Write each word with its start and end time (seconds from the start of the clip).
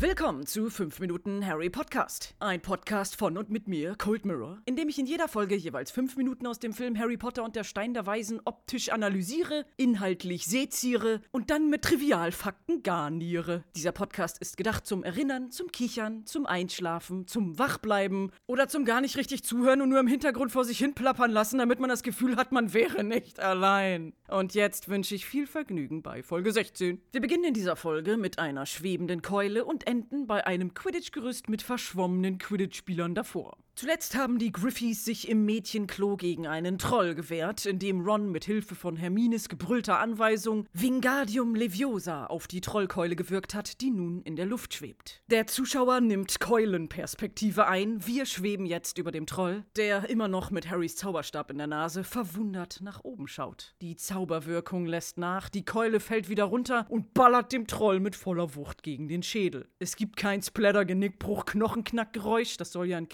Willkommen 0.00 0.46
zu 0.46 0.70
5 0.70 1.00
Minuten 1.00 1.44
Harry 1.44 1.70
Podcast. 1.70 2.32
Ein 2.38 2.60
Podcast 2.60 3.16
von 3.16 3.36
und 3.36 3.50
mit 3.50 3.66
mir, 3.66 3.96
Cold 3.98 4.26
Mirror, 4.26 4.58
in 4.64 4.76
dem 4.76 4.88
ich 4.88 5.00
in 5.00 5.06
jeder 5.06 5.26
Folge 5.26 5.56
jeweils 5.56 5.90
5 5.90 6.16
Minuten 6.16 6.46
aus 6.46 6.60
dem 6.60 6.72
Film 6.72 6.96
Harry 6.96 7.16
Potter 7.16 7.42
und 7.42 7.56
der 7.56 7.64
Stein 7.64 7.94
der 7.94 8.06
Weisen 8.06 8.40
optisch 8.44 8.90
analysiere, 8.90 9.66
inhaltlich 9.76 10.46
seziere 10.46 11.20
und 11.32 11.50
dann 11.50 11.68
mit 11.68 11.82
Trivialfakten 11.82 12.84
garniere. 12.84 13.64
Dieser 13.74 13.90
Podcast 13.90 14.38
ist 14.38 14.56
gedacht 14.56 14.86
zum 14.86 15.02
Erinnern, 15.02 15.50
zum 15.50 15.72
Kichern, 15.72 16.24
zum 16.26 16.46
Einschlafen, 16.46 17.26
zum 17.26 17.58
Wachbleiben 17.58 18.30
oder 18.46 18.68
zum 18.68 18.84
gar 18.84 19.00
nicht 19.00 19.16
richtig 19.16 19.42
zuhören 19.42 19.82
und 19.82 19.88
nur 19.88 19.98
im 19.98 20.06
Hintergrund 20.06 20.52
vor 20.52 20.64
sich 20.64 20.78
hin 20.78 20.94
plappern 20.94 21.32
lassen, 21.32 21.58
damit 21.58 21.80
man 21.80 21.90
das 21.90 22.04
Gefühl 22.04 22.36
hat, 22.36 22.52
man 22.52 22.72
wäre 22.72 23.02
nicht 23.02 23.40
allein. 23.40 24.12
Und 24.28 24.54
jetzt 24.54 24.88
wünsche 24.88 25.16
ich 25.16 25.26
viel 25.26 25.48
Vergnügen 25.48 26.02
bei 26.02 26.22
Folge 26.22 26.52
16. 26.52 27.02
Wir 27.10 27.20
beginnen 27.20 27.42
in 27.42 27.54
dieser 27.54 27.74
Folge 27.74 28.16
mit 28.16 28.38
einer 28.38 28.64
schwebenden 28.64 29.22
Keule 29.22 29.64
und 29.64 29.87
enden 29.88 30.26
bei 30.26 30.46
einem 30.46 30.74
Quidditch-Gerüst 30.74 31.48
mit 31.48 31.62
verschwommenen 31.62 32.36
Quidditch-Spielern 32.36 33.14
davor. 33.14 33.56
Zuletzt 33.78 34.16
haben 34.16 34.40
die 34.40 34.50
Griffys 34.50 35.04
sich 35.04 35.28
im 35.28 35.44
Mädchenklo 35.44 36.16
gegen 36.16 36.48
einen 36.48 36.78
Troll 36.78 37.14
gewehrt, 37.14 37.64
indem 37.64 38.00
Ron 38.00 38.28
mit 38.32 38.44
Hilfe 38.44 38.74
von 38.74 38.96
Hermines 38.96 39.48
gebrüllter 39.48 40.00
Anweisung 40.00 40.66
Wingardium 40.72 41.54
Leviosa 41.54 42.26
auf 42.26 42.48
die 42.48 42.60
Trollkeule 42.60 43.14
gewirkt 43.14 43.54
hat, 43.54 43.80
die 43.80 43.92
nun 43.92 44.22
in 44.22 44.34
der 44.34 44.46
Luft 44.46 44.74
schwebt. 44.74 45.22
Der 45.30 45.46
Zuschauer 45.46 46.00
nimmt 46.00 46.40
Keulenperspektive 46.40 47.68
ein. 47.68 48.04
Wir 48.04 48.26
schweben 48.26 48.66
jetzt 48.66 48.98
über 48.98 49.12
dem 49.12 49.26
Troll, 49.26 49.64
der 49.76 50.10
immer 50.10 50.26
noch 50.26 50.50
mit 50.50 50.68
Harrys 50.68 50.96
Zauberstab 50.96 51.48
in 51.52 51.58
der 51.58 51.68
Nase 51.68 52.02
verwundert 52.02 52.80
nach 52.82 53.04
oben 53.04 53.28
schaut. 53.28 53.76
Die 53.80 53.94
Zauberwirkung 53.94 54.86
lässt 54.86 55.18
nach, 55.18 55.48
die 55.48 55.64
Keule 55.64 56.00
fällt 56.00 56.28
wieder 56.28 56.46
runter 56.46 56.84
und 56.88 57.14
ballert 57.14 57.52
dem 57.52 57.68
Troll 57.68 58.00
mit 58.00 58.16
voller 58.16 58.56
Wucht 58.56 58.82
gegen 58.82 59.06
den 59.06 59.22
Schädel. 59.22 59.68
Es 59.78 59.94
gibt 59.94 60.16
kein 60.16 60.42
Splatter, 60.42 60.84
Genickbruch, 60.84 61.44
Knochenknackgeräusch, 61.44 62.56
das 62.56 62.72
soll 62.72 62.88
ja 62.88 62.98
ein 62.98 63.08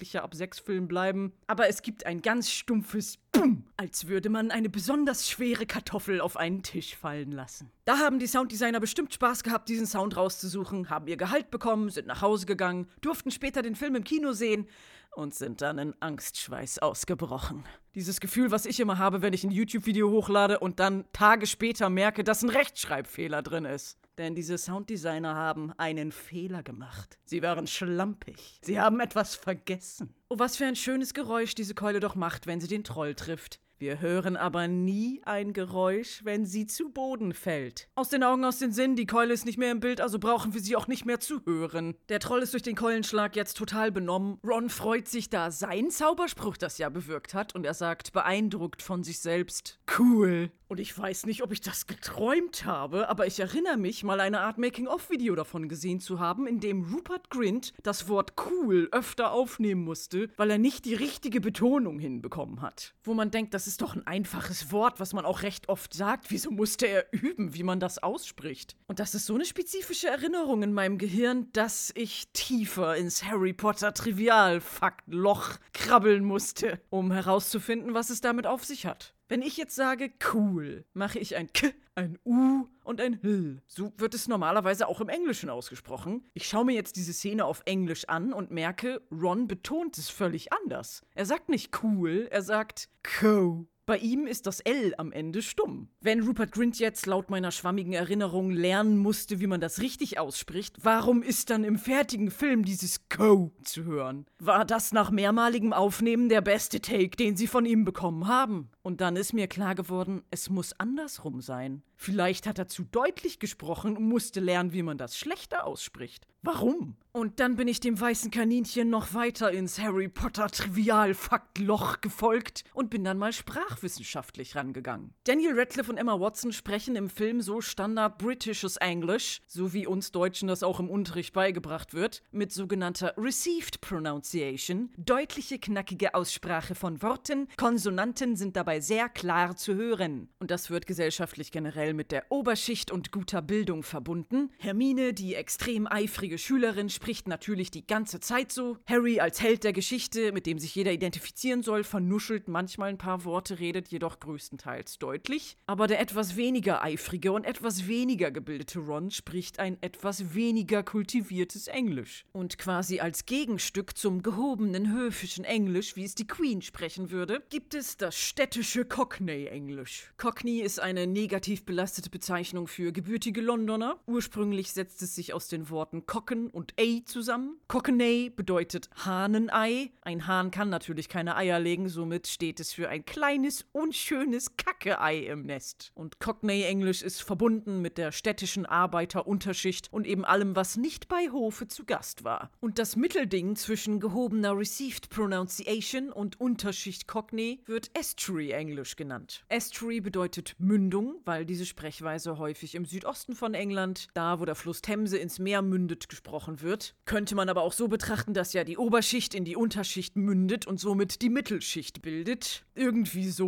kinderfreundlicher 0.00 0.22
ab 0.22 0.34
sechs 0.34 0.58
Film 0.58 0.88
bleiben, 0.88 1.32
aber 1.46 1.68
es 1.68 1.82
gibt 1.82 2.06
ein 2.06 2.22
ganz 2.22 2.50
stumpfes 2.50 3.18
Bumm, 3.32 3.64
als 3.76 4.08
würde 4.08 4.28
man 4.28 4.50
eine 4.50 4.68
besonders 4.68 5.28
schwere 5.28 5.66
Kartoffel 5.66 6.20
auf 6.20 6.36
einen 6.36 6.62
Tisch 6.62 6.96
fallen 6.96 7.30
lassen. 7.30 7.70
Da 7.84 7.98
haben 7.98 8.18
die 8.18 8.26
Sounddesigner 8.26 8.80
bestimmt 8.80 9.14
Spaß 9.14 9.42
gehabt, 9.44 9.68
diesen 9.68 9.86
Sound 9.86 10.16
rauszusuchen, 10.16 10.90
haben 10.90 11.06
ihr 11.06 11.16
Gehalt 11.16 11.50
bekommen, 11.50 11.90
sind 11.90 12.06
nach 12.06 12.22
Hause 12.22 12.46
gegangen, 12.46 12.88
durften 13.00 13.30
später 13.30 13.62
den 13.62 13.76
Film 13.76 13.94
im 13.94 14.04
Kino 14.04 14.32
sehen 14.32 14.66
und 15.14 15.34
sind 15.34 15.60
dann 15.60 15.78
in 15.78 15.94
Angstschweiß 16.00 16.78
ausgebrochen. 16.80 17.64
Dieses 17.94 18.20
Gefühl, 18.20 18.50
was 18.50 18.66
ich 18.66 18.80
immer 18.80 18.98
habe, 18.98 19.22
wenn 19.22 19.32
ich 19.32 19.44
ein 19.44 19.50
YouTube-Video 19.50 20.10
hochlade 20.10 20.60
und 20.60 20.80
dann 20.80 21.04
Tage 21.12 21.46
später 21.46 21.90
merke, 21.90 22.24
dass 22.24 22.42
ein 22.42 22.50
Rechtschreibfehler 22.50 23.42
drin 23.42 23.64
ist. 23.64 23.98
Denn 24.18 24.34
diese 24.34 24.58
Sounddesigner 24.58 25.34
haben 25.34 25.72
einen 25.78 26.12
Fehler 26.12 26.62
gemacht. 26.62 27.18
Sie 27.24 27.42
waren 27.42 27.66
schlampig. 27.66 28.58
Sie 28.62 28.78
haben 28.78 29.00
etwas 29.00 29.34
vergessen. 29.34 30.14
Oh, 30.28 30.38
was 30.38 30.56
für 30.56 30.66
ein 30.66 30.76
schönes 30.76 31.14
Geräusch 31.14 31.54
diese 31.54 31.74
Keule 31.74 32.00
doch 32.00 32.14
macht, 32.14 32.46
wenn 32.46 32.60
sie 32.60 32.68
den 32.68 32.84
Troll 32.84 33.14
trifft. 33.14 33.60
Wir 33.80 33.98
hören 33.98 34.36
aber 34.36 34.68
nie 34.68 35.22
ein 35.24 35.54
Geräusch, 35.54 36.20
wenn 36.22 36.44
sie 36.44 36.66
zu 36.66 36.90
Boden 36.90 37.32
fällt. 37.32 37.88
Aus 37.94 38.10
den 38.10 38.22
Augen, 38.22 38.44
aus 38.44 38.58
den 38.58 38.72
Sinn, 38.72 38.94
die 38.94 39.06
Keule 39.06 39.32
ist 39.32 39.46
nicht 39.46 39.56
mehr 39.56 39.72
im 39.72 39.80
Bild, 39.80 40.02
also 40.02 40.18
brauchen 40.18 40.52
wir 40.52 40.60
sie 40.60 40.76
auch 40.76 40.86
nicht 40.86 41.06
mehr 41.06 41.18
zu 41.18 41.40
hören. 41.46 41.94
Der 42.10 42.20
Troll 42.20 42.42
ist 42.42 42.52
durch 42.52 42.62
den 42.62 42.76
Keulenschlag 42.76 43.36
jetzt 43.36 43.56
total 43.56 43.90
benommen. 43.90 44.38
Ron 44.46 44.68
freut 44.68 45.08
sich, 45.08 45.30
da 45.30 45.50
sein 45.50 45.90
Zauberspruch 45.90 46.58
das 46.58 46.76
ja 46.76 46.90
bewirkt 46.90 47.32
hat, 47.32 47.54
und 47.54 47.64
er 47.64 47.72
sagt, 47.72 48.12
beeindruckt 48.12 48.82
von 48.82 49.02
sich 49.02 49.20
selbst, 49.20 49.80
cool. 49.98 50.50
Und 50.68 50.78
ich 50.78 50.96
weiß 50.96 51.26
nicht, 51.26 51.42
ob 51.42 51.50
ich 51.50 51.60
das 51.60 51.88
geträumt 51.88 52.64
habe, 52.64 53.08
aber 53.08 53.26
ich 53.26 53.40
erinnere 53.40 53.76
mich, 53.76 54.04
mal 54.04 54.20
eine 54.20 54.38
Art 54.38 54.56
Making-of-Video 54.56 55.34
davon 55.34 55.68
gesehen 55.68 55.98
zu 55.98 56.20
haben, 56.20 56.46
in 56.46 56.60
dem 56.60 56.94
Rupert 56.94 57.28
Grint 57.28 57.72
das 57.82 58.08
Wort 58.08 58.34
cool 58.48 58.88
öfter 58.92 59.32
aufnehmen 59.32 59.82
musste, 59.82 60.28
weil 60.36 60.48
er 60.48 60.58
nicht 60.58 60.84
die 60.84 60.94
richtige 60.94 61.40
Betonung 61.40 61.98
hinbekommen 61.98 62.62
hat. 62.62 62.94
Wo 63.02 63.14
man 63.14 63.32
denkt, 63.32 63.52
das 63.52 63.66
ist 63.66 63.69
doch 63.76 63.94
ein 63.94 64.06
einfaches 64.06 64.72
Wort, 64.72 65.00
was 65.00 65.12
man 65.12 65.24
auch 65.24 65.42
recht 65.42 65.68
oft 65.68 65.94
sagt. 65.94 66.30
Wieso 66.30 66.50
musste 66.50 66.86
er 66.86 67.06
üben, 67.12 67.54
wie 67.54 67.62
man 67.62 67.80
das 67.80 68.02
ausspricht? 68.02 68.76
Und 68.86 68.98
das 68.98 69.14
ist 69.14 69.26
so 69.26 69.34
eine 69.34 69.44
spezifische 69.44 70.08
Erinnerung 70.08 70.62
in 70.62 70.72
meinem 70.72 70.98
Gehirn, 70.98 71.48
dass 71.52 71.92
ich 71.94 72.28
tiefer 72.32 72.96
ins 72.96 73.24
Harry 73.24 73.52
Potter 73.52 73.94
Trivialfaktloch 73.94 75.58
krabbeln 75.72 76.24
musste, 76.24 76.80
um 76.90 77.12
herauszufinden, 77.12 77.94
was 77.94 78.10
es 78.10 78.20
damit 78.20 78.46
auf 78.46 78.64
sich 78.64 78.86
hat. 78.86 79.14
Wenn 79.30 79.42
ich 79.42 79.56
jetzt 79.56 79.76
sage 79.76 80.10
cool, 80.34 80.84
mache 80.92 81.20
ich 81.20 81.36
ein 81.36 81.52
K, 81.52 81.68
ein 81.94 82.18
U 82.24 82.66
und 82.82 83.00
ein 83.00 83.22
L. 83.22 83.62
So 83.68 83.92
wird 83.96 84.12
es 84.12 84.26
normalerweise 84.26 84.88
auch 84.88 85.00
im 85.00 85.08
Englischen 85.08 85.50
ausgesprochen. 85.50 86.28
Ich 86.34 86.48
schaue 86.48 86.64
mir 86.64 86.72
jetzt 86.72 86.96
diese 86.96 87.12
Szene 87.12 87.44
auf 87.44 87.62
Englisch 87.64 88.08
an 88.08 88.32
und 88.32 88.50
merke, 88.50 89.00
Ron 89.12 89.46
betont 89.46 89.98
es 89.98 90.10
völlig 90.10 90.52
anders. 90.52 91.02
Er 91.14 91.26
sagt 91.26 91.48
nicht 91.48 91.84
cool, 91.84 92.26
er 92.28 92.42
sagt 92.42 92.88
co. 93.20 93.68
Bei 93.90 93.98
ihm 93.98 94.28
ist 94.28 94.46
das 94.46 94.60
L 94.60 94.94
am 94.98 95.10
Ende 95.10 95.42
stumm. 95.42 95.88
Wenn 96.00 96.22
Rupert 96.22 96.52
Grint 96.52 96.78
jetzt 96.78 97.06
laut 97.06 97.28
meiner 97.28 97.50
schwammigen 97.50 97.92
Erinnerung 97.92 98.52
lernen 98.52 98.96
musste, 98.98 99.40
wie 99.40 99.48
man 99.48 99.60
das 99.60 99.80
richtig 99.80 100.16
ausspricht, 100.16 100.76
warum 100.84 101.24
ist 101.24 101.50
dann 101.50 101.64
im 101.64 101.76
fertigen 101.76 102.30
Film 102.30 102.64
dieses 102.64 103.08
Co 103.08 103.50
zu 103.64 103.82
hören? 103.82 104.26
War 104.38 104.64
das 104.64 104.92
nach 104.92 105.10
mehrmaligem 105.10 105.72
Aufnehmen 105.72 106.28
der 106.28 106.40
beste 106.40 106.80
Take, 106.80 107.16
den 107.16 107.36
sie 107.36 107.48
von 107.48 107.66
ihm 107.66 107.84
bekommen 107.84 108.28
haben? 108.28 108.70
Und 108.82 109.00
dann 109.00 109.16
ist 109.16 109.32
mir 109.32 109.48
klar 109.48 109.74
geworden, 109.74 110.22
es 110.30 110.50
muss 110.50 110.72
andersrum 110.78 111.40
sein. 111.40 111.82
Vielleicht 111.96 112.46
hat 112.46 112.58
er 112.58 112.66
zu 112.66 112.84
deutlich 112.84 113.40
gesprochen 113.40 113.96
und 113.96 114.08
musste 114.08 114.40
lernen, 114.40 114.72
wie 114.72 114.82
man 114.82 114.96
das 114.96 115.18
schlechter 115.18 115.66
ausspricht. 115.66 116.26
Warum? 116.42 116.96
Und 117.12 117.40
dann 117.40 117.56
bin 117.56 117.68
ich 117.68 117.80
dem 117.80 118.00
weißen 118.00 118.30
Kaninchen 118.30 118.88
noch 118.88 119.12
weiter 119.12 119.50
ins 119.50 119.78
Harry 119.78 120.08
Potter 120.08 120.46
Trivialfaktloch 120.46 122.00
gefolgt 122.00 122.64
und 122.72 122.88
bin 122.88 123.04
dann 123.04 123.18
mal 123.18 123.34
sprachwissenschaftlich 123.80 124.56
rangegangen. 124.56 125.14
Daniel 125.24 125.58
Radcliffe 125.58 125.90
und 125.90 125.96
Emma 125.96 126.20
Watson 126.20 126.52
sprechen 126.52 126.96
im 126.96 127.08
Film 127.08 127.40
so 127.40 127.60
Standard 127.60 128.18
Britisches 128.18 128.76
English, 128.76 129.40
so 129.46 129.72
wie 129.72 129.86
uns 129.86 130.12
Deutschen 130.12 130.48
das 130.48 130.62
auch 130.62 130.80
im 130.80 130.90
Unterricht 130.90 131.32
beigebracht 131.32 131.94
wird, 131.94 132.22
mit 132.30 132.52
sogenannter 132.52 133.14
Received 133.16 133.80
Pronunciation, 133.80 134.90
deutliche 134.98 135.58
knackige 135.58 136.14
Aussprache 136.14 136.74
von 136.74 137.00
Worten, 137.02 137.48
Konsonanten 137.56 138.36
sind 138.36 138.56
dabei 138.56 138.80
sehr 138.80 139.08
klar 139.08 139.56
zu 139.56 139.74
hören. 139.74 140.28
Und 140.38 140.50
das 140.50 140.70
wird 140.70 140.86
gesellschaftlich 140.86 141.50
generell 141.50 141.94
mit 141.94 142.12
der 142.12 142.24
Oberschicht 142.30 142.90
und 142.90 143.12
guter 143.12 143.40
Bildung 143.40 143.82
verbunden. 143.82 144.50
Hermine, 144.58 145.14
die 145.14 145.34
extrem 145.34 145.86
eifrige 145.86 146.38
Schülerin, 146.38 146.90
spricht 146.90 147.28
natürlich 147.28 147.70
die 147.70 147.86
ganze 147.86 148.20
Zeit 148.20 148.52
so. 148.52 148.76
Harry 148.86 149.20
als 149.20 149.40
Held 149.40 149.64
der 149.64 149.72
Geschichte, 149.72 150.32
mit 150.32 150.46
dem 150.46 150.58
sich 150.58 150.74
jeder 150.74 150.92
identifizieren 150.92 151.62
soll, 151.62 151.84
vernuschelt 151.84 152.48
manchmal 152.48 152.90
ein 152.90 152.98
paar 152.98 153.24
Worte, 153.24 153.58
redet 153.60 153.88
jedoch 153.88 154.18
größtenteils 154.18 154.98
deutlich. 154.98 155.56
Aber 155.66 155.86
der 155.86 156.00
etwas 156.00 156.36
weniger 156.36 156.82
eifrige 156.82 157.32
und 157.32 157.44
etwas 157.44 157.86
weniger 157.86 158.30
gebildete 158.30 158.80
Ron 158.80 159.10
spricht 159.10 159.58
ein 159.58 159.76
etwas 159.82 160.34
weniger 160.34 160.82
kultiviertes 160.82 161.68
Englisch. 161.68 162.24
Und 162.32 162.58
quasi 162.58 163.00
als 163.00 163.26
Gegenstück 163.26 163.96
zum 163.96 164.22
gehobenen 164.22 164.92
höfischen 164.92 165.44
Englisch, 165.44 165.96
wie 165.96 166.04
es 166.04 166.14
die 166.14 166.26
Queen 166.26 166.62
sprechen 166.62 167.10
würde, 167.10 167.42
gibt 167.50 167.74
es 167.74 167.96
das 167.96 168.16
städtische 168.16 168.84
Cockney-Englisch. 168.84 170.12
Cockney 170.16 170.60
ist 170.60 170.80
eine 170.80 171.06
negativ 171.06 171.64
belastete 171.64 172.10
Bezeichnung 172.10 172.66
für 172.66 172.92
gebürtige 172.92 173.40
Londoner. 173.40 173.98
Ursprünglich 174.06 174.72
setzt 174.72 175.02
es 175.02 175.14
sich 175.14 175.34
aus 175.34 175.48
den 175.48 175.70
Worten 175.70 176.06
Cocken 176.06 176.48
und 176.48 176.74
A 176.80 177.04
zusammen. 177.04 177.58
Cockney 177.68 178.32
bedeutet 178.34 178.88
Hahnenei. 179.04 179.90
Ein 180.02 180.26
Hahn 180.26 180.50
kann 180.50 180.70
natürlich 180.70 181.08
keine 181.08 181.36
Eier 181.36 181.58
legen, 181.58 181.88
somit 181.88 182.26
steht 182.26 182.60
es 182.60 182.72
für 182.72 182.88
ein 182.88 183.04
kleines, 183.04 183.49
unschönes 183.72 184.56
Kacke-Ei 184.56 185.18
im 185.26 185.42
Nest. 185.42 185.92
Und 185.94 186.20
Cockney-Englisch 186.20 187.02
ist 187.02 187.22
verbunden 187.22 187.80
mit 187.80 187.98
der 187.98 188.12
städtischen 188.12 188.66
Arbeiterunterschicht 188.66 189.92
und 189.92 190.06
eben 190.06 190.24
allem, 190.24 190.56
was 190.56 190.76
nicht 190.76 191.08
bei 191.08 191.30
Hofe 191.30 191.68
zu 191.68 191.84
Gast 191.84 192.24
war. 192.24 192.50
Und 192.60 192.78
das 192.78 192.96
Mittelding 192.96 193.56
zwischen 193.56 194.00
gehobener 194.00 194.56
Received 194.56 195.10
Pronunciation 195.10 196.12
und 196.12 196.40
Unterschicht 196.40 197.08
Cockney 197.08 197.62
wird 197.66 197.90
Estuary-Englisch 197.98 198.96
genannt. 198.96 199.44
Estuary 199.48 200.00
bedeutet 200.00 200.54
Mündung, 200.58 201.16
weil 201.24 201.44
diese 201.44 201.66
Sprechweise 201.66 202.38
häufig 202.38 202.74
im 202.74 202.84
Südosten 202.84 203.34
von 203.34 203.54
England, 203.54 204.08
da 204.14 204.40
wo 204.40 204.44
der 204.44 204.54
Fluss 204.54 204.82
Themse 204.82 205.18
ins 205.18 205.38
Meer 205.38 205.62
mündet, 205.62 206.08
gesprochen 206.08 206.62
wird. 206.62 206.94
Könnte 207.04 207.34
man 207.34 207.48
aber 207.48 207.62
auch 207.62 207.72
so 207.72 207.88
betrachten, 207.88 208.34
dass 208.34 208.52
ja 208.52 208.64
die 208.64 208.78
Oberschicht 208.78 209.34
in 209.34 209.44
die 209.44 209.56
Unterschicht 209.56 210.16
mündet 210.16 210.66
und 210.66 210.78
somit 210.78 211.22
die 211.22 211.30
Mittelschicht 211.30 212.02
bildet. 212.02 212.64
Irgendwie 212.74 213.28
so. 213.28 213.39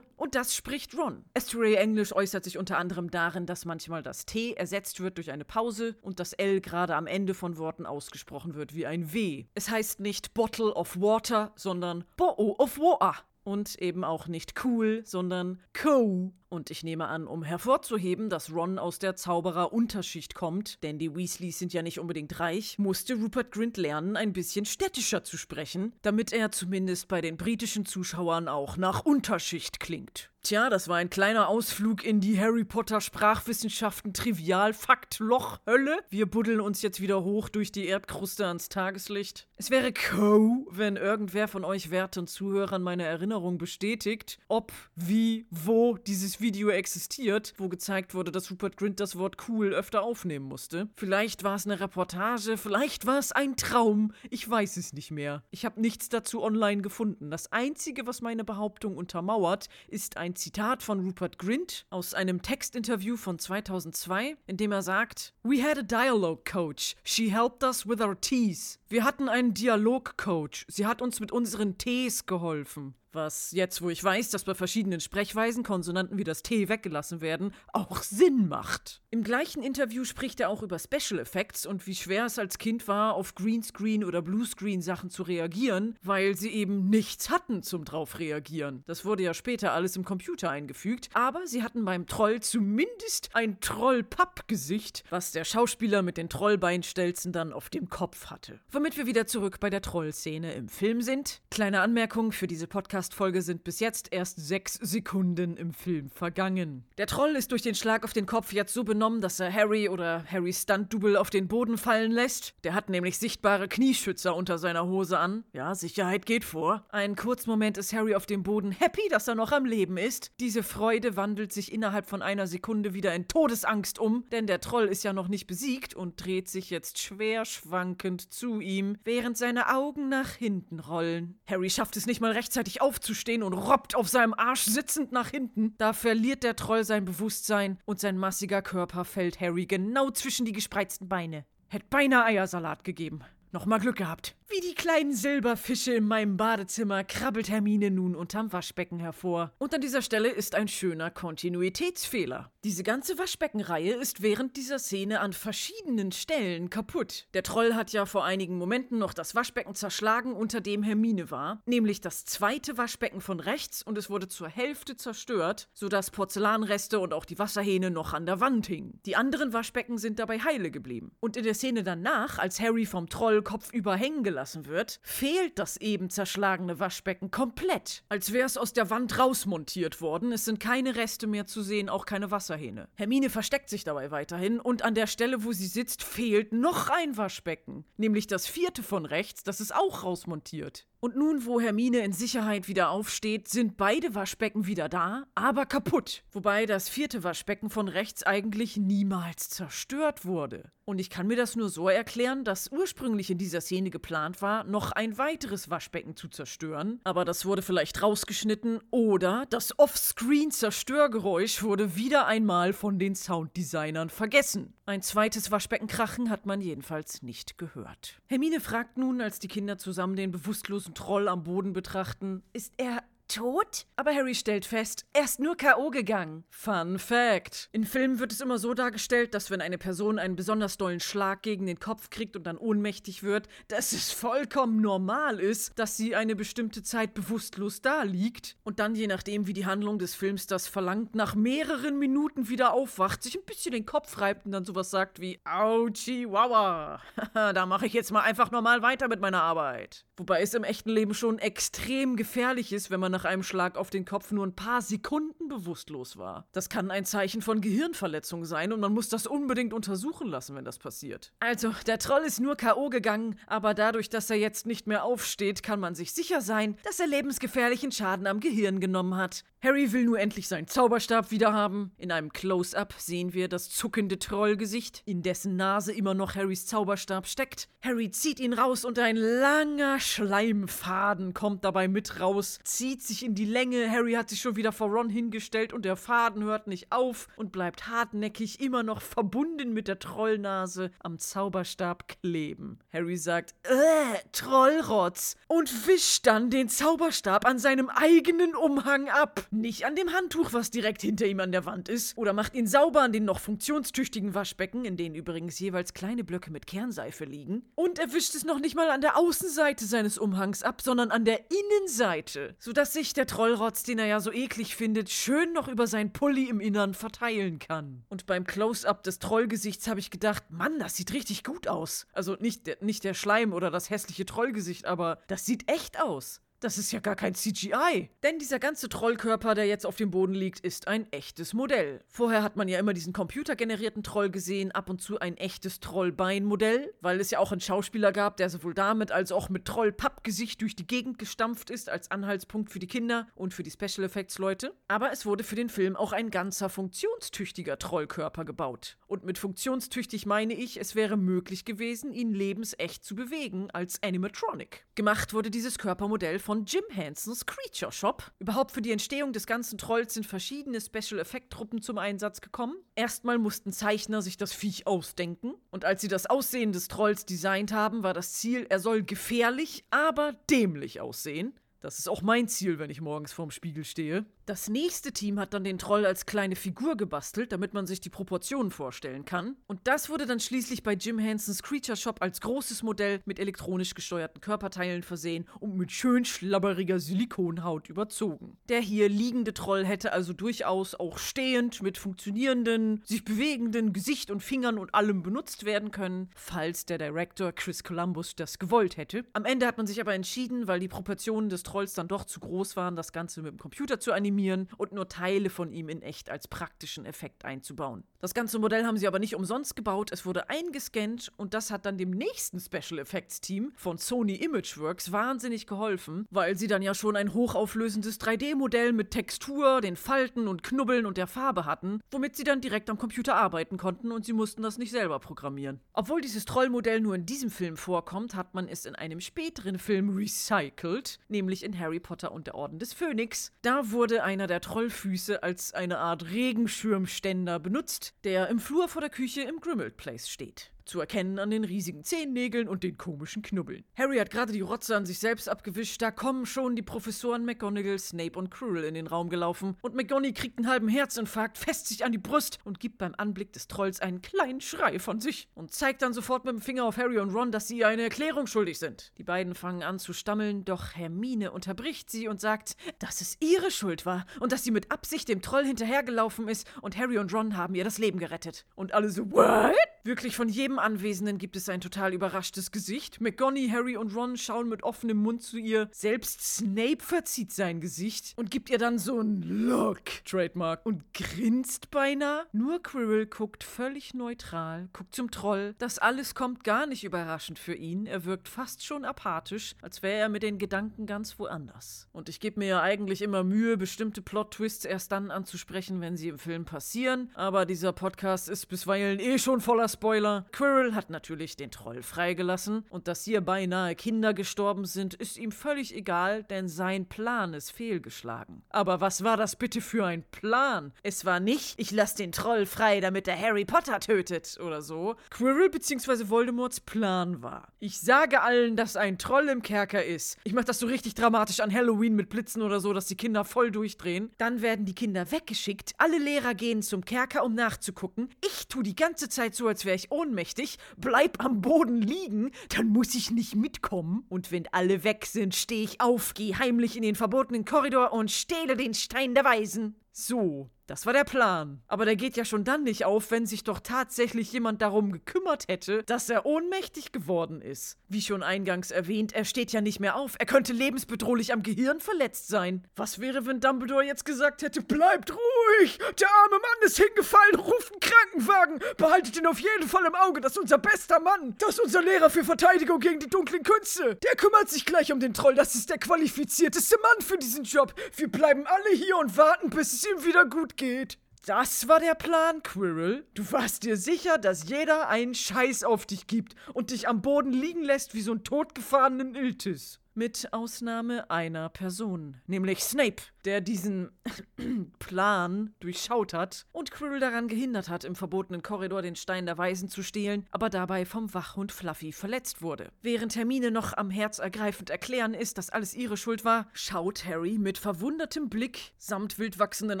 Und 0.16 0.34
das 0.34 0.54
spricht 0.54 0.96
Ron. 0.96 1.24
Estuary-Englisch 1.34 2.14
äußert 2.14 2.44
sich 2.44 2.58
unter 2.58 2.78
anderem 2.78 3.10
darin, 3.10 3.46
dass 3.46 3.64
manchmal 3.64 4.02
das 4.02 4.26
T 4.26 4.52
ersetzt 4.52 5.00
wird 5.00 5.16
durch 5.16 5.30
eine 5.30 5.44
Pause 5.44 5.96
und 6.02 6.20
das 6.20 6.32
L 6.32 6.60
gerade 6.60 6.94
am 6.94 7.06
Ende 7.06 7.34
von 7.34 7.58
Worten 7.58 7.86
ausgesprochen 7.86 8.54
wird 8.54 8.74
wie 8.74 8.86
ein 8.86 9.12
W. 9.12 9.46
Es 9.54 9.70
heißt 9.70 10.00
nicht 10.00 10.34
Bottle 10.34 10.74
of 10.74 11.00
Water, 11.00 11.52
sondern 11.56 12.04
Bo'o 12.16 12.56
of 12.58 12.78
Water. 12.78 13.16
Und 13.44 13.78
eben 13.78 14.04
auch 14.04 14.26
nicht 14.26 14.64
cool, 14.64 15.02
sondern 15.04 15.60
co. 15.78 16.32
Und 16.54 16.70
ich 16.70 16.84
nehme 16.84 17.08
an, 17.08 17.26
um 17.26 17.42
hervorzuheben, 17.42 18.30
dass 18.30 18.52
Ron 18.52 18.78
aus 18.78 19.00
der 19.00 19.16
Zauberer-Unterschicht 19.16 20.36
kommt, 20.36 20.84
denn 20.84 21.00
die 21.00 21.12
Weasleys 21.12 21.58
sind 21.58 21.72
ja 21.72 21.82
nicht 21.82 21.98
unbedingt 21.98 22.38
reich, 22.38 22.78
musste 22.78 23.16
Rupert 23.16 23.50
Grint 23.50 23.76
lernen, 23.76 24.16
ein 24.16 24.32
bisschen 24.32 24.64
städtischer 24.64 25.24
zu 25.24 25.36
sprechen, 25.36 25.96
damit 26.02 26.32
er 26.32 26.52
zumindest 26.52 27.08
bei 27.08 27.20
den 27.20 27.36
britischen 27.36 27.86
Zuschauern 27.86 28.46
auch 28.46 28.76
nach 28.76 29.04
Unterschicht 29.04 29.80
klingt. 29.80 30.30
Tja, 30.44 30.68
das 30.68 30.88
war 30.88 30.98
ein 30.98 31.08
kleiner 31.08 31.48
Ausflug 31.48 32.04
in 32.04 32.20
die 32.20 32.38
Harry 32.38 32.64
Potter 32.64 33.00
Sprachwissenschaften 33.00 34.12
Trivial 34.12 34.74
Fakt 34.74 35.18
Loch 35.18 35.58
Hölle. 35.66 36.00
Wir 36.10 36.26
buddeln 36.26 36.60
uns 36.60 36.82
jetzt 36.82 37.00
wieder 37.00 37.24
hoch 37.24 37.48
durch 37.48 37.72
die 37.72 37.86
Erdkruste 37.86 38.46
ans 38.46 38.68
Tageslicht. 38.68 39.48
Es 39.56 39.70
wäre 39.70 39.90
co, 39.94 40.66
wenn 40.70 40.96
irgendwer 40.96 41.48
von 41.48 41.64
euch 41.64 41.90
werten 41.90 42.26
Zuhörern 42.26 42.82
meine 42.82 43.04
Erinnerung 43.04 43.56
bestätigt, 43.56 44.38
ob, 44.48 44.70
wie, 44.94 45.46
wo 45.48 45.96
dieses 45.96 46.42
Video 46.44 46.68
existiert, 46.68 47.54
wo 47.56 47.70
gezeigt 47.70 48.12
wurde, 48.12 48.30
dass 48.30 48.50
Rupert 48.50 48.76
Grint 48.76 49.00
das 49.00 49.16
Wort 49.16 49.48
cool 49.48 49.72
öfter 49.72 50.02
aufnehmen 50.02 50.44
musste. 50.44 50.90
Vielleicht 50.94 51.42
war 51.42 51.54
es 51.54 51.64
eine 51.64 51.80
Reportage, 51.80 52.58
vielleicht 52.58 53.06
war 53.06 53.18
es 53.18 53.32
ein 53.32 53.56
Traum, 53.56 54.12
ich 54.28 54.48
weiß 54.48 54.76
es 54.76 54.92
nicht 54.92 55.10
mehr. 55.10 55.42
Ich 55.50 55.64
habe 55.64 55.80
nichts 55.80 56.10
dazu 56.10 56.42
online 56.42 56.82
gefunden. 56.82 57.30
Das 57.30 57.50
einzige, 57.50 58.06
was 58.06 58.20
meine 58.20 58.44
Behauptung 58.44 58.98
untermauert, 58.98 59.70
ist 59.88 60.18
ein 60.18 60.36
Zitat 60.36 60.82
von 60.82 61.00
Rupert 61.00 61.38
Grint 61.38 61.86
aus 61.88 62.12
einem 62.12 62.42
Textinterview 62.42 63.16
von 63.16 63.38
2002, 63.38 64.36
in 64.46 64.58
dem 64.58 64.70
er 64.70 64.82
sagt: 64.82 65.32
We 65.44 65.62
had 65.62 65.78
a 65.78 65.82
dialogue 65.82 66.42
coach. 66.44 66.94
She 67.04 67.32
helped 67.32 67.64
us 67.64 67.88
with 67.88 68.02
our 68.02 68.20
T's. 68.20 68.78
Wir 68.94 69.02
hatten 69.02 69.28
einen 69.28 69.54
Dialogcoach. 69.54 70.66
Sie 70.68 70.86
hat 70.86 71.02
uns 71.02 71.18
mit 71.18 71.32
unseren 71.32 71.78
T's 71.78 72.26
geholfen. 72.26 72.94
Was 73.14 73.52
jetzt, 73.52 73.80
wo 73.80 73.90
ich 73.90 74.02
weiß, 74.02 74.30
dass 74.30 74.42
bei 74.42 74.54
verschiedenen 74.54 74.98
Sprechweisen 74.98 75.62
Konsonanten 75.62 76.18
wie 76.18 76.24
das 76.24 76.42
T 76.42 76.68
weggelassen 76.68 77.20
werden, 77.20 77.54
auch 77.72 78.02
Sinn 78.02 78.48
macht. 78.48 79.02
Im 79.10 79.22
gleichen 79.22 79.62
Interview 79.62 80.04
spricht 80.04 80.40
er 80.40 80.48
auch 80.48 80.62
über 80.64 80.80
Special 80.80 81.20
Effects 81.20 81.64
und 81.64 81.86
wie 81.86 81.94
schwer 81.94 82.26
es 82.26 82.40
als 82.40 82.58
Kind 82.58 82.88
war, 82.88 83.14
auf 83.14 83.36
Greenscreen 83.36 84.02
oder 84.02 84.20
Bluescreen 84.20 84.82
Sachen 84.82 85.10
zu 85.10 85.22
reagieren, 85.22 85.96
weil 86.02 86.34
sie 86.34 86.50
eben 86.50 86.90
nichts 86.90 87.30
hatten 87.30 87.62
zum 87.62 87.84
drauf 87.84 88.18
reagieren. 88.18 88.82
Das 88.88 89.04
wurde 89.04 89.22
ja 89.22 89.32
später 89.32 89.72
alles 89.72 89.94
im 89.94 90.04
Computer 90.04 90.50
eingefügt, 90.50 91.10
aber 91.14 91.46
sie 91.46 91.62
hatten 91.62 91.84
beim 91.84 92.08
Troll 92.08 92.40
zumindest 92.40 93.30
ein 93.34 93.60
Troll-Papp-Gesicht, 93.60 95.04
was 95.10 95.30
der 95.30 95.44
Schauspieler 95.44 96.02
mit 96.02 96.16
den 96.16 96.28
Trollbeinstelzen 96.28 97.30
dann 97.30 97.52
auf 97.52 97.70
dem 97.70 97.88
Kopf 97.88 98.26
hatte. 98.26 98.58
Womit 98.84 98.98
wir 98.98 99.06
wieder 99.06 99.26
zurück 99.26 99.60
bei 99.60 99.70
der 99.70 99.80
Trollszene 99.80 100.52
im 100.52 100.68
Film 100.68 101.00
sind. 101.00 101.40
Kleine 101.50 101.80
Anmerkung 101.80 102.32
für 102.32 102.46
diese 102.46 102.66
Podcast 102.66 102.84
Podcast-Folge 102.84 103.40
sind 103.40 103.64
bis 103.64 103.80
jetzt 103.80 104.12
erst 104.12 104.38
sechs 104.38 104.74
Sekunden 104.74 105.56
im 105.56 105.72
Film 105.72 106.10
vergangen. 106.10 106.84
Der 106.98 107.06
Troll 107.06 107.30
ist 107.30 107.50
durch 107.50 107.62
den 107.62 107.74
Schlag 107.74 108.04
auf 108.04 108.12
den 108.12 108.26
Kopf 108.26 108.52
jetzt 108.52 108.74
so 108.74 108.84
benommen, 108.84 109.22
dass 109.22 109.40
er 109.40 109.50
Harry 109.50 109.88
oder 109.88 110.22
Harrys 110.30 110.62
Stunt-Double 110.62 111.16
auf 111.16 111.30
den 111.30 111.48
Boden 111.48 111.78
fallen 111.78 112.12
lässt. 112.12 112.54
Der 112.62 112.74
hat 112.74 112.90
nämlich 112.90 113.18
sichtbare 113.18 113.68
Knieschützer 113.68 114.36
unter 114.36 114.58
seiner 114.58 114.86
Hose 114.86 115.18
an. 115.18 115.44
Ja, 115.54 115.74
Sicherheit 115.74 116.26
geht 116.26 116.44
vor. 116.44 116.84
Einen 116.90 117.16
kurzen 117.16 117.48
Moment 117.48 117.78
ist 117.78 117.94
Harry 117.94 118.14
auf 118.14 118.26
dem 118.26 118.42
Boden 118.42 118.70
happy, 118.70 119.08
dass 119.08 119.28
er 119.28 119.34
noch 119.34 119.50
am 119.50 119.64
Leben 119.64 119.96
ist. 119.96 120.30
Diese 120.40 120.62
Freude 120.62 121.16
wandelt 121.16 121.52
sich 121.52 121.72
innerhalb 121.72 122.06
von 122.06 122.20
einer 122.20 122.46
Sekunde 122.46 122.92
wieder 122.92 123.14
in 123.14 123.28
Todesangst 123.28 123.98
um, 123.98 124.24
denn 124.30 124.46
der 124.46 124.60
Troll 124.60 124.84
ist 124.84 125.04
ja 125.04 125.14
noch 125.14 125.28
nicht 125.28 125.46
besiegt 125.46 125.94
und 125.94 126.22
dreht 126.22 126.48
sich 126.48 126.70
jetzt 126.70 126.98
schwer 126.98 127.44
schwankend 127.44 128.32
zu 128.32 128.60
ihm, 128.64 128.96
während 129.04 129.36
seine 129.36 129.74
Augen 129.74 130.08
nach 130.08 130.30
hinten 130.30 130.80
rollen. 130.80 131.38
Harry 131.46 131.70
schafft 131.70 131.96
es 131.96 132.06
nicht 132.06 132.20
mal 132.20 132.32
rechtzeitig 132.32 132.80
auf 132.80 132.94
aufzustehen 132.94 133.42
und 133.42 133.54
robbt 133.54 133.96
auf 133.96 134.08
seinem 134.08 134.34
Arsch 134.34 134.62
sitzend 134.62 135.10
nach 135.10 135.30
hinten. 135.30 135.74
Da 135.78 135.92
verliert 135.92 136.44
der 136.44 136.54
Troll 136.54 136.84
sein 136.84 137.04
Bewusstsein 137.04 137.78
und 137.84 137.98
sein 137.98 138.16
massiger 138.16 138.62
Körper 138.62 139.04
fällt 139.04 139.40
Harry 139.40 139.66
genau 139.66 140.10
zwischen 140.10 140.46
die 140.46 140.52
gespreizten 140.52 141.08
Beine. 141.08 141.44
Hätte 141.68 141.86
beinahe 141.90 142.26
Eiersalat 142.26 142.84
gegeben. 142.84 143.22
Nochmal 143.50 143.80
Glück 143.80 143.96
gehabt. 143.96 144.36
Wie 144.46 144.60
die 144.60 144.74
kleinen 144.74 145.14
Silberfische 145.14 145.94
in 145.94 146.06
meinem 146.06 146.36
Badezimmer 146.36 147.02
krabbelt 147.02 147.48
Hermine 147.48 147.90
nun 147.90 148.14
unterm 148.14 148.52
Waschbecken 148.52 149.00
hervor. 149.00 149.52
Und 149.56 149.74
an 149.74 149.80
dieser 149.80 150.02
Stelle 150.02 150.28
ist 150.28 150.54
ein 150.54 150.68
schöner 150.68 151.10
Kontinuitätsfehler. 151.10 152.52
Diese 152.62 152.82
ganze 152.82 153.18
Waschbeckenreihe 153.18 153.94
ist 153.94 154.20
während 154.20 154.58
dieser 154.58 154.78
Szene 154.78 155.20
an 155.20 155.32
verschiedenen 155.32 156.12
Stellen 156.12 156.68
kaputt. 156.68 157.26
Der 157.32 157.42
Troll 157.42 157.72
hat 157.74 157.92
ja 157.92 158.04
vor 158.04 158.26
einigen 158.26 158.58
Momenten 158.58 158.98
noch 158.98 159.14
das 159.14 159.34
Waschbecken 159.34 159.74
zerschlagen, 159.74 160.34
unter 160.34 160.60
dem 160.60 160.82
Hermine 160.82 161.30
war, 161.30 161.62
nämlich 161.64 162.02
das 162.02 162.26
zweite 162.26 162.76
Waschbecken 162.76 163.22
von 163.22 163.40
rechts 163.40 163.82
und 163.82 163.96
es 163.96 164.10
wurde 164.10 164.28
zur 164.28 164.48
Hälfte 164.48 164.96
zerstört, 164.96 165.68
sodass 165.72 166.10
Porzellanreste 166.10 167.00
und 167.00 167.14
auch 167.14 167.24
die 167.24 167.38
Wasserhähne 167.38 167.90
noch 167.90 168.12
an 168.12 168.26
der 168.26 168.40
Wand 168.40 168.66
hingen. 168.66 169.00
Die 169.06 169.16
anderen 169.16 169.54
Waschbecken 169.54 169.96
sind 169.96 170.18
dabei 170.18 170.38
heile 170.38 170.70
geblieben. 170.70 171.12
Und 171.20 171.38
in 171.38 171.44
der 171.44 171.54
Szene 171.54 171.82
danach, 171.82 172.38
als 172.38 172.60
Harry 172.60 172.84
vom 172.84 173.08
Troll 173.08 173.42
kopfüber 173.42 173.96
hängen 173.96 174.22
gelassen 174.22 174.33
gelassen 174.34 174.66
wird, 174.66 174.98
fehlt 175.02 175.60
das 175.60 175.76
eben 175.76 176.10
zerschlagene 176.10 176.80
Waschbecken 176.80 177.30
komplett. 177.30 178.02
Als 178.08 178.32
wäre 178.32 178.46
es 178.46 178.56
aus 178.56 178.72
der 178.72 178.90
Wand 178.90 179.16
rausmontiert 179.16 180.00
worden. 180.00 180.32
Es 180.32 180.44
sind 180.44 180.58
keine 180.58 180.96
Reste 180.96 181.28
mehr 181.28 181.46
zu 181.46 181.62
sehen, 181.62 181.88
auch 181.88 182.04
keine 182.04 182.32
Wasserhähne. 182.32 182.88
Hermine 182.96 183.30
versteckt 183.30 183.68
sich 183.68 183.84
dabei 183.84 184.10
weiterhin 184.10 184.58
und 184.58 184.82
an 184.82 184.96
der 184.96 185.06
Stelle, 185.06 185.44
wo 185.44 185.52
sie 185.52 185.68
sitzt, 185.68 186.02
fehlt 186.02 186.52
noch 186.52 186.88
ein 186.88 187.16
Waschbecken. 187.16 187.84
Nämlich 187.96 188.26
das 188.26 188.48
vierte 188.48 188.82
von 188.82 189.06
rechts, 189.06 189.44
das 189.44 189.60
ist 189.60 189.72
auch 189.72 190.02
rausmontiert. 190.02 190.88
Und 191.04 191.16
nun, 191.16 191.44
wo 191.44 191.60
Hermine 191.60 191.98
in 191.98 192.14
Sicherheit 192.14 192.66
wieder 192.66 192.88
aufsteht, 192.88 193.48
sind 193.48 193.76
beide 193.76 194.14
Waschbecken 194.14 194.66
wieder 194.66 194.88
da, 194.88 195.26
aber 195.34 195.66
kaputt. 195.66 196.24
Wobei 196.32 196.64
das 196.64 196.88
vierte 196.88 197.22
Waschbecken 197.22 197.68
von 197.68 197.88
rechts 197.88 198.22
eigentlich 198.22 198.78
niemals 198.78 199.50
zerstört 199.50 200.24
wurde. 200.24 200.72
Und 200.86 200.98
ich 200.98 201.08
kann 201.08 201.26
mir 201.26 201.36
das 201.36 201.56
nur 201.56 201.70
so 201.70 201.88
erklären, 201.88 202.44
dass 202.44 202.70
ursprünglich 202.70 203.30
in 203.30 203.38
dieser 203.38 203.62
Szene 203.62 203.90
geplant 203.90 204.42
war, 204.42 204.64
noch 204.64 204.92
ein 204.92 205.16
weiteres 205.16 205.70
Waschbecken 205.70 206.14
zu 206.14 206.28
zerstören, 206.28 207.00
aber 207.04 207.24
das 207.24 207.46
wurde 207.46 207.62
vielleicht 207.62 208.02
rausgeschnitten 208.02 208.80
oder 208.90 209.46
das 209.48 209.78
Offscreen-Zerstörgeräusch 209.78 211.62
wurde 211.62 211.96
wieder 211.96 212.26
einmal 212.26 212.74
von 212.74 212.98
den 212.98 213.14
Sounddesignern 213.14 214.10
vergessen. 214.10 214.74
Ein 214.84 215.00
zweites 215.00 215.50
Waschbeckenkrachen 215.50 216.28
hat 216.28 216.44
man 216.44 216.60
jedenfalls 216.60 217.22
nicht 217.22 217.56
gehört. 217.56 218.20
Hermine 218.26 218.60
fragt 218.60 218.98
nun, 218.98 219.22
als 219.22 219.38
die 219.38 219.48
Kinder 219.48 219.78
zusammen 219.78 220.16
den 220.16 220.30
bewusstlosen 220.30 220.93
Troll 220.94 221.28
am 221.28 221.44
Boden 221.44 221.72
betrachten, 221.72 222.42
ist 222.52 222.72
er 222.76 223.02
tot? 223.34 223.86
Aber 223.96 224.14
Harry 224.14 224.34
stellt 224.34 224.64
fest, 224.64 225.04
er 225.12 225.24
ist 225.24 225.40
nur 225.40 225.56
K.O. 225.56 225.90
gegangen. 225.90 226.44
Fun 226.50 226.98
Fact. 226.98 227.68
In 227.72 227.84
Filmen 227.84 228.18
wird 228.20 228.32
es 228.32 228.40
immer 228.40 228.58
so 228.58 228.74
dargestellt, 228.74 229.34
dass 229.34 229.50
wenn 229.50 229.60
eine 229.60 229.78
Person 229.78 230.18
einen 230.18 230.36
besonders 230.36 230.76
dollen 230.76 231.00
Schlag 231.00 231.42
gegen 231.42 231.66
den 231.66 231.80
Kopf 231.80 232.10
kriegt 232.10 232.36
und 232.36 232.44
dann 232.44 232.56
ohnmächtig 232.56 233.22
wird, 233.22 233.48
dass 233.68 233.92
es 233.92 234.12
vollkommen 234.12 234.80
normal 234.80 235.40
ist, 235.40 235.72
dass 235.78 235.96
sie 235.96 236.14
eine 236.14 236.36
bestimmte 236.36 236.82
Zeit 236.82 237.14
bewusstlos 237.14 237.82
da 237.82 238.02
liegt 238.02 238.56
und 238.62 238.78
dann, 238.78 238.94
je 238.94 239.08
nachdem, 239.08 239.46
wie 239.46 239.52
die 239.52 239.66
Handlung 239.66 239.98
des 239.98 240.14
Films 240.14 240.46
das 240.46 240.68
verlangt, 240.68 241.14
nach 241.14 241.34
mehreren 241.34 241.98
Minuten 241.98 242.48
wieder 242.48 242.72
aufwacht, 242.72 243.22
sich 243.22 243.36
ein 243.36 243.44
bisschen 243.44 243.72
den 243.72 243.86
Kopf 243.86 244.20
reibt 244.20 244.46
und 244.46 244.52
dann 244.52 244.64
sowas 244.64 244.90
sagt 244.90 245.20
wie 245.20 245.40
Au, 245.44 245.88
Chihuahua. 245.88 247.00
da 247.34 247.66
mache 247.66 247.86
ich 247.86 247.92
jetzt 247.92 248.12
mal 248.12 248.22
einfach 248.22 248.50
normal 248.50 248.82
weiter 248.82 249.08
mit 249.08 249.20
meiner 249.20 249.42
Arbeit. 249.42 250.04
Wobei 250.16 250.42
es 250.42 250.54
im 250.54 250.62
echten 250.62 250.90
Leben 250.90 251.14
schon 251.14 251.40
extrem 251.40 252.14
gefährlich 252.14 252.72
ist, 252.72 252.90
wenn 252.90 253.00
man 253.00 253.10
nach 253.10 253.23
einem 253.26 253.42
Schlag 253.42 253.76
auf 253.76 253.90
den 253.90 254.04
Kopf 254.04 254.30
nur 254.32 254.46
ein 254.46 254.54
paar 254.54 254.82
Sekunden 254.82 255.48
bewusstlos 255.48 256.16
war. 256.16 256.46
Das 256.52 256.68
kann 256.68 256.90
ein 256.90 257.04
Zeichen 257.04 257.42
von 257.42 257.60
Gehirnverletzung 257.60 258.44
sein 258.44 258.72
und 258.72 258.80
man 258.80 258.92
muss 258.92 259.08
das 259.08 259.26
unbedingt 259.26 259.72
untersuchen 259.72 260.28
lassen, 260.28 260.56
wenn 260.56 260.64
das 260.64 260.78
passiert. 260.78 261.32
Also, 261.40 261.72
der 261.86 261.98
Troll 261.98 262.22
ist 262.22 262.40
nur 262.40 262.56
K.O. 262.56 262.88
gegangen, 262.88 263.38
aber 263.46 263.74
dadurch, 263.74 264.08
dass 264.08 264.30
er 264.30 264.36
jetzt 264.36 264.66
nicht 264.66 264.86
mehr 264.86 265.04
aufsteht, 265.04 265.62
kann 265.62 265.80
man 265.80 265.94
sich 265.94 266.12
sicher 266.12 266.40
sein, 266.40 266.76
dass 266.84 267.00
er 267.00 267.06
lebensgefährlichen 267.06 267.92
Schaden 267.92 268.26
am 268.26 268.40
Gehirn 268.40 268.80
genommen 268.80 269.16
hat. 269.16 269.44
Harry 269.62 269.92
will 269.92 270.04
nur 270.04 270.18
endlich 270.18 270.46
seinen 270.46 270.66
Zauberstab 270.66 271.30
wiederhaben. 271.30 271.92
In 271.96 272.12
einem 272.12 272.32
Close-up 272.32 272.94
sehen 272.98 273.32
wir 273.32 273.48
das 273.48 273.70
zuckende 273.70 274.18
Trollgesicht, 274.18 275.02
in 275.06 275.22
dessen 275.22 275.56
Nase 275.56 275.92
immer 275.92 276.12
noch 276.12 276.34
Harrys 276.34 276.66
Zauberstab 276.66 277.26
steckt. 277.26 277.68
Harry 277.82 278.10
zieht 278.10 278.40
ihn 278.40 278.52
raus 278.52 278.84
und 278.84 278.98
ein 278.98 279.16
langer 279.16 280.00
Schleimfaden 280.00 281.32
kommt 281.32 281.64
dabei 281.64 281.88
mit 281.88 282.20
raus, 282.20 282.58
zieht 282.64 283.02
sich 283.04 283.24
in 283.24 283.34
die 283.34 283.44
Länge. 283.44 283.90
Harry 283.90 284.14
hat 284.14 284.30
sich 284.30 284.40
schon 284.40 284.56
wieder 284.56 284.72
vor 284.72 284.88
Ron 284.88 285.10
hingestellt 285.10 285.72
und 285.72 285.84
der 285.84 285.96
Faden 285.96 286.42
hört 286.44 286.66
nicht 286.66 286.92
auf 286.92 287.28
und 287.36 287.52
bleibt 287.52 287.88
hartnäckig 287.88 288.60
immer 288.60 288.82
noch 288.82 289.00
verbunden 289.00 289.72
mit 289.72 289.88
der 289.88 289.98
Trollnase 289.98 290.90
am 291.00 291.18
Zauberstab 291.18 292.08
kleben. 292.08 292.78
Harry 292.92 293.16
sagt, 293.16 293.54
äh, 293.64 294.18
Trollrotz 294.32 295.36
und 295.48 295.86
wischt 295.86 296.26
dann 296.26 296.50
den 296.50 296.68
Zauberstab 296.68 297.46
an 297.46 297.58
seinem 297.58 297.88
eigenen 297.88 298.54
Umhang 298.54 299.08
ab. 299.08 299.46
Nicht 299.50 299.86
an 299.86 299.96
dem 299.96 300.12
Handtuch, 300.12 300.52
was 300.52 300.70
direkt 300.70 301.02
hinter 301.02 301.26
ihm 301.26 301.40
an 301.40 301.52
der 301.52 301.66
Wand 301.66 301.88
ist. 301.88 302.16
Oder 302.16 302.32
macht 302.32 302.54
ihn 302.54 302.66
sauber 302.66 303.02
an 303.02 303.12
den 303.12 303.24
noch 303.24 303.40
funktionstüchtigen 303.40 304.34
Waschbecken, 304.34 304.84
in 304.84 304.96
denen 304.96 305.14
übrigens 305.14 305.58
jeweils 305.58 305.94
kleine 305.94 306.24
Blöcke 306.24 306.50
mit 306.50 306.66
Kernseife 306.66 307.24
liegen. 307.24 307.64
Und 307.74 307.98
er 307.98 308.12
wischt 308.12 308.34
es 308.34 308.44
noch 308.44 308.58
nicht 308.58 308.74
mal 308.74 308.90
an 308.90 309.00
der 309.00 309.16
Außenseite 309.16 309.84
seines 309.84 310.18
Umhangs 310.18 310.62
ab, 310.62 310.80
sondern 310.80 311.10
an 311.10 311.24
der 311.24 311.40
Innenseite, 311.50 312.54
sodass 312.58 312.93
sich 312.94 313.12
der 313.12 313.26
Trollrotz, 313.26 313.82
den 313.82 313.98
er 313.98 314.06
ja 314.06 314.20
so 314.20 314.32
eklig 314.32 314.74
findet, 314.74 315.10
schön 315.10 315.52
noch 315.52 315.68
über 315.68 315.86
sein 315.86 316.12
Pulli 316.12 316.48
im 316.48 316.60
Innern 316.60 316.94
verteilen 316.94 317.58
kann. 317.58 318.04
Und 318.08 318.24
beim 318.24 318.46
Close-up 318.46 319.02
des 319.02 319.18
Trollgesichts 319.18 319.86
habe 319.86 320.00
ich 320.00 320.10
gedacht, 320.10 320.44
Mann, 320.48 320.78
das 320.78 320.96
sieht 320.96 321.12
richtig 321.12 321.44
gut 321.44 321.68
aus. 321.68 322.06
Also 322.12 322.36
nicht 322.40 322.80
nicht 322.80 323.04
der 323.04 323.14
Schleim 323.14 323.52
oder 323.52 323.70
das 323.70 323.90
hässliche 323.90 324.24
Trollgesicht, 324.24 324.86
aber 324.86 325.18
das 325.26 325.44
sieht 325.44 325.70
echt 325.70 326.00
aus. 326.00 326.40
Das 326.60 326.78
ist 326.78 326.92
ja 326.92 327.00
gar 327.00 327.16
kein 327.16 327.34
CGI. 327.34 328.10
Denn 328.22 328.38
dieser 328.38 328.58
ganze 328.58 328.88
Trollkörper, 328.88 329.54
der 329.54 329.66
jetzt 329.66 329.84
auf 329.84 329.96
dem 329.96 330.10
Boden 330.10 330.32
liegt, 330.34 330.60
ist 330.60 330.88
ein 330.88 331.10
echtes 331.12 331.52
Modell. 331.52 332.00
Vorher 332.08 332.42
hat 332.42 332.56
man 332.56 332.68
ja 332.68 332.78
immer 332.78 332.94
diesen 332.94 333.12
computergenerierten 333.12 334.02
Troll 334.02 334.30
gesehen, 334.30 334.72
ab 334.72 334.88
und 334.88 335.02
zu 335.02 335.20
ein 335.20 335.36
echtes 335.36 335.80
Trollbeinmodell, 335.80 336.94
weil 337.00 337.20
es 337.20 337.30
ja 337.30 337.38
auch 337.38 337.52
einen 337.52 337.60
Schauspieler 337.60 338.12
gab, 338.12 338.38
der 338.38 338.48
sowohl 338.48 338.72
damit 338.72 339.12
als 339.12 339.30
auch 339.30 339.48
mit 339.50 339.66
Trollpappgesicht 339.66 340.62
durch 340.62 340.74
die 340.74 340.86
Gegend 340.86 341.18
gestampft 341.18 341.70
ist, 341.70 341.90
als 341.90 342.10
Anhaltspunkt 342.10 342.70
für 342.70 342.78
die 342.78 342.86
Kinder 342.86 343.28
und 343.34 343.52
für 343.52 343.62
die 343.62 343.70
Special 343.70 344.04
Effects 344.06 344.38
Leute. 344.38 344.74
Aber 344.88 345.12
es 345.12 345.26
wurde 345.26 345.44
für 345.44 345.56
den 345.56 345.68
Film 345.68 345.96
auch 345.96 346.12
ein 346.12 346.30
ganzer 346.30 346.68
funktionstüchtiger 346.68 347.78
Trollkörper 347.78 348.44
gebaut. 348.44 348.96
Und 349.06 349.24
mit 349.24 349.38
funktionstüchtig 349.38 350.26
meine 350.26 350.54
ich, 350.54 350.80
es 350.80 350.94
wäre 350.94 351.16
möglich 351.16 351.64
gewesen, 351.64 352.12
ihn 352.12 352.32
lebensecht 352.32 353.04
zu 353.04 353.14
bewegen 353.14 353.70
als 353.70 354.02
Animatronic. 354.02 354.86
Gemacht 354.94 355.34
wurde 355.34 355.50
dieses 355.50 355.78
Körpermodell 355.78 356.38
von 356.38 356.53
von 356.54 356.66
Jim 356.66 356.84
Hensons 356.90 357.46
Creature 357.46 357.90
Shop. 357.90 358.30
Überhaupt 358.38 358.70
für 358.70 358.80
die 358.80 358.92
Entstehung 358.92 359.32
des 359.32 359.48
ganzen 359.48 359.76
Trolls 359.76 360.14
sind 360.14 360.24
verschiedene 360.24 360.80
Special 360.80 361.18
Effect 361.18 361.52
Truppen 361.52 361.82
zum 361.82 361.98
Einsatz 361.98 362.40
gekommen. 362.40 362.76
Erstmal 362.94 363.38
mussten 363.38 363.72
Zeichner 363.72 364.22
sich 364.22 364.36
das 364.36 364.52
Viech 364.52 364.86
ausdenken 364.86 365.54
und 365.72 365.84
als 365.84 366.00
sie 366.00 366.06
das 366.06 366.26
Aussehen 366.26 366.70
des 366.70 366.86
Trolls 366.86 367.26
designt 367.26 367.72
haben, 367.72 368.04
war 368.04 368.14
das 368.14 368.34
Ziel, 368.34 368.66
er 368.68 368.78
soll 368.78 369.02
gefährlich, 369.02 369.84
aber 369.90 370.34
dämlich 370.48 371.00
aussehen. 371.00 371.54
Das 371.80 371.98
ist 371.98 372.08
auch 372.08 372.22
mein 372.22 372.46
Ziel, 372.46 372.78
wenn 372.78 372.88
ich 372.88 373.00
morgens 373.00 373.32
vorm 373.32 373.50
Spiegel 373.50 373.84
stehe. 373.84 374.24
Das 374.46 374.68
nächste 374.68 375.10
Team 375.10 375.40
hat 375.40 375.54
dann 375.54 375.64
den 375.64 375.78
Troll 375.78 376.04
als 376.04 376.26
kleine 376.26 376.54
Figur 376.54 376.98
gebastelt, 376.98 377.50
damit 377.50 377.72
man 377.72 377.86
sich 377.86 378.02
die 378.02 378.10
Proportionen 378.10 378.70
vorstellen 378.70 379.24
kann. 379.24 379.56
Und 379.66 379.80
das 379.84 380.10
wurde 380.10 380.26
dann 380.26 380.38
schließlich 380.38 380.82
bei 380.82 380.92
Jim 380.92 381.18
Hensons 381.18 381.62
Creature 381.62 381.96
Shop 381.96 382.20
als 382.20 382.42
großes 382.42 382.82
Modell 382.82 383.22
mit 383.24 383.38
elektronisch 383.38 383.94
gesteuerten 383.94 384.42
Körperteilen 384.42 385.02
versehen 385.02 385.46
und 385.60 385.78
mit 385.78 385.92
schön 385.92 386.26
schlabberiger 386.26 387.00
Silikonhaut 387.00 387.88
überzogen. 387.88 388.58
Der 388.68 388.80
hier 388.80 389.08
liegende 389.08 389.54
Troll 389.54 389.86
hätte 389.86 390.12
also 390.12 390.34
durchaus 390.34 390.94
auch 390.94 391.16
stehend 391.16 391.82
mit 391.82 391.96
funktionierenden, 391.96 393.00
sich 393.06 393.24
bewegenden 393.24 393.94
Gesicht 393.94 394.30
und 394.30 394.42
Fingern 394.42 394.76
und 394.76 394.94
allem 394.94 395.22
benutzt 395.22 395.64
werden 395.64 395.90
können, 395.90 396.28
falls 396.36 396.84
der 396.84 396.98
Director 396.98 397.50
Chris 397.52 397.82
Columbus 397.82 398.36
das 398.36 398.58
gewollt 398.58 398.98
hätte. 398.98 399.24
Am 399.32 399.46
Ende 399.46 399.66
hat 399.66 399.78
man 399.78 399.86
sich 399.86 400.02
aber 400.02 400.12
entschieden, 400.12 400.68
weil 400.68 400.80
die 400.80 400.88
Proportionen 400.88 401.48
des 401.48 401.62
Trolls 401.62 401.94
dann 401.94 402.08
doch 402.08 402.26
zu 402.26 402.40
groß 402.40 402.76
waren, 402.76 402.94
das 402.94 403.12
Ganze 403.12 403.40
mit 403.40 403.52
dem 403.52 403.58
Computer 403.58 403.98
zu 403.98 404.12
animieren 404.12 404.33
animieren 404.34 404.68
und 404.76 404.92
nur 404.92 405.08
Teile 405.08 405.48
von 405.50 405.72
ihm 405.72 405.88
in 405.88 406.02
echt 406.02 406.30
als 406.30 406.48
praktischen 406.48 407.06
Effekt 407.06 407.44
einzubauen. 407.44 408.04
Das 408.20 408.34
ganze 408.34 408.58
Modell 408.58 408.84
haben 408.84 408.96
sie 408.96 409.06
aber 409.06 409.18
nicht 409.18 409.36
umsonst 409.36 409.76
gebaut, 409.76 410.10
es 410.10 410.26
wurde 410.26 410.48
eingescannt 410.48 411.30
und 411.36 411.54
das 411.54 411.70
hat 411.70 411.86
dann 411.86 411.98
dem 411.98 412.10
nächsten 412.10 412.58
Special 412.58 412.98
Effects 412.98 413.40
Team 413.40 413.72
von 413.76 413.98
Sony 413.98 414.36
Imageworks 414.36 415.12
wahnsinnig 415.12 415.66
geholfen, 415.66 416.26
weil 416.30 416.56
sie 416.56 416.66
dann 416.66 416.82
ja 416.82 416.94
schon 416.94 417.16
ein 417.16 417.34
hochauflösendes 417.34 418.18
3D-Modell 418.20 418.92
mit 418.92 419.10
Textur, 419.10 419.80
den 419.80 419.96
Falten 419.96 420.48
und 420.48 420.62
Knubbeln 420.62 421.06
und 421.06 421.18
der 421.18 421.26
Farbe 421.26 421.64
hatten, 421.66 422.00
womit 422.10 422.34
sie 422.34 422.44
dann 422.44 422.60
direkt 422.60 422.88
am 422.90 422.98
Computer 422.98 423.36
arbeiten 423.36 423.76
konnten 423.76 424.10
und 424.10 424.24
sie 424.24 424.32
mussten 424.32 424.62
das 424.62 424.78
nicht 424.78 424.90
selber 424.90 425.18
programmieren. 425.20 425.80
Obwohl 425.92 426.20
dieses 426.20 426.44
Trollmodell 426.44 427.00
nur 427.00 427.14
in 427.14 427.26
diesem 427.26 427.50
Film 427.50 427.76
vorkommt, 427.76 428.34
hat 428.34 428.54
man 428.54 428.68
es 428.68 428.86
in 428.86 428.94
einem 428.94 429.20
späteren 429.20 429.78
Film 429.78 430.16
recycelt, 430.16 431.18
nämlich 431.28 431.62
in 431.62 431.78
Harry 431.78 432.00
Potter 432.00 432.32
und 432.32 432.46
der 432.46 432.54
Orden 432.54 432.78
des 432.78 432.94
Phönix. 432.94 433.52
Da 433.62 433.90
wurde 433.90 434.23
einer 434.24 434.46
der 434.46 434.60
Trollfüße 434.60 435.42
als 435.42 435.72
eine 435.72 435.98
Art 435.98 436.24
Regenschirmständer 436.30 437.60
benutzt, 437.60 438.14
der 438.24 438.48
im 438.48 438.58
Flur 438.58 438.88
vor 438.88 439.00
der 439.00 439.10
Küche 439.10 439.42
im 439.42 439.60
Grimald 439.60 439.96
Place 439.96 440.28
steht. 440.28 440.73
Zu 440.84 441.00
erkennen 441.00 441.38
an 441.38 441.50
den 441.50 441.64
riesigen 441.64 442.04
Zehennägeln 442.04 442.68
und 442.68 442.82
den 442.82 442.98
komischen 442.98 443.42
Knubbeln. 443.42 443.84
Harry 443.96 444.18
hat 444.18 444.30
gerade 444.30 444.52
die 444.52 444.60
Rotze 444.60 444.96
an 444.96 445.06
sich 445.06 445.18
selbst 445.18 445.48
abgewischt, 445.48 446.02
da 446.02 446.10
kommen 446.10 446.46
schon 446.46 446.76
die 446.76 446.82
Professoren 446.82 447.44
McGonagall, 447.44 447.98
Snape 447.98 448.38
und 448.38 448.50
Quirrell 448.50 448.84
in 448.84 448.94
den 448.94 449.06
Raum 449.06 449.28
gelaufen 449.28 449.76
und 449.80 449.94
McGonagall 449.94 450.32
kriegt 450.32 450.58
einen 450.58 450.68
halben 450.68 450.88
Herzinfarkt, 450.88 451.58
fässt 451.58 451.86
sich 451.86 452.04
an 452.04 452.12
die 452.12 452.18
Brust 452.18 452.58
und 452.64 452.80
gibt 452.80 452.98
beim 452.98 453.14
Anblick 453.16 453.52
des 453.52 453.68
Trolls 453.68 454.00
einen 454.00 454.22
kleinen 454.22 454.60
Schrei 454.60 454.98
von 454.98 455.20
sich 455.20 455.48
und 455.54 455.72
zeigt 455.72 456.02
dann 456.02 456.12
sofort 456.12 456.44
mit 456.44 456.54
dem 456.54 456.60
Finger 456.60 456.84
auf 456.84 456.96
Harry 456.96 457.18
und 457.18 457.34
Ron, 457.34 457.50
dass 457.50 457.68
sie 457.68 457.84
eine 457.84 458.02
Erklärung 458.02 458.46
schuldig 458.46 458.78
sind. 458.78 459.12
Die 459.18 459.24
beiden 459.24 459.54
fangen 459.54 459.82
an 459.82 459.98
zu 459.98 460.12
stammeln, 460.12 460.64
doch 460.64 460.94
Hermine 460.94 461.52
unterbricht 461.52 462.10
sie 462.10 462.28
und 462.28 462.40
sagt, 462.40 462.76
dass 462.98 463.20
es 463.20 463.36
ihre 463.40 463.70
Schuld 463.70 464.06
war 464.06 464.26
und 464.40 464.52
dass 464.52 464.64
sie 464.64 464.70
mit 464.70 464.90
Absicht 464.90 465.28
dem 465.28 465.42
Troll 465.42 465.64
hinterhergelaufen 465.64 466.48
ist 466.48 466.70
und 466.82 466.96
Harry 466.96 467.18
und 467.18 467.32
Ron 467.32 467.56
haben 467.56 467.74
ihr 467.74 467.84
das 467.84 467.98
Leben 467.98 468.18
gerettet. 468.18 468.66
Und 468.74 468.92
alle 468.92 469.10
so, 469.10 469.30
what? 469.30 469.74
Wirklich 470.04 470.36
von 470.36 470.48
jedem 470.48 470.73
Anwesenden 470.78 471.38
gibt 471.38 471.56
es 471.56 471.68
ein 471.68 471.80
total 471.80 472.12
überraschtes 472.12 472.70
Gesicht. 472.70 473.20
McGonny, 473.20 473.68
Harry 473.68 473.96
und 473.96 474.14
Ron 474.14 474.36
schauen 474.36 474.68
mit 474.68 474.82
offenem 474.82 475.18
Mund 475.18 475.42
zu 475.42 475.58
ihr. 475.58 475.88
Selbst 475.92 476.42
Snape 476.42 476.98
verzieht 477.00 477.52
sein 477.52 477.80
Gesicht 477.80 478.32
und 478.36 478.50
gibt 478.50 478.70
ihr 478.70 478.78
dann 478.78 478.98
so 478.98 479.20
ein 479.20 479.42
Look, 479.42 480.24
Trademark, 480.24 480.84
und 480.84 481.02
grinst 481.14 481.90
beinahe. 481.90 482.46
Nur 482.52 482.82
Quirrell 482.82 483.26
guckt 483.26 483.64
völlig 483.64 484.14
neutral, 484.14 484.88
guckt 484.92 485.14
zum 485.14 485.30
Troll. 485.30 485.74
Das 485.78 485.98
alles 485.98 486.34
kommt 486.34 486.64
gar 486.64 486.86
nicht 486.86 487.04
überraschend 487.04 487.58
für 487.58 487.74
ihn. 487.74 488.06
Er 488.06 488.24
wirkt 488.24 488.48
fast 488.48 488.84
schon 488.84 489.04
apathisch, 489.04 489.74
als 489.82 490.02
wäre 490.02 490.18
er 490.18 490.28
mit 490.28 490.42
den 490.42 490.58
Gedanken 490.58 491.06
ganz 491.06 491.38
woanders. 491.38 492.08
Und 492.12 492.28
ich 492.28 492.40
gebe 492.40 492.60
mir 492.60 492.68
ja 492.68 492.82
eigentlich 492.82 493.22
immer 493.22 493.44
Mühe, 493.44 493.76
bestimmte 493.76 494.22
Plot-Twists 494.22 494.84
erst 494.84 495.12
dann 495.12 495.30
anzusprechen, 495.30 496.00
wenn 496.00 496.16
sie 496.16 496.28
im 496.28 496.38
Film 496.38 496.64
passieren. 496.64 497.30
Aber 497.34 497.66
dieser 497.66 497.92
Podcast 497.92 498.48
ist 498.48 498.66
bisweilen 498.66 499.18
eh 499.20 499.38
schon 499.38 499.60
voller 499.60 499.88
Spoiler. 499.88 500.46
Quirrell 500.52 500.63
hat 500.94 501.10
natürlich 501.10 501.56
den 501.56 501.70
Troll 501.70 502.02
freigelassen 502.02 502.84
und 502.90 503.08
dass 503.08 503.24
hier 503.24 503.40
beinahe 503.40 503.94
Kinder 503.94 504.34
gestorben 504.34 504.84
sind, 504.84 505.14
ist 505.14 505.38
ihm 505.38 505.52
völlig 505.52 505.94
egal, 505.94 506.44
denn 506.44 506.68
sein 506.68 507.06
Plan 507.08 507.54
ist 507.54 507.70
fehlgeschlagen. 507.70 508.62
Aber 508.70 509.00
was 509.00 509.24
war 509.24 509.36
das 509.36 509.56
bitte 509.56 509.80
für 509.80 510.06
ein 510.06 510.24
Plan? 510.30 510.92
Es 511.02 511.24
war 511.24 511.40
nicht, 511.40 511.78
ich 511.78 511.90
lasse 511.90 512.16
den 512.16 512.32
Troll 512.32 512.66
frei, 512.66 513.00
damit 513.00 513.28
er 513.28 513.40
Harry 513.40 513.64
Potter 513.64 514.00
tötet 514.00 514.58
oder 514.60 514.82
so. 514.82 515.16
Quirrell 515.30 515.70
bzw. 515.70 516.28
Voldemorts 516.28 516.80
Plan 516.80 517.42
war. 517.42 517.68
Ich 517.78 518.00
sage 518.00 518.42
allen, 518.42 518.76
dass 518.76 518.96
ein 518.96 519.18
Troll 519.18 519.48
im 519.48 519.62
Kerker 519.62 520.04
ist. 520.04 520.38
Ich 520.44 520.52
mache 520.52 520.64
das 520.64 520.78
so 520.78 520.86
richtig 520.86 521.14
dramatisch 521.14 521.60
an 521.60 521.72
Halloween 521.72 522.14
mit 522.14 522.28
Blitzen 522.28 522.62
oder 522.62 522.80
so, 522.80 522.92
dass 522.92 523.06
die 523.06 523.16
Kinder 523.16 523.44
voll 523.44 523.70
durchdrehen. 523.70 524.30
Dann 524.38 524.62
werden 524.62 524.86
die 524.86 524.94
Kinder 524.94 525.30
weggeschickt. 525.30 525.92
Alle 525.98 526.18
Lehrer 526.18 526.54
gehen 526.54 526.82
zum 526.82 527.04
Kerker, 527.04 527.44
um 527.44 527.54
nachzugucken. 527.54 528.28
Ich 528.44 528.68
tue 528.68 528.82
die 528.82 528.96
ganze 528.96 529.28
Zeit 529.28 529.54
so, 529.54 529.68
als 529.68 529.84
wäre 529.84 529.96
ich 529.96 530.10
ohnmächtig, 530.10 530.53
bleib 530.96 531.44
am 531.44 531.60
Boden 531.60 532.00
liegen, 532.00 532.50
dann 532.68 532.88
muss 532.88 533.14
ich 533.14 533.30
nicht 533.30 533.54
mitkommen. 533.54 534.24
Und 534.28 534.52
wenn 534.52 534.66
alle 534.72 535.04
weg 535.04 535.26
sind, 535.26 535.54
stehe 535.54 535.84
ich 535.84 536.00
auf, 536.00 536.34
gehe 536.34 536.58
heimlich 536.58 536.96
in 536.96 537.02
den 537.02 537.14
verbotenen 537.14 537.64
Korridor 537.64 538.12
und 538.12 538.30
stehle 538.30 538.76
den 538.76 538.94
Stein 538.94 539.34
der 539.34 539.44
Weisen. 539.44 539.96
So, 540.16 540.70
das 540.86 541.06
war 541.06 541.12
der 541.14 541.24
Plan. 541.24 541.82
Aber 541.88 542.04
der 542.04 542.14
geht 542.14 542.36
ja 542.36 542.44
schon 542.44 542.62
dann 542.62 542.84
nicht 542.84 543.06
auf, 543.06 543.30
wenn 543.30 543.46
sich 543.46 543.64
doch 543.64 543.80
tatsächlich 543.80 544.52
jemand 544.52 544.82
darum 544.82 545.12
gekümmert 545.12 545.66
hätte, 545.66 546.02
dass 546.04 546.28
er 546.28 546.44
ohnmächtig 546.44 547.10
geworden 547.10 547.62
ist. 547.62 547.96
Wie 548.08 548.20
schon 548.20 548.42
eingangs 548.42 548.90
erwähnt, 548.92 549.32
er 549.32 549.46
steht 549.46 549.72
ja 549.72 549.80
nicht 549.80 549.98
mehr 549.98 550.14
auf. 550.14 550.34
Er 550.38 550.44
könnte 550.44 550.72
lebensbedrohlich 550.72 551.52
am 551.54 551.64
Gehirn 551.64 552.00
verletzt 552.00 552.48
sein. 552.48 552.86
Was 552.96 553.18
wäre, 553.18 553.46
wenn 553.46 553.60
Dumbledore 553.60 554.04
jetzt 554.04 554.24
gesagt 554.24 554.62
hätte, 554.62 554.82
bleibt 554.82 555.32
ruhig! 555.32 555.98
Der 556.20 556.28
arme 556.28 556.56
Mann 556.56 556.86
ist 556.86 556.98
hingefallen, 556.98 557.56
ruft 557.56 557.92
einen 557.92 558.00
Krankenwagen! 558.00 558.80
Behaltet 558.98 559.38
ihn 559.38 559.46
auf 559.46 559.58
jeden 559.58 559.88
Fall 559.88 560.04
im 560.04 560.14
Auge, 560.14 560.42
das 560.42 560.52
ist 560.52 560.58
unser 560.58 560.78
bester 560.78 561.18
Mann! 561.18 561.56
Das 561.58 561.70
ist 561.70 561.80
unser 561.80 562.02
Lehrer 562.02 562.28
für 562.28 562.44
Verteidigung 562.44 563.00
gegen 563.00 563.18
die 563.18 563.30
dunklen 563.30 563.62
Künste! 563.62 564.16
Der 564.16 564.36
kümmert 564.36 564.68
sich 564.68 564.84
gleich 564.84 565.10
um 565.10 565.18
den 565.18 565.32
Troll, 565.34 565.54
das 565.54 565.74
ist 565.74 565.88
der 565.88 565.98
qualifizierteste 565.98 566.96
Mann 567.00 567.26
für 567.26 567.38
diesen 567.38 567.64
Job! 567.64 567.94
Wir 568.16 568.30
bleiben 568.30 568.66
alle 568.66 568.94
hier 568.94 569.16
und 569.16 569.36
warten, 569.36 569.70
bis 569.70 569.94
es 569.94 570.03
ihm 570.06 570.24
wieder 570.24 570.44
gut 570.46 570.76
geht. 570.76 571.18
Das 571.46 571.88
war 571.88 572.00
der 572.00 572.14
Plan, 572.14 572.62
Quirrell. 572.62 573.26
Du 573.34 573.50
warst 573.52 573.82
dir 573.82 573.98
sicher, 573.98 574.38
dass 574.38 574.68
jeder 574.68 575.08
einen 575.08 575.34
Scheiß 575.34 575.84
auf 575.84 576.06
dich 576.06 576.26
gibt 576.26 576.54
und 576.72 576.90
dich 576.90 577.06
am 577.06 577.20
Boden 577.20 577.52
liegen 577.52 577.82
lässt 577.82 578.14
wie 578.14 578.22
so 578.22 578.32
ein 578.32 578.44
totgefahrenen 578.44 579.34
Iltis. 579.34 580.00
Mit 580.16 580.52
Ausnahme 580.52 581.28
einer 581.28 581.68
Person, 581.68 582.36
nämlich 582.46 582.84
Snape, 582.84 583.20
der 583.44 583.60
diesen 583.60 584.12
Plan 585.00 585.74
durchschaut 585.80 586.32
hat 586.32 586.66
und 586.70 586.92
Quirrell 586.92 587.18
daran 587.18 587.48
gehindert 587.48 587.88
hat, 587.88 588.04
im 588.04 588.14
verbotenen 588.14 588.62
Korridor 588.62 589.02
den 589.02 589.16
Stein 589.16 589.44
der 589.44 589.58
Weisen 589.58 589.88
zu 589.88 590.04
stehlen, 590.04 590.46
aber 590.52 590.70
dabei 590.70 591.04
vom 591.04 591.34
Wachhund 591.34 591.72
Fluffy 591.72 592.12
verletzt 592.12 592.62
wurde. 592.62 592.92
Während 593.02 593.34
Hermine 593.34 593.72
noch 593.72 593.92
am 593.96 594.08
Herz 594.08 594.38
ergreifend 594.38 594.88
erklären 594.88 595.34
ist, 595.34 595.58
dass 595.58 595.70
alles 595.70 595.94
ihre 595.94 596.16
Schuld 596.16 596.44
war, 596.44 596.68
schaut 596.74 597.24
Harry 597.24 597.58
mit 597.58 597.76
verwundertem 597.76 598.48
Blick, 598.48 598.92
samt 598.98 599.40
wild 599.40 599.58
wachsenden 599.58 600.00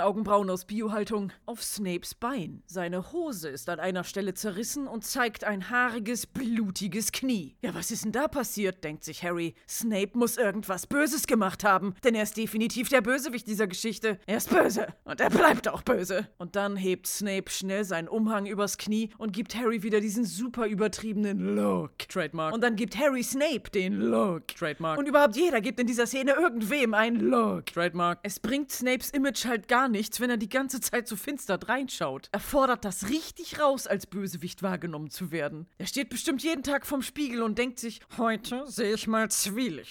Augenbrauen 0.00 0.48
aus 0.48 0.64
Biohaltung, 0.64 1.32
auf 1.44 1.64
Snapes 1.64 2.14
Bein. 2.14 2.62
Seine 2.66 3.10
Hose 3.10 3.48
ist 3.48 3.68
an 3.68 3.80
einer 3.80 4.04
Stelle 4.04 4.34
zerrissen 4.34 4.86
und 4.86 5.04
zeigt 5.04 5.42
ein 5.42 5.70
haariges, 5.70 6.28
blutiges 6.28 7.10
Knie. 7.10 7.56
Ja, 7.62 7.74
was 7.74 7.90
ist 7.90 8.04
denn 8.04 8.12
da 8.12 8.28
passiert, 8.28 8.84
denkt 8.84 9.02
sich 9.02 9.24
Harry. 9.24 9.56
Snape 9.68 10.03
Snape 10.04 10.18
muss 10.18 10.36
irgendwas 10.36 10.86
Böses 10.86 11.26
gemacht 11.26 11.64
haben, 11.64 11.94
denn 12.04 12.14
er 12.14 12.24
ist 12.24 12.36
definitiv 12.36 12.90
der 12.90 13.00
Bösewicht 13.00 13.46
dieser 13.46 13.66
Geschichte. 13.66 14.18
Er 14.26 14.36
ist 14.36 14.50
böse 14.50 14.88
und 15.04 15.18
er 15.18 15.30
bleibt 15.30 15.66
auch 15.66 15.80
böse. 15.80 16.28
Und 16.36 16.56
dann 16.56 16.76
hebt 16.76 17.06
Snape 17.06 17.50
schnell 17.50 17.84
seinen 17.84 18.08
Umhang 18.08 18.44
übers 18.44 18.76
Knie 18.76 19.08
und 19.16 19.32
gibt 19.32 19.54
Harry 19.54 19.82
wieder 19.82 20.00
diesen 20.00 20.26
super 20.26 20.66
übertriebenen 20.66 21.54
Look. 21.56 21.98
Trademark. 22.08 22.52
Und 22.52 22.62
dann 22.62 22.76
gibt 22.76 22.98
Harry 22.98 23.22
Snape 23.22 23.70
den 23.72 23.94
Look. 23.94 24.48
Trademark. 24.48 24.98
Und 24.98 25.08
überhaupt 25.08 25.36
jeder 25.36 25.62
gibt 25.62 25.80
in 25.80 25.86
dieser 25.86 26.06
Szene 26.06 26.32
irgendwem 26.32 26.92
einen 26.92 27.20
Look. 27.20 27.66
Trademark. 27.66 28.18
Es 28.22 28.40
bringt 28.40 28.72
Snapes 28.72 29.08
Image 29.10 29.46
halt 29.46 29.68
gar 29.68 29.88
nichts, 29.88 30.20
wenn 30.20 30.28
er 30.28 30.36
die 30.36 30.50
ganze 30.50 30.82
Zeit 30.82 31.08
so 31.08 31.16
finster 31.16 31.58
reinschaut. 31.66 32.28
Er 32.32 32.40
fordert 32.40 32.84
das 32.84 33.08
richtig 33.08 33.58
raus, 33.58 33.86
als 33.86 34.06
Bösewicht 34.06 34.62
wahrgenommen 34.62 35.08
zu 35.08 35.30
werden. 35.32 35.66
Er 35.78 35.86
steht 35.86 36.10
bestimmt 36.10 36.42
jeden 36.42 36.62
Tag 36.62 36.84
vorm 36.84 37.00
Spiegel 37.00 37.42
und 37.42 37.56
denkt 37.56 37.78
sich, 37.78 38.00
heute 38.18 38.64
sehe 38.66 38.94
ich 38.94 39.06
mal 39.06 39.30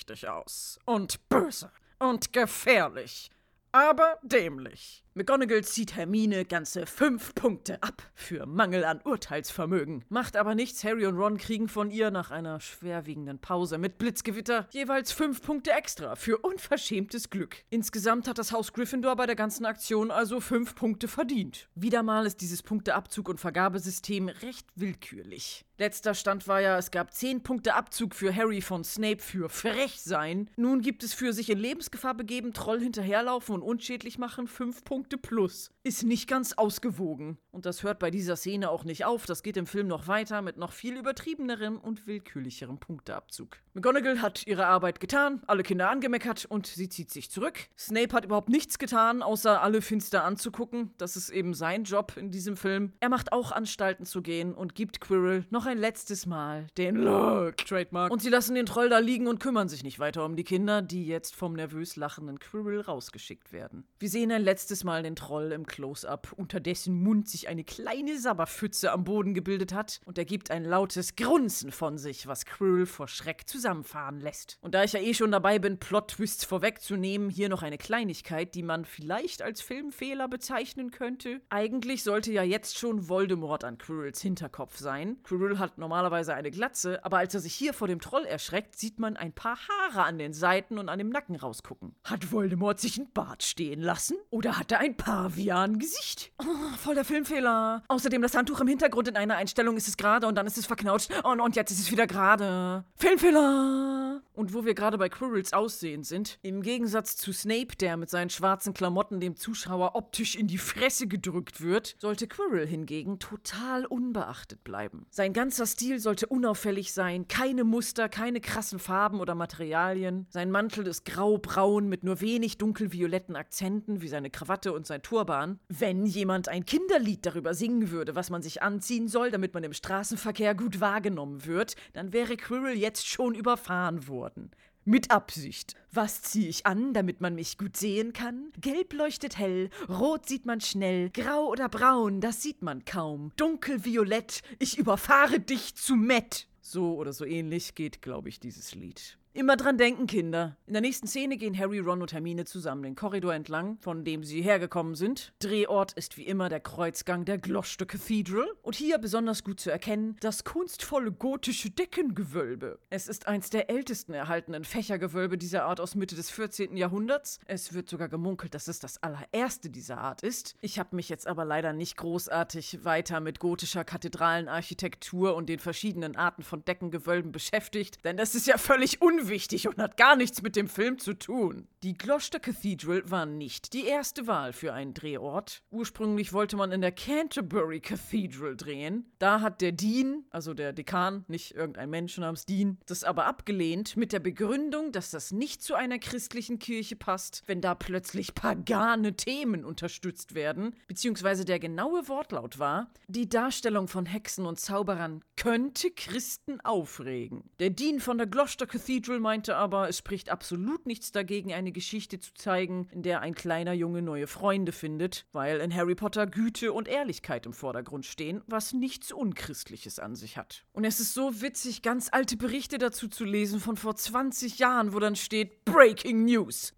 zwielichtig 0.03 0.27
aus. 0.27 0.79
Und 0.86 1.29
böse. 1.29 1.72
Und 2.00 2.33
gefährlich. 2.33 3.29
Aber 3.72 4.19
dämlich. 4.22 5.02
McGonagall 5.15 5.63
zieht 5.63 5.96
Hermine 5.96 6.43
ganze 6.43 6.88
fünf 6.88 7.36
Punkte 7.36 7.84
ab 7.84 8.01
für 8.15 8.48
Mangel 8.48 8.84
an 8.84 9.00
Urteilsvermögen. 9.03 10.03
Macht 10.10 10.36
aber 10.36 10.55
nichts, 10.55 10.84
Harry 10.84 11.05
und 11.05 11.17
Ron 11.17 11.38
kriegen 11.38 11.67
von 11.67 11.91
ihr 11.91 12.10
nach 12.10 12.32
einer 12.32 12.60
schwerwiegenden 12.60 13.38
Pause 13.38 13.77
mit 13.77 14.00
Blitzgewitter 14.00 14.67
jeweils 14.72 15.12
fünf 15.12 15.43
Punkte 15.43 15.72
extra 15.72 16.15
für 16.15 16.39
unverschämtes 16.39 17.29
Glück. 17.29 17.58
Insgesamt 17.70 18.27
hat 18.27 18.39
das 18.39 18.51
Haus 18.51 18.74
Gryffindor 18.74 19.15
bei 19.15 19.27
der 19.27 19.36
ganzen 19.36 19.67
Aktion 19.67 20.10
also 20.10 20.39
fünf 20.39 20.74
Punkte 20.74 21.08
verdient. 21.08 21.70
Wieder 21.75 22.01
mal 22.01 22.25
ist 22.25 22.41
dieses 22.41 22.63
Punkteabzug- 22.65 23.29
und 23.29 23.39
Vergabesystem 23.39 24.29
recht 24.29 24.65
willkürlich. 24.75 25.63
Letzter 25.77 26.13
Stand 26.13 26.48
war 26.48 26.62
ja, 26.62 26.77
es 26.77 26.91
gab 26.91 27.13
10 27.13 27.41
Punkte 27.41 27.74
Abzug 27.74 28.13
für 28.13 28.34
Harry 28.34 28.62
von 28.62 28.84
Snape 28.84 29.20
für 29.20 29.50
frech 29.50 30.01
sein. 30.01 30.50
Nun 30.55 30.82
gibt 30.82 31.03
es 31.03 31.15
für 31.15 31.34
sich 31.34 31.50
in 31.50 31.58
Lebensgefahr 31.58 32.13
begeben, 32.13 32.53
Troll 32.53 32.79
hinterherlaufen 32.79 33.55
und 33.55 33.63
unschädlich 33.63 34.20
machen 34.20 34.48
5 34.48 34.84
Punkte 34.84 35.02
plus. 35.10 35.72
Ist 35.83 36.03
nicht 36.03 36.27
ganz 36.27 36.53
ausgewogen. 36.53 37.38
Und 37.51 37.65
das 37.65 37.83
hört 37.83 38.00
bei 38.00 38.12
dieser 38.12 38.36
Szene 38.36 38.69
auch 38.69 38.83
nicht 38.83 39.05
auf. 39.05 39.25
Das 39.25 39.43
geht 39.43 39.57
im 39.57 39.67
Film 39.67 39.88
noch 39.88 40.07
weiter 40.07 40.41
mit 40.41 40.57
noch 40.57 40.72
viel 40.72 40.98
übertriebenerem 40.98 41.77
und 41.77 42.07
willkürlicherem 42.07 42.79
Punkteabzug. 42.79 43.57
McGonagall 43.74 44.22
hat 44.22 44.45
ihre 44.45 44.67
Arbeit 44.67 45.00
getan, 45.00 45.41
alle 45.48 45.63
Kinder 45.63 45.89
angemeckert 45.89 46.45
und 46.45 46.67
sie 46.67 46.89
zieht 46.89 47.12
sich 47.12 47.31
zurück. 47.31 47.60
Snape 47.77 48.15
hat 48.15 48.25
überhaupt 48.25 48.50
nichts 48.50 48.77
getan, 48.77 49.24
außer 49.24 49.62
alle 49.62 49.81
finster 49.81 50.24
anzugucken. 50.24 50.93
Das 50.98 51.15
ist 51.15 51.29
eben 51.29 51.53
sein 51.53 51.83
Job 51.83 52.13
in 52.17 52.31
diesem 52.31 52.55
Film. 52.55 52.93
Er 53.00 53.10
macht 53.10 53.31
auch 53.31 53.51
Anstalten 53.51 54.05
zu 54.05 54.22
gehen 54.22 54.53
und 54.53 54.75
gibt 54.75 55.01
Quirrell 55.01 55.45
noch 55.50 55.65
ein 55.65 55.77
letztes 55.77 56.25
Mal 56.25 56.67
den 56.77 56.95
Look. 56.95 57.57
Trademark. 57.57 58.12
Und 58.12 58.22
sie 58.22 58.29
lassen 58.29 58.55
den 58.55 58.67
Troll 58.67 58.89
da 58.89 59.00
liegen 59.00 59.27
und 59.27 59.39
kümmern 59.39 59.69
sich 59.69 59.83
nicht 59.83 60.00
weiter 60.00 60.24
um 60.24 60.36
die 60.36 60.43
Kinder, 60.43 60.81
die 60.81 61.05
jetzt 61.05 61.36
vom 61.36 61.53
nervös 61.53 61.95
lachenden 61.95 62.39
Quirrell 62.39 62.81
rausgeschickt 62.81 63.51
werden. 63.51 63.86
Wir 64.00 64.10
sehen 64.10 64.31
ein 64.31 64.43
letztes 64.43 64.83
Mal 64.83 64.92
den 65.01 65.15
Troll 65.15 65.51
im 65.51 65.65
Close-Up, 65.65 66.33
unter 66.38 66.59
dessen 66.59 67.01
Mund 67.01 67.27
sich 67.27 67.47
eine 67.47 67.63
kleine 67.63 68.19
Sabberpfütze 68.19 68.91
am 68.91 69.03
Boden 69.03 69.33
gebildet 69.33 69.73
hat 69.73 70.00
und 70.05 70.19
er 70.19 70.25
gibt 70.25 70.51
ein 70.51 70.63
lautes 70.63 71.15
Grunzen 71.15 71.71
von 71.71 71.97
sich, 71.97 72.27
was 72.27 72.45
Quirrell 72.45 72.85
vor 72.85 73.07
Schreck 73.07 73.47
zu 73.50 73.53
zusammenfahren 73.63 74.19
lässt. 74.19 74.57
Und 74.62 74.73
da 74.73 74.83
ich 74.83 74.93
ja 74.93 75.00
eh 75.00 75.13
schon 75.13 75.31
dabei 75.31 75.59
bin, 75.59 75.77
Plot-Twists 75.77 76.43
vorwegzunehmen, 76.43 77.29
hier 77.29 77.47
noch 77.47 77.62
eine 77.62 77.77
Kleinigkeit, 77.77 78.55
die 78.55 78.63
man 78.63 78.83
vielleicht 78.83 79.41
als 79.41 79.62
Filmfehler 79.62 80.27
bezeichnen 80.27 80.91
könnte. 80.91 81.39
Eigentlich 81.50 82.03
sollte 82.03 82.33
ja 82.33 82.43
jetzt 82.43 82.77
schon 82.77 83.07
Voldemort 83.07 83.63
an 83.63 83.77
Quirrells 83.77 84.21
Hinterkopf 84.21 84.77
sein. 84.77 85.17
Quirrell 85.23 85.59
hat 85.59 85.77
normalerweise 85.77 86.33
eine 86.33 86.51
Glatze, 86.51 87.05
aber 87.05 87.19
als 87.19 87.33
er 87.35 87.39
sich 87.39 87.53
hier 87.53 87.73
vor 87.73 87.88
dem 87.88 88.01
Troll 88.01 88.25
erschreckt, 88.25 88.75
sieht 88.75 89.00
man 89.00 89.15
ein 89.15 89.33
paar 89.33 89.57
Haare 89.69 90.03
an 90.03 90.17
den 90.17 90.33
Seiten 90.33 90.77
und 90.79 90.89
an 90.89 91.00
dem 91.00 91.09
Nacken 91.09 91.35
rausgucken. 91.35 91.95
Hat 92.03 92.31
Voldemort 92.31 92.79
sich 92.79 92.97
ein 92.97 93.12
Bart 93.13 93.43
stehen 93.43 93.81
lassen? 93.81 94.17
Oder 94.29 94.57
hat 94.57 94.71
er 94.71 94.79
ein 94.83 94.97
Pavian-Gesicht? 94.97 96.33
Oh, 96.39 96.75
voll 96.77 96.95
der 96.95 97.05
Filmfehler. 97.05 97.83
Außerdem 97.87 98.21
das 98.21 98.35
Handtuch 98.35 98.59
im 98.59 98.67
Hintergrund 98.67 99.07
in 99.07 99.15
einer 99.15 99.37
Einstellung 99.37 99.77
ist 99.77 99.87
es 99.87 99.95
gerade 99.95 100.27
und 100.27 100.35
dann 100.35 100.45
ist 100.45 100.57
es 100.57 100.65
verknautscht 100.65 101.09
und, 101.23 101.39
und 101.39 101.55
jetzt 101.55 101.71
ist 101.71 101.79
es 101.79 101.91
wieder 101.91 102.05
gerade. 102.05 102.83
Filmfehler! 102.95 104.22
Und 104.33 104.53
wo 104.53 104.65
wir 104.65 104.74
gerade 104.74 104.98
bei 104.98 105.09
Quirrells 105.09 105.53
Aussehen 105.53 106.03
sind, 106.03 106.39
im 106.41 106.61
Gegensatz 106.61 107.15
zu 107.15 107.31
Snape, 107.31 107.75
der 107.79 107.98
mit 107.98 108.09
seinen 108.09 108.29
schwarzen 108.29 108.74
Klamotten 108.74 109.22
dem 109.22 109.37
Zuschauer 109.37 109.96
optisch 109.96 110.35
in 110.35 110.48
die 110.48 110.57
Fresse 110.57 111.07
gedrückt 111.07 111.61
wird, 111.61 111.96
sollte 112.00 112.27
Quirrell 112.27 112.67
hingegen 112.67 113.19
total 113.19 113.85
unbeachtet 113.85 114.63
bleiben. 114.63 115.05
Sein 115.11 115.31
ganzer 115.33 115.65
Stil 115.65 116.00
sollte 116.00 116.27
unauffällig 116.27 116.93
sein, 116.93 117.27
keine 117.27 117.63
Muster, 117.63 118.09
keine 118.09 118.41
krassen 118.41 118.79
Farben 118.79 119.22
oder 119.22 119.35
Materialien. 119.35 120.25
Sein 120.29 120.51
Mantel 120.51 120.87
ist 120.87 121.05
grau-braun 121.05 121.87
mit 121.87 122.03
nur 122.03 122.19
wenig 122.19 122.57
dunkelvioletten 122.57 123.37
Akzenten 123.37 124.01
wie 124.01 124.07
seine 124.09 124.29
Krawatte 124.29 124.73
und 124.74 124.86
sein 124.88 125.01
Turban. 125.01 125.59
Wenn 125.70 126.05
jemand 126.05 126.50
ein 126.50 126.66
Kinderlied 126.66 127.25
darüber 127.25 127.53
singen 127.53 127.92
würde, 127.92 128.16
was 128.16 128.29
man 128.29 128.42
sich 128.42 128.62
anziehen 128.62 129.07
soll, 129.07 129.31
damit 129.31 129.53
man 129.53 129.64
im 129.64 129.74
Straßenverkehr 129.74 130.55
gut 130.55 130.79
wahrgenommen 130.79 131.46
wird, 131.46 131.75
dann 131.94 132.14
wäre 132.14 132.38
Quirrell 132.38 132.77
jetzt 132.77 133.07
schon 133.07 133.36
überfahren 133.36 134.07
worden. 134.07 134.51
Mit 134.86 135.12
Absicht. 135.12 135.75
Was 135.94 136.24
ziehe 136.24 136.50
ich 136.50 136.66
an, 136.66 136.94
damit 136.94 137.22
man 137.22 137.36
mich 137.36 137.57
gut 137.57 137.77
sehen 137.77 138.12
kann? 138.12 138.51
Gelb 138.59 138.92
leuchtet 138.92 139.38
hell, 139.38 139.70
rot 139.88 140.27
sieht 140.27 140.46
man 140.46 140.59
schnell, 140.59 141.09
grau 141.09 141.48
oder 141.48 141.70
braun, 141.70 142.20
das 142.20 142.42
sieht 142.42 142.62
man 142.62 142.83
kaum. 142.83 143.31
Dunkelviolett, 143.38 144.42
ich 144.59 144.77
überfahre 144.77 145.40
dich 145.40 145.75
zu 145.75 145.96
Met. 145.96 146.48
So 146.59 146.96
oder 146.96 147.14
so 147.14 147.24
ähnlich 147.24 147.75
geht, 147.75 148.01
glaube 148.01 148.27
ich, 148.27 148.42
dieses 148.42 148.75
Lied. 148.75 149.18
Immer 149.35 149.57
dran 149.57 149.79
denken, 149.79 150.05
Kinder. 150.05 150.57
In 150.67 150.74
der 150.74 150.81
nächsten 150.83 151.07
Szene 151.07 151.37
gehen 151.37 151.57
Harry, 151.57 151.79
Ron 151.79 152.03
und 152.03 152.13
Hermine 152.13 152.46
zusammen 152.46 152.83
den 152.83 152.93
Korridor 152.93 153.33
entlang, 153.33 153.79
von 153.79 154.05
dem 154.05 154.24
sie 154.24 154.43
hergekommen 154.43 154.93
sind. 154.93 155.33
Drehort 155.39 155.93
ist 155.93 156.17
wie 156.17 156.27
immer 156.27 156.50
der 156.50 156.59
Kreuzgang 156.59 157.25
der 157.25 157.39
Gloucester 157.39 157.87
Cathedral 157.87 158.46
und 158.61 158.75
hier 158.75 159.00
besonders 159.00 159.43
gut 159.43 159.59
zu 159.59 159.72
erkennen 159.72 160.17
das 160.19 160.43
kunstvolle 160.43 161.11
gotische 161.11 161.72
Deckengewölbe. 161.72 162.77
Es 162.91 163.07
ist 163.07 163.25
eins 163.25 163.50
der 163.50 163.72
ältesten 163.72 164.13
erhaltenen 164.13 164.65
Fächergewölbe 164.65 165.39
dieser 165.39 165.65
Art 165.65 165.79
aus 165.79 165.96
Mitte 165.96 166.15
des 166.15 166.29
14. 166.29 166.77
Jahrhunderts. 166.77 167.39
Es 167.48 167.74
wird 167.74 167.89
sogar 167.89 168.09
gemunkelt, 168.09 168.53
dass 168.53 168.67
es 168.67 168.77
das 168.77 169.01
allererste 169.01 169.72
dieser 169.72 169.98
Art 169.98 170.22
ist. 170.22 170.55
Ich 170.61 170.77
habe 170.77 170.96
mich 170.96 171.09
jetzt 171.09 171.25
aber 171.25 171.43
leider 171.43 171.74
nicht 171.74 171.98
großartig 171.98 172.85
weiter 172.85 173.19
mit 173.19 173.39
gotischer 173.39 173.83
Kathedralenarchitektur 173.83 175.35
und 175.35 175.50
den 175.50 175.57
verschiedenen 175.57 176.15
Arten 176.15 176.43
von 176.43 176.63
Deckengewölben 176.63 177.31
beschäftigt, 177.31 178.05
denn 178.05 178.15
das 178.15 178.35
ist 178.35 178.46
ja 178.46 178.59
völlig 178.59 179.01
unwichtig 179.01 179.23
unwichtig 179.24 179.68
und 179.68 179.77
hat 179.77 179.98
gar 179.98 180.16
nichts 180.16 180.42
mit 180.42 180.55
dem 180.55 180.68
Film 180.68 181.00
zu 181.00 181.14
tun. 181.14 181.68
Die 181.83 181.98
Gloucester 181.98 182.40
Cathedral 182.40 183.03
war 183.09 183.25
nicht 183.25 183.74
die 183.74 183.86
erste 183.86 184.27
Wahl 184.27 184.53
für 184.53 184.74
einen 184.74 184.94
Drehort. 184.94 185.64
Ursprünglich 185.70 186.31
wollte 186.31 186.55
man 186.55 186.72
in 186.72 186.81
der 186.81 186.92
Canterbury 186.92 187.81
Cathedral 187.81 188.55
drehen. 188.55 189.12
Da 189.20 189.42
hat 189.42 189.62
der 189.62 189.74
Dean, 189.74 190.24
also 190.29 190.53
der 190.53 190.72
Dekan, 190.72 191.25
nicht 191.27 191.55
irgendein 191.55 191.90
Mensch 191.90 192.18
namens 192.18 192.46
Dean, 192.46 192.77
das 192.86 193.03
aber 193.03 193.25
abgelehnt 193.25 193.98
mit 193.98 194.14
der 194.14 194.20
Begründung, 194.20 194.92
dass 194.92 195.12
das 195.12 195.31
nicht 195.31 195.62
zu 195.62 195.75
einer 195.75 196.00
christlichen 196.00 196.59
Kirche 196.59 196.96
passt, 196.96 197.44
wenn 197.48 197.59
da 197.59 197.75
plötzlich 197.75 198.33
pagane 198.33 199.16
Themen 199.16 199.66
unterstützt 199.66 200.36
werden, 200.36 200.75
beziehungsweise 200.88 201.44
der 201.44 201.59
genaue 201.59 202.07
Wortlaut 202.07 202.59
war, 202.59 202.92
die 203.07 203.27
Darstellung 203.27 203.88
von 203.88 204.05
Hexen 204.05 204.46
und 204.46 204.59
Zauberern 204.59 205.22
könnte 205.36 205.92
Christen 205.92 206.62
aufregen. 206.62 207.50
Der 207.59 207.72
Dean 207.72 208.00
von 208.00 208.18
der 208.18 208.27
Gloucester 208.27 208.68
Cathedral 208.68 209.12
Cathedral 209.13 209.19
meinte 209.19 209.55
aber, 209.55 209.89
es 209.89 209.97
spricht 209.97 210.29
absolut 210.29 210.85
nichts 210.85 211.11
dagegen, 211.11 211.53
eine 211.53 211.71
Geschichte 211.71 212.19
zu 212.19 212.33
zeigen, 212.33 212.87
in 212.91 213.03
der 213.03 213.21
ein 213.21 213.35
kleiner 213.35 213.73
Junge 213.73 214.01
neue 214.01 214.27
Freunde 214.27 214.71
findet, 214.71 215.25
weil 215.31 215.59
in 215.59 215.73
Harry 215.73 215.95
Potter 215.95 216.25
Güte 216.25 216.73
und 216.73 216.87
Ehrlichkeit 216.87 217.45
im 217.45 217.53
Vordergrund 217.53 218.05
stehen, 218.05 218.41
was 218.47 218.73
nichts 218.73 219.11
Unchristliches 219.11 219.99
an 219.99 220.15
sich 220.15 220.37
hat. 220.37 220.65
Und 220.73 220.85
es 220.85 220.99
ist 220.99 221.13
so 221.13 221.41
witzig, 221.41 221.81
ganz 221.81 222.09
alte 222.11 222.37
Berichte 222.37 222.77
dazu 222.77 223.07
zu 223.07 223.23
lesen 223.25 223.59
von 223.59 223.77
vor 223.77 223.95
20 223.95 224.59
Jahren, 224.59 224.93
wo 224.93 224.99
dann 224.99 225.15
steht 225.15 225.63
Breaking 225.65 226.25
News. 226.25 226.73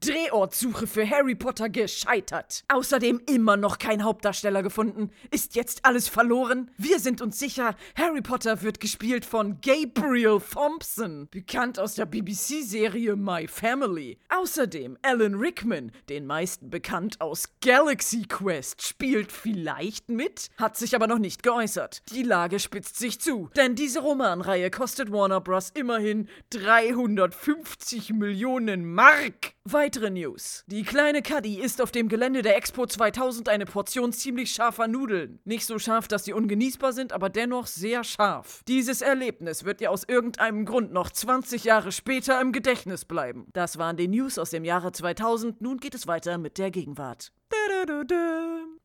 Drehortsuche 0.00 0.86
für 0.86 1.08
Harry 1.08 1.34
Potter 1.34 1.68
gescheitert. 1.68 2.64
Außerdem 2.68 3.20
immer 3.26 3.56
noch 3.56 3.78
kein 3.78 4.02
Hauptdarsteller 4.02 4.62
gefunden. 4.62 5.10
Ist 5.30 5.54
jetzt 5.54 5.84
alles 5.84 6.08
verloren? 6.08 6.70
Wir 6.76 6.98
sind 6.98 7.20
uns 7.20 7.38
sicher, 7.38 7.76
Harry 7.96 8.22
Potter 8.22 8.62
wird 8.62 8.80
gespielt 8.80 9.24
von 9.24 9.60
Gabriel 9.68 10.40
Thompson, 10.40 11.28
bekannt 11.30 11.78
aus 11.78 11.94
der 11.94 12.06
BBC-Serie 12.06 13.16
My 13.16 13.46
Family. 13.46 14.18
Außerdem 14.30 14.96
Alan 15.02 15.34
Rickman, 15.34 15.92
den 16.08 16.24
meisten 16.24 16.70
bekannt 16.70 17.20
aus 17.20 17.50
Galaxy 17.60 18.22
Quest, 18.22 18.80
spielt 18.80 19.30
vielleicht 19.30 20.08
mit, 20.08 20.48
hat 20.56 20.78
sich 20.78 20.94
aber 20.96 21.06
noch 21.06 21.18
nicht 21.18 21.42
geäußert. 21.42 22.00
Die 22.14 22.22
Lage 22.22 22.60
spitzt 22.60 22.96
sich 22.96 23.20
zu, 23.20 23.50
denn 23.56 23.74
diese 23.74 24.00
Romanreihe 24.00 24.70
kostet 24.70 25.12
Warner 25.12 25.42
Bros. 25.42 25.68
immerhin 25.74 26.30
350 26.48 28.14
Millionen 28.14 28.90
Mark. 28.90 29.52
Weitere 29.70 30.08
News. 30.08 30.64
Die 30.66 30.82
kleine 30.82 31.20
Cuddy 31.20 31.60
isst 31.60 31.82
auf 31.82 31.90
dem 31.90 32.08
Gelände 32.08 32.40
der 32.40 32.56
Expo 32.56 32.86
2000 32.86 33.50
eine 33.50 33.66
Portion 33.66 34.14
ziemlich 34.14 34.52
scharfer 34.52 34.88
Nudeln. 34.88 35.40
Nicht 35.44 35.66
so 35.66 35.78
scharf, 35.78 36.08
dass 36.08 36.24
sie 36.24 36.32
ungenießbar 36.32 36.94
sind, 36.94 37.12
aber 37.12 37.28
dennoch 37.28 37.66
sehr 37.66 38.02
scharf. 38.02 38.62
Dieses 38.66 39.02
Erlebnis 39.02 39.64
wird 39.64 39.82
ihr 39.82 39.90
aus 39.90 40.04
irgendeinem 40.04 40.64
Grund 40.64 40.92
noch 40.92 41.10
20 41.10 41.64
Jahre 41.64 41.92
später 41.92 42.40
im 42.40 42.52
Gedächtnis 42.52 43.04
bleiben. 43.04 43.46
Das 43.52 43.76
waren 43.76 43.98
die 43.98 44.08
News 44.08 44.38
aus 44.38 44.48
dem 44.48 44.64
Jahre 44.64 44.90
2000. 44.90 45.60
Nun 45.60 45.76
geht 45.76 45.94
es 45.94 46.06
weiter 46.06 46.38
mit 46.38 46.56
der 46.56 46.70
Gegenwart. 46.70 47.30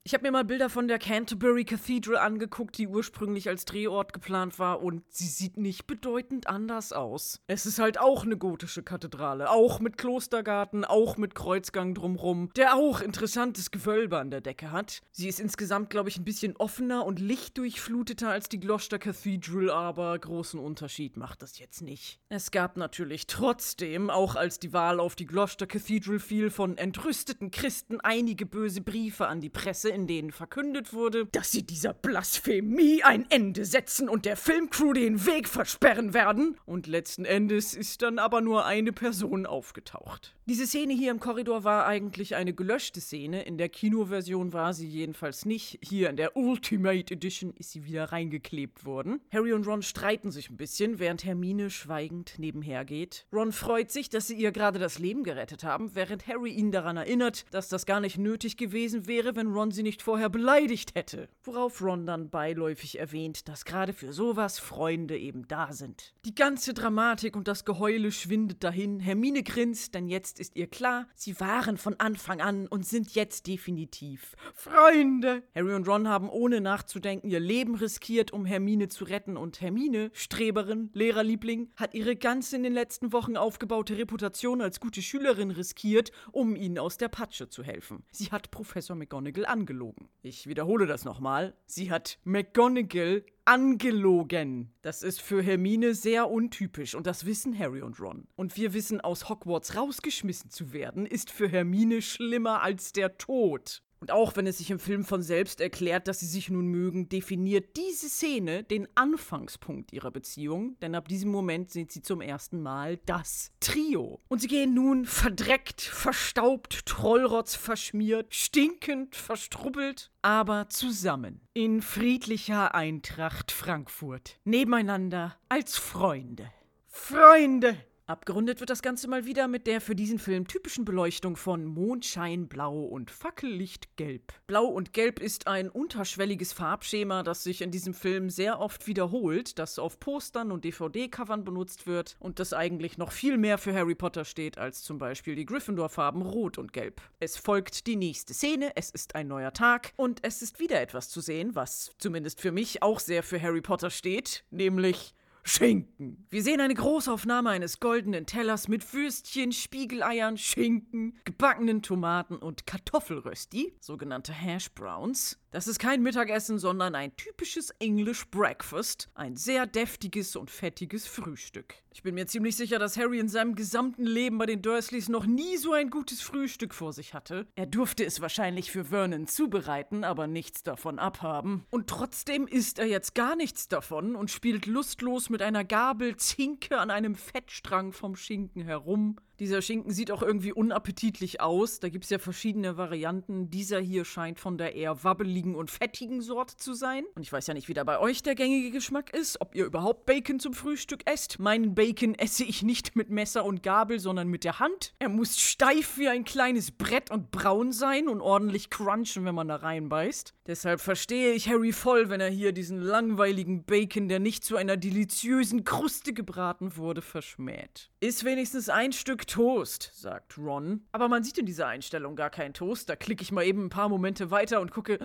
Ich 0.05 0.13
habe 0.13 0.23
mir 0.23 0.31
mal 0.31 0.43
Bilder 0.43 0.69
von 0.69 0.89
der 0.89 0.99
Canterbury 0.99 1.63
Cathedral 1.63 2.17
angeguckt, 2.17 2.77
die 2.77 2.89
ursprünglich 2.89 3.47
als 3.47 3.63
Drehort 3.63 4.11
geplant 4.11 4.59
war, 4.59 4.81
und 4.81 5.01
sie 5.07 5.27
sieht 5.27 5.55
nicht 5.55 5.87
bedeutend 5.87 6.47
anders 6.47 6.91
aus. 6.91 7.39
Es 7.47 7.65
ist 7.65 7.79
halt 7.79 7.97
auch 7.97 8.25
eine 8.25 8.35
gotische 8.35 8.83
Kathedrale, 8.83 9.49
auch 9.49 9.79
mit 9.79 9.97
Klostergarten, 9.97 10.83
auch 10.83 11.15
mit 11.15 11.35
Kreuzgang 11.35 11.93
drumrum, 11.95 12.49
der 12.57 12.75
auch 12.75 12.99
interessantes 12.99 13.71
Gewölbe 13.71 14.17
an 14.17 14.29
der 14.29 14.41
Decke 14.41 14.73
hat. 14.73 14.99
Sie 15.13 15.29
ist 15.29 15.39
insgesamt, 15.39 15.89
glaube 15.89 16.09
ich, 16.09 16.17
ein 16.17 16.25
bisschen 16.25 16.57
offener 16.57 17.05
und 17.05 17.19
lichtdurchfluteter 17.19 18.27
als 18.29 18.49
die 18.49 18.59
Gloucester 18.59 18.99
Cathedral, 18.99 19.69
aber 19.69 20.19
großen 20.19 20.59
Unterschied 20.59 21.15
macht 21.15 21.41
das 21.41 21.59
jetzt 21.59 21.81
nicht. 21.81 22.19
Es 22.27 22.51
gab 22.51 22.75
natürlich 22.75 23.25
trotzdem, 23.27 24.09
auch 24.09 24.35
als 24.35 24.59
die 24.59 24.73
Wahl 24.73 24.99
auf 24.99 25.15
die 25.15 25.27
Gloucester 25.27 25.65
Cathedral 25.65 26.19
fiel, 26.19 26.49
von 26.49 26.77
entrüsteten 26.77 27.51
Christen 27.51 28.01
einige 28.01 28.45
böse 28.45 28.81
Briefe 28.81 29.27
an 29.27 29.39
die 29.39 29.49
Presse, 29.49 29.92
in 29.93 30.07
denen 30.07 30.31
verkündet 30.31 30.93
wurde, 30.93 31.27
dass 31.27 31.51
sie 31.51 31.63
dieser 31.63 31.93
Blasphemie 31.93 33.03
ein 33.03 33.25
Ende 33.29 33.63
setzen 33.65 34.09
und 34.09 34.25
der 34.25 34.35
Filmcrew 34.35 34.93
den 34.93 35.25
Weg 35.25 35.47
versperren 35.47 36.13
werden. 36.13 36.57
Und 36.65 36.87
letzten 36.87 37.25
Endes 37.25 37.73
ist 37.73 38.01
dann 38.01 38.19
aber 38.19 38.41
nur 38.41 38.65
eine 38.65 38.91
Person 38.91 39.45
aufgetaucht. 39.45 40.35
Diese 40.45 40.67
Szene 40.67 40.93
hier 40.93 41.11
im 41.11 41.21
Korridor 41.21 41.63
war 41.63 41.85
eigentlich 41.85 42.35
eine 42.35 42.53
gelöschte 42.53 42.99
Szene. 42.99 43.43
In 43.43 43.57
der 43.57 43.69
Kinoversion 43.69 44.51
war 44.51 44.73
sie 44.73 44.89
jedenfalls 44.89 45.45
nicht. 45.45 45.79
Hier 45.81 46.09
in 46.09 46.17
der 46.17 46.35
Ultimate 46.35 47.13
Edition 47.13 47.53
ist 47.53 47.71
sie 47.71 47.85
wieder 47.85 48.11
reingeklebt 48.11 48.83
worden. 48.83 49.21
Harry 49.31 49.53
und 49.53 49.65
Ron 49.65 49.81
streiten 49.81 50.31
sich 50.31 50.49
ein 50.49 50.57
bisschen, 50.57 50.99
während 50.99 51.23
Hermine 51.23 51.69
schweigend 51.69 52.33
nebenher 52.39 52.83
geht. 52.83 53.25
Ron 53.31 53.53
freut 53.53 53.89
sich, 53.89 54.09
dass 54.09 54.27
sie 54.27 54.35
ihr 54.35 54.51
gerade 54.51 54.79
das 54.79 54.99
Leben 54.99 55.23
gerettet 55.23 55.63
haben, 55.63 55.95
während 55.95 56.27
Harry 56.27 56.51
ihn 56.51 56.73
daran 56.73 56.97
erinnert, 56.97 57.45
dass 57.51 57.69
das 57.69 57.85
gar 57.85 58.01
nicht 58.01 58.17
nötig 58.17 58.57
gewesen 58.57 59.07
wäre, 59.07 59.37
wenn 59.37 59.47
Ron 59.47 59.71
sie 59.71 59.82
nicht 59.83 60.01
vorher 60.01 60.29
beleidigt 60.29 60.95
hätte. 60.95 61.29
Worauf 61.43 61.81
Ron 61.81 62.05
dann 62.05 62.29
beiläufig 62.29 62.99
erwähnt, 62.99 63.47
dass 63.47 63.65
gerade 63.65 63.93
für 63.93 64.13
sowas 64.13 64.57
Freunde 64.57 65.17
eben 65.17 65.47
da 65.47 65.73
sind. 65.73 66.13
Die 66.25 66.33
ganze 66.33 66.73
Dramatik 66.73 67.35
und 67.35 67.47
das 67.47 67.65
Geheule 67.65 68.11
schwindet 68.11 68.63
dahin. 68.63 68.99
Hermine 68.99 69.43
grinst, 69.43 69.93
denn 69.93 70.07
jetzt 70.07 70.39
ist 70.39 70.55
ihr 70.55 70.67
klar, 70.67 71.07
sie 71.13 71.39
waren 71.39 71.77
von 71.77 71.99
Anfang 71.99 72.41
an 72.41 72.67
und 72.67 72.87
sind 72.87 73.13
jetzt 73.13 73.47
definitiv 73.47 74.35
Freunde. 74.55 75.43
Harry 75.53 75.73
und 75.73 75.87
Ron 75.87 76.07
haben 76.07 76.29
ohne 76.29 76.61
nachzudenken 76.61 77.29
ihr 77.29 77.39
Leben 77.39 77.75
riskiert, 77.75 78.31
um 78.31 78.45
Hermine 78.45 78.87
zu 78.87 79.03
retten 79.03 79.37
und 79.37 79.61
Hermine, 79.61 80.09
Streberin, 80.13 80.89
Lehrerliebling, 80.93 81.71
hat 81.75 81.93
ihre 81.93 82.15
ganz 82.15 82.53
in 82.53 82.63
den 82.63 82.73
letzten 82.73 83.11
Wochen 83.11 83.37
aufgebaute 83.37 83.97
Reputation 83.97 84.61
als 84.61 84.79
gute 84.79 85.01
Schülerin 85.01 85.51
riskiert, 85.51 86.11
um 86.31 86.55
ihnen 86.55 86.79
aus 86.79 86.97
der 86.97 87.09
Patsche 87.09 87.49
zu 87.49 87.63
helfen. 87.63 88.03
Sie 88.11 88.31
hat 88.31 88.49
Professor 88.49 88.95
McGonagall 88.95 89.45
angelogen. 89.45 89.72
Ich 90.21 90.47
wiederhole 90.47 90.85
das 90.85 91.05
nochmal. 91.05 91.55
Sie 91.65 91.91
hat 91.91 92.19
McGonagall 92.23 93.25
angelogen. 93.45 94.73
Das 94.81 95.03
ist 95.03 95.21
für 95.21 95.41
Hermine 95.41 95.95
sehr 95.95 96.29
untypisch 96.29 96.95
und 96.95 97.07
das 97.07 97.25
wissen 97.25 97.57
Harry 97.57 97.81
und 97.81 97.99
Ron. 97.99 98.27
Und 98.35 98.55
wir 98.55 98.73
wissen, 98.73 99.01
aus 99.01 99.29
Hogwarts 99.29 99.75
rausgeschmissen 99.75 100.49
zu 100.49 100.73
werden, 100.73 101.05
ist 101.05 101.31
für 101.31 101.47
Hermine 101.47 102.01
schlimmer 102.01 102.61
als 102.61 102.93
der 102.93 103.17
Tod. 103.17 103.83
Und 104.03 104.11
auch 104.11 104.35
wenn 104.35 104.47
es 104.47 104.57
sich 104.57 104.69
im 104.69 104.79
Film 104.79 105.05
von 105.05 105.21
selbst 105.21 105.61
erklärt, 105.61 106.09
dass 106.09 106.19
sie 106.19 106.25
sich 106.25 106.49
nun 106.49 106.65
mögen, 106.65 107.07
definiert 107.07 107.77
diese 107.77 108.09
Szene 108.09 108.65
den 108.65 108.85
Anfangspunkt 108.95 109.93
ihrer 109.93 110.11
Beziehung, 110.11 110.75
denn 110.81 110.93
ab 110.93 111.07
diesem 111.07 111.31
Moment 111.31 111.71
sind 111.71 111.89
sie 111.89 112.01
zum 112.01 112.19
ersten 112.19 112.61
Mal 112.61 112.97
das 113.05 113.53
Trio. 113.61 114.19
Und 114.27 114.41
sie 114.41 114.49
gehen 114.49 114.73
nun 114.73 115.05
verdreckt, 115.05 115.79
verstaubt, 115.79 116.85
Trollrotz 116.85 117.55
verschmiert, 117.55 118.35
stinkend, 118.35 119.15
verstrubbelt, 119.15 120.11
aber 120.21 120.67
zusammen. 120.67 121.39
In 121.53 121.81
friedlicher 121.81 122.75
Eintracht 122.75 123.53
Frankfurt. 123.53 124.37
Nebeneinander 124.43 125.37
als 125.47 125.77
Freunde. 125.77 126.51
Freunde! 126.89 127.77
Abgerundet 128.05 128.59
wird 128.59 128.69
das 128.69 128.81
Ganze 128.81 129.07
mal 129.07 129.25
wieder 129.25 129.47
mit 129.47 129.65
der 129.65 129.79
für 129.79 129.95
diesen 129.95 130.19
Film 130.19 130.45
typischen 130.45 130.83
Beleuchtung 130.83 131.37
von 131.37 131.63
Mondscheinblau 131.63 132.83
und 132.83 133.09
Fackellichtgelb. 133.09 134.33
Blau 134.45 134.65
und 134.65 134.91
Gelb 134.91 135.21
ist 135.21 135.47
ein 135.47 135.69
unterschwelliges 135.69 136.51
Farbschema, 136.51 137.23
das 137.23 137.43
sich 137.43 137.61
in 137.61 137.71
diesem 137.71 137.93
Film 137.93 138.29
sehr 138.29 138.59
oft 138.59 138.87
wiederholt, 138.87 139.57
das 139.57 139.79
auf 139.79 140.01
Postern 140.01 140.51
und 140.51 140.65
DVD-Covern 140.65 141.45
benutzt 141.45 141.87
wird 141.87 142.17
und 142.19 142.39
das 142.39 142.51
eigentlich 142.51 142.97
noch 142.97 143.13
viel 143.13 143.37
mehr 143.37 143.57
für 143.57 143.73
Harry 143.73 143.95
Potter 143.95 144.25
steht 144.25 144.57
als 144.57 144.83
zum 144.83 144.97
Beispiel 144.97 145.35
die 145.35 145.45
Gryffindor-Farben 145.45 146.23
Rot 146.23 146.57
und 146.57 146.73
Gelb. 146.73 147.01
Es 147.21 147.37
folgt 147.37 147.87
die 147.87 147.95
nächste 147.95 148.33
Szene, 148.33 148.73
es 148.75 148.91
ist 148.91 149.15
ein 149.15 149.29
neuer 149.29 149.53
Tag 149.53 149.93
und 149.95 150.19
es 150.23 150.41
ist 150.41 150.59
wieder 150.59 150.81
etwas 150.81 151.07
zu 151.07 151.21
sehen, 151.21 151.55
was 151.55 151.95
zumindest 151.99 152.41
für 152.41 152.51
mich 152.51 152.83
auch 152.83 152.99
sehr 152.99 153.23
für 153.23 153.41
Harry 153.41 153.61
Potter 153.61 153.89
steht, 153.89 154.43
nämlich 154.51 155.15
Schinken. 155.45 156.25
Wir 156.29 156.41
sehen 156.41 156.61
eine 156.61 156.73
Großaufnahme 156.73 157.49
eines 157.49 157.81
goldenen 157.81 158.25
Tellers 158.25 158.69
mit 158.69 158.93
Würstchen, 158.93 159.51
Spiegeleiern, 159.51 160.37
Schinken, 160.37 161.19
gebackenen 161.25 161.81
Tomaten 161.81 162.37
und 162.37 162.65
Kartoffelrösti, 162.65 163.75
sogenannte 163.81 164.31
Hash 164.31 164.71
Browns. 164.73 165.37
Das 165.51 165.67
ist 165.67 165.77
kein 165.77 166.01
Mittagessen, 166.01 166.57
sondern 166.57 166.95
ein 166.95 167.15
typisches 167.15 167.69
English 167.77 168.25
Breakfast, 168.31 169.09
ein 169.13 169.35
sehr 169.35 169.67
deftiges 169.67 170.35
und 170.35 170.49
fettiges 170.49 171.05
Frühstück. 171.05 171.75
Ich 171.93 172.01
bin 172.01 172.15
mir 172.15 172.25
ziemlich 172.25 172.55
sicher, 172.55 172.79
dass 172.79 172.97
Harry 172.97 173.19
in 173.19 173.29
seinem 173.29 173.53
gesamten 173.53 174.03
Leben 174.07 174.39
bei 174.39 174.47
den 174.47 174.63
Dursleys 174.63 175.09
noch 175.09 175.27
nie 175.27 175.57
so 175.57 175.73
ein 175.73 175.91
gutes 175.91 176.21
Frühstück 176.21 176.73
vor 176.73 176.91
sich 176.91 177.13
hatte. 177.13 177.45
Er 177.55 177.67
durfte 177.67 178.03
es 178.03 178.19
wahrscheinlich 178.19 178.71
für 178.71 178.85
Vernon 178.85 179.27
zubereiten, 179.27 180.03
aber 180.03 180.25
nichts 180.25 180.63
davon 180.63 180.97
abhaben. 180.97 181.67
Und 181.69 181.87
trotzdem 181.87 182.47
isst 182.47 182.79
er 182.79 182.87
jetzt 182.87 183.13
gar 183.13 183.35
nichts 183.35 183.67
davon 183.67 184.15
und 184.15 184.31
spielt 184.31 184.65
lustlos 184.65 185.29
mit 185.33 185.41
einer 185.41 185.65
Gabel 185.65 186.15
Zinke 186.15 186.77
an 186.77 186.91
einem 186.91 187.15
Fettstrang 187.15 187.91
vom 187.91 188.15
Schinken 188.15 188.61
herum. 188.61 189.17
Dieser 189.39 189.61
Schinken 189.61 189.91
sieht 189.91 190.11
auch 190.11 190.21
irgendwie 190.21 190.53
unappetitlich 190.53 191.41
aus. 191.41 191.79
Da 191.79 191.89
gibt 191.89 192.03
es 192.03 192.09
ja 192.09 192.19
verschiedene 192.19 192.77
Varianten. 192.77 193.49
Dieser 193.49 193.79
hier 193.79 194.05
scheint 194.05 194.39
von 194.39 194.57
der 194.57 194.75
eher 194.75 195.03
wabbeligen 195.03 195.55
und 195.55 195.71
fettigen 195.71 196.21
Sorte 196.21 196.55
zu 196.55 196.73
sein. 196.73 197.03
Und 197.15 197.23
ich 197.23 197.31
weiß 197.31 197.47
ja 197.47 197.53
nicht, 197.53 197.67
wie 197.67 197.73
da 197.73 197.83
bei 197.83 197.99
euch 197.99 198.21
der 198.21 198.35
gängige 198.35 198.71
Geschmack 198.71 199.13
ist. 199.13 199.41
Ob 199.41 199.55
ihr 199.55 199.65
überhaupt 199.65 200.05
Bacon 200.05 200.39
zum 200.39 200.53
Frühstück 200.53 201.01
esst. 201.05 201.39
Meinen 201.39 201.73
Bacon 201.73 202.15
esse 202.15 202.43
ich 202.43 202.63
nicht 202.63 202.95
mit 202.95 203.09
Messer 203.09 203.43
und 203.43 203.63
Gabel, 203.63 203.99
sondern 203.99 204.27
mit 204.27 204.43
der 204.43 204.59
Hand. 204.59 204.93
Er 204.99 205.09
muss 205.09 205.39
steif 205.39 205.97
wie 205.97 206.09
ein 206.09 206.23
kleines 206.23 206.71
Brett 206.71 207.09
und 207.11 207.31
braun 207.31 207.71
sein 207.71 208.07
und 208.07 208.21
ordentlich 208.21 208.69
crunchen, 208.69 209.25
wenn 209.25 209.35
man 209.35 209.47
da 209.47 209.55
reinbeißt. 209.55 210.33
Deshalb 210.45 210.81
verstehe 210.81 211.31
ich 211.33 211.47
Harry 211.47 211.71
voll, 211.71 212.09
wenn 212.09 212.19
er 212.19 212.29
hier 212.29 212.51
diesen 212.51 212.79
langweiligen 212.81 213.63
Bacon, 213.63 214.09
der 214.09 214.19
nicht 214.19 214.43
zu 214.43 214.57
einer 214.57 214.77
deliziösen 214.77 215.63
Kruste 215.63 216.13
gebraten 216.13 216.75
wurde, 216.75 217.01
verschmäht. 217.01 217.89
Ist 218.01 218.25
wenigstens 218.25 218.67
ein 218.67 218.91
Stück 218.91 219.22
Toast, 219.25 219.91
sagt 219.93 220.37
Ron. 220.37 220.85
Aber 220.91 221.07
man 221.07 221.23
sieht 221.23 221.37
in 221.37 221.45
dieser 221.45 221.67
Einstellung 221.67 222.15
gar 222.15 222.29
keinen 222.29 222.53
Toast. 222.53 222.89
Da 222.89 222.95
klicke 222.95 223.23
ich 223.23 223.31
mal 223.31 223.45
eben 223.45 223.65
ein 223.65 223.69
paar 223.69 223.89
Momente 223.89 224.31
weiter 224.31 224.61
und 224.61 224.71
gucke. 224.71 224.99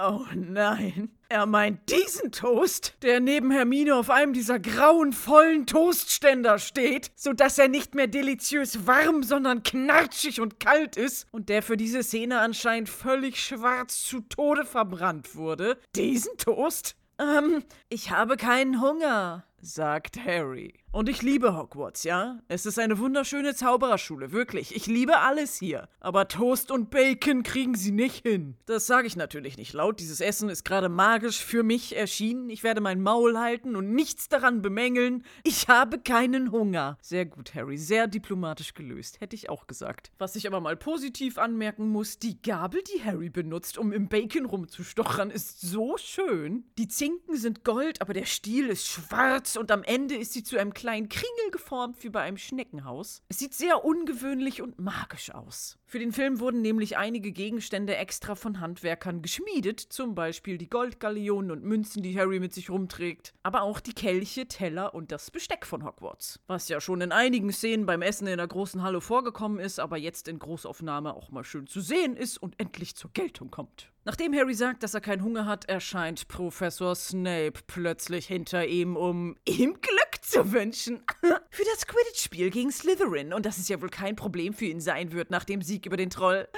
Oh 0.00 0.24
nein. 0.32 1.10
Er 1.28 1.46
meint 1.46 1.90
diesen 1.90 2.30
Toast, 2.30 2.94
der 3.02 3.18
neben 3.18 3.50
Hermine 3.50 3.96
auf 3.96 4.10
einem 4.10 4.32
dieser 4.32 4.60
grauen, 4.60 5.12
vollen 5.12 5.66
Toastständer 5.66 6.60
steht, 6.60 7.10
sodass 7.16 7.58
er 7.58 7.66
nicht 7.66 7.96
mehr 7.96 8.06
deliziös 8.06 8.86
warm, 8.86 9.24
sondern 9.24 9.64
knatschig 9.64 10.40
und 10.40 10.60
kalt 10.60 10.96
ist 10.96 11.26
und 11.32 11.48
der 11.48 11.64
für 11.64 11.76
diese 11.76 12.04
Szene 12.04 12.38
anscheinend 12.38 12.88
völlig 12.88 13.40
schwarz 13.40 14.04
zu 14.04 14.20
Tode 14.20 14.64
verbrannt 14.64 15.34
wurde. 15.34 15.78
Diesen 15.96 16.36
Toast? 16.38 16.94
Ähm, 17.18 17.64
ich 17.88 18.12
habe 18.12 18.36
keinen 18.36 18.80
Hunger, 18.80 19.44
sagt 19.60 20.24
Harry. 20.24 20.74
Und 20.90 21.10
ich 21.10 21.20
liebe 21.20 21.54
Hogwarts, 21.54 22.04
ja? 22.04 22.40
Es 22.48 22.64
ist 22.64 22.78
eine 22.78 22.98
wunderschöne 22.98 23.54
Zaubererschule, 23.54 24.32
wirklich. 24.32 24.74
Ich 24.74 24.86
liebe 24.86 25.18
alles 25.18 25.58
hier. 25.58 25.86
Aber 26.00 26.28
Toast 26.28 26.70
und 26.70 26.88
Bacon 26.88 27.42
kriegen 27.42 27.74
sie 27.74 27.92
nicht 27.92 28.26
hin. 28.26 28.56
Das 28.64 28.86
sage 28.86 29.06
ich 29.06 29.14
natürlich 29.14 29.58
nicht 29.58 29.74
laut. 29.74 30.00
Dieses 30.00 30.22
Essen 30.22 30.48
ist 30.48 30.64
gerade 30.64 30.88
magisch 30.88 31.44
für 31.44 31.62
mich 31.62 31.94
erschienen. 31.94 32.48
Ich 32.48 32.62
werde 32.62 32.80
mein 32.80 33.02
Maul 33.02 33.38
halten 33.38 33.76
und 33.76 33.92
nichts 33.94 34.30
daran 34.30 34.62
bemängeln. 34.62 35.24
Ich 35.44 35.68
habe 35.68 35.98
keinen 35.98 36.52
Hunger. 36.52 36.96
Sehr 37.02 37.26
gut, 37.26 37.54
Harry. 37.54 37.76
Sehr 37.76 38.06
diplomatisch 38.06 38.72
gelöst. 38.72 39.20
Hätte 39.20 39.36
ich 39.36 39.50
auch 39.50 39.66
gesagt. 39.66 40.10
Was 40.16 40.36
ich 40.36 40.46
aber 40.46 40.60
mal 40.60 40.76
positiv 40.76 41.36
anmerken 41.36 41.90
muss, 41.90 42.18
die 42.18 42.40
Gabel, 42.40 42.82
die 42.82 43.04
Harry 43.04 43.28
benutzt, 43.28 43.76
um 43.76 43.92
im 43.92 44.08
Bacon 44.08 44.46
rumzustochern, 44.46 45.30
ist 45.30 45.60
so 45.60 45.98
schön. 45.98 46.64
Die 46.78 46.88
Zinken 46.88 47.36
sind 47.36 47.62
gold, 47.62 48.00
aber 48.00 48.14
der 48.14 48.24
Stiel 48.24 48.70
ist 48.70 48.88
schwarz 48.88 49.56
und 49.56 49.70
am 49.70 49.82
Ende 49.82 50.14
ist 50.14 50.32
sie 50.32 50.42
zu 50.42 50.56
einem 50.56 50.72
kleinen 50.78 50.87
kleinen 50.88 51.10
Kringel 51.10 51.50
geformt 51.50 52.02
wie 52.02 52.08
bei 52.08 52.22
einem 52.22 52.38
Schneckenhaus. 52.38 53.20
Es 53.28 53.38
sieht 53.38 53.52
sehr 53.52 53.84
ungewöhnlich 53.84 54.62
und 54.62 54.78
magisch 54.78 55.34
aus. 55.34 55.76
Für 55.84 55.98
den 55.98 56.12
Film 56.12 56.40
wurden 56.40 56.62
nämlich 56.62 56.96
einige 56.96 57.30
Gegenstände 57.30 57.94
extra 57.94 58.34
von 58.34 58.60
Handwerkern 58.60 59.20
geschmiedet, 59.20 59.80
zum 59.80 60.14
Beispiel 60.14 60.56
die 60.56 60.70
Goldgaleonen 60.70 61.50
und 61.50 61.62
Münzen, 61.62 62.02
die 62.02 62.18
Harry 62.18 62.40
mit 62.40 62.54
sich 62.54 62.70
rumträgt, 62.70 63.34
aber 63.42 63.62
auch 63.62 63.80
die 63.80 63.92
Kelche, 63.92 64.48
Teller 64.48 64.94
und 64.94 65.12
das 65.12 65.30
Besteck 65.30 65.66
von 65.66 65.84
Hogwarts. 65.84 66.40
Was 66.46 66.70
ja 66.70 66.80
schon 66.80 67.02
in 67.02 67.12
einigen 67.12 67.52
Szenen 67.52 67.84
beim 67.84 68.00
Essen 68.00 68.26
in 68.26 68.38
der 68.38 68.48
großen 68.48 68.82
Halle 68.82 69.02
vorgekommen 69.02 69.58
ist, 69.58 69.80
aber 69.80 69.98
jetzt 69.98 70.26
in 70.26 70.38
Großaufnahme 70.38 71.12
auch 71.12 71.30
mal 71.30 71.44
schön 71.44 71.66
zu 71.66 71.82
sehen 71.82 72.16
ist 72.16 72.38
und 72.38 72.58
endlich 72.58 72.96
zur 72.96 73.10
Geltung 73.12 73.50
kommt. 73.50 73.92
Nachdem 74.04 74.34
Harry 74.34 74.54
sagt, 74.54 74.82
dass 74.82 74.94
er 74.94 75.02
keinen 75.02 75.22
Hunger 75.22 75.44
hat, 75.44 75.66
erscheint 75.66 76.28
Professor 76.28 76.94
Snape 76.94 77.60
plötzlich 77.66 78.26
hinter 78.26 78.66
ihm, 78.66 78.96
um 78.96 79.36
ihm 79.44 79.78
Glück 79.82 80.07
zu 80.20 80.52
wünschen. 80.52 81.02
für 81.50 81.64
das 81.64 81.86
Quidditch-Spiel 81.86 82.50
gegen 82.50 82.70
Slytherin. 82.70 83.32
Und 83.32 83.46
dass 83.46 83.58
es 83.58 83.68
ja 83.68 83.80
wohl 83.80 83.90
kein 83.90 84.16
Problem 84.16 84.52
für 84.52 84.66
ihn 84.66 84.80
sein 84.80 85.12
wird 85.12 85.30
nach 85.30 85.44
dem 85.44 85.62
Sieg 85.62 85.86
über 85.86 85.96
den 85.96 86.10
Troll. 86.10 86.48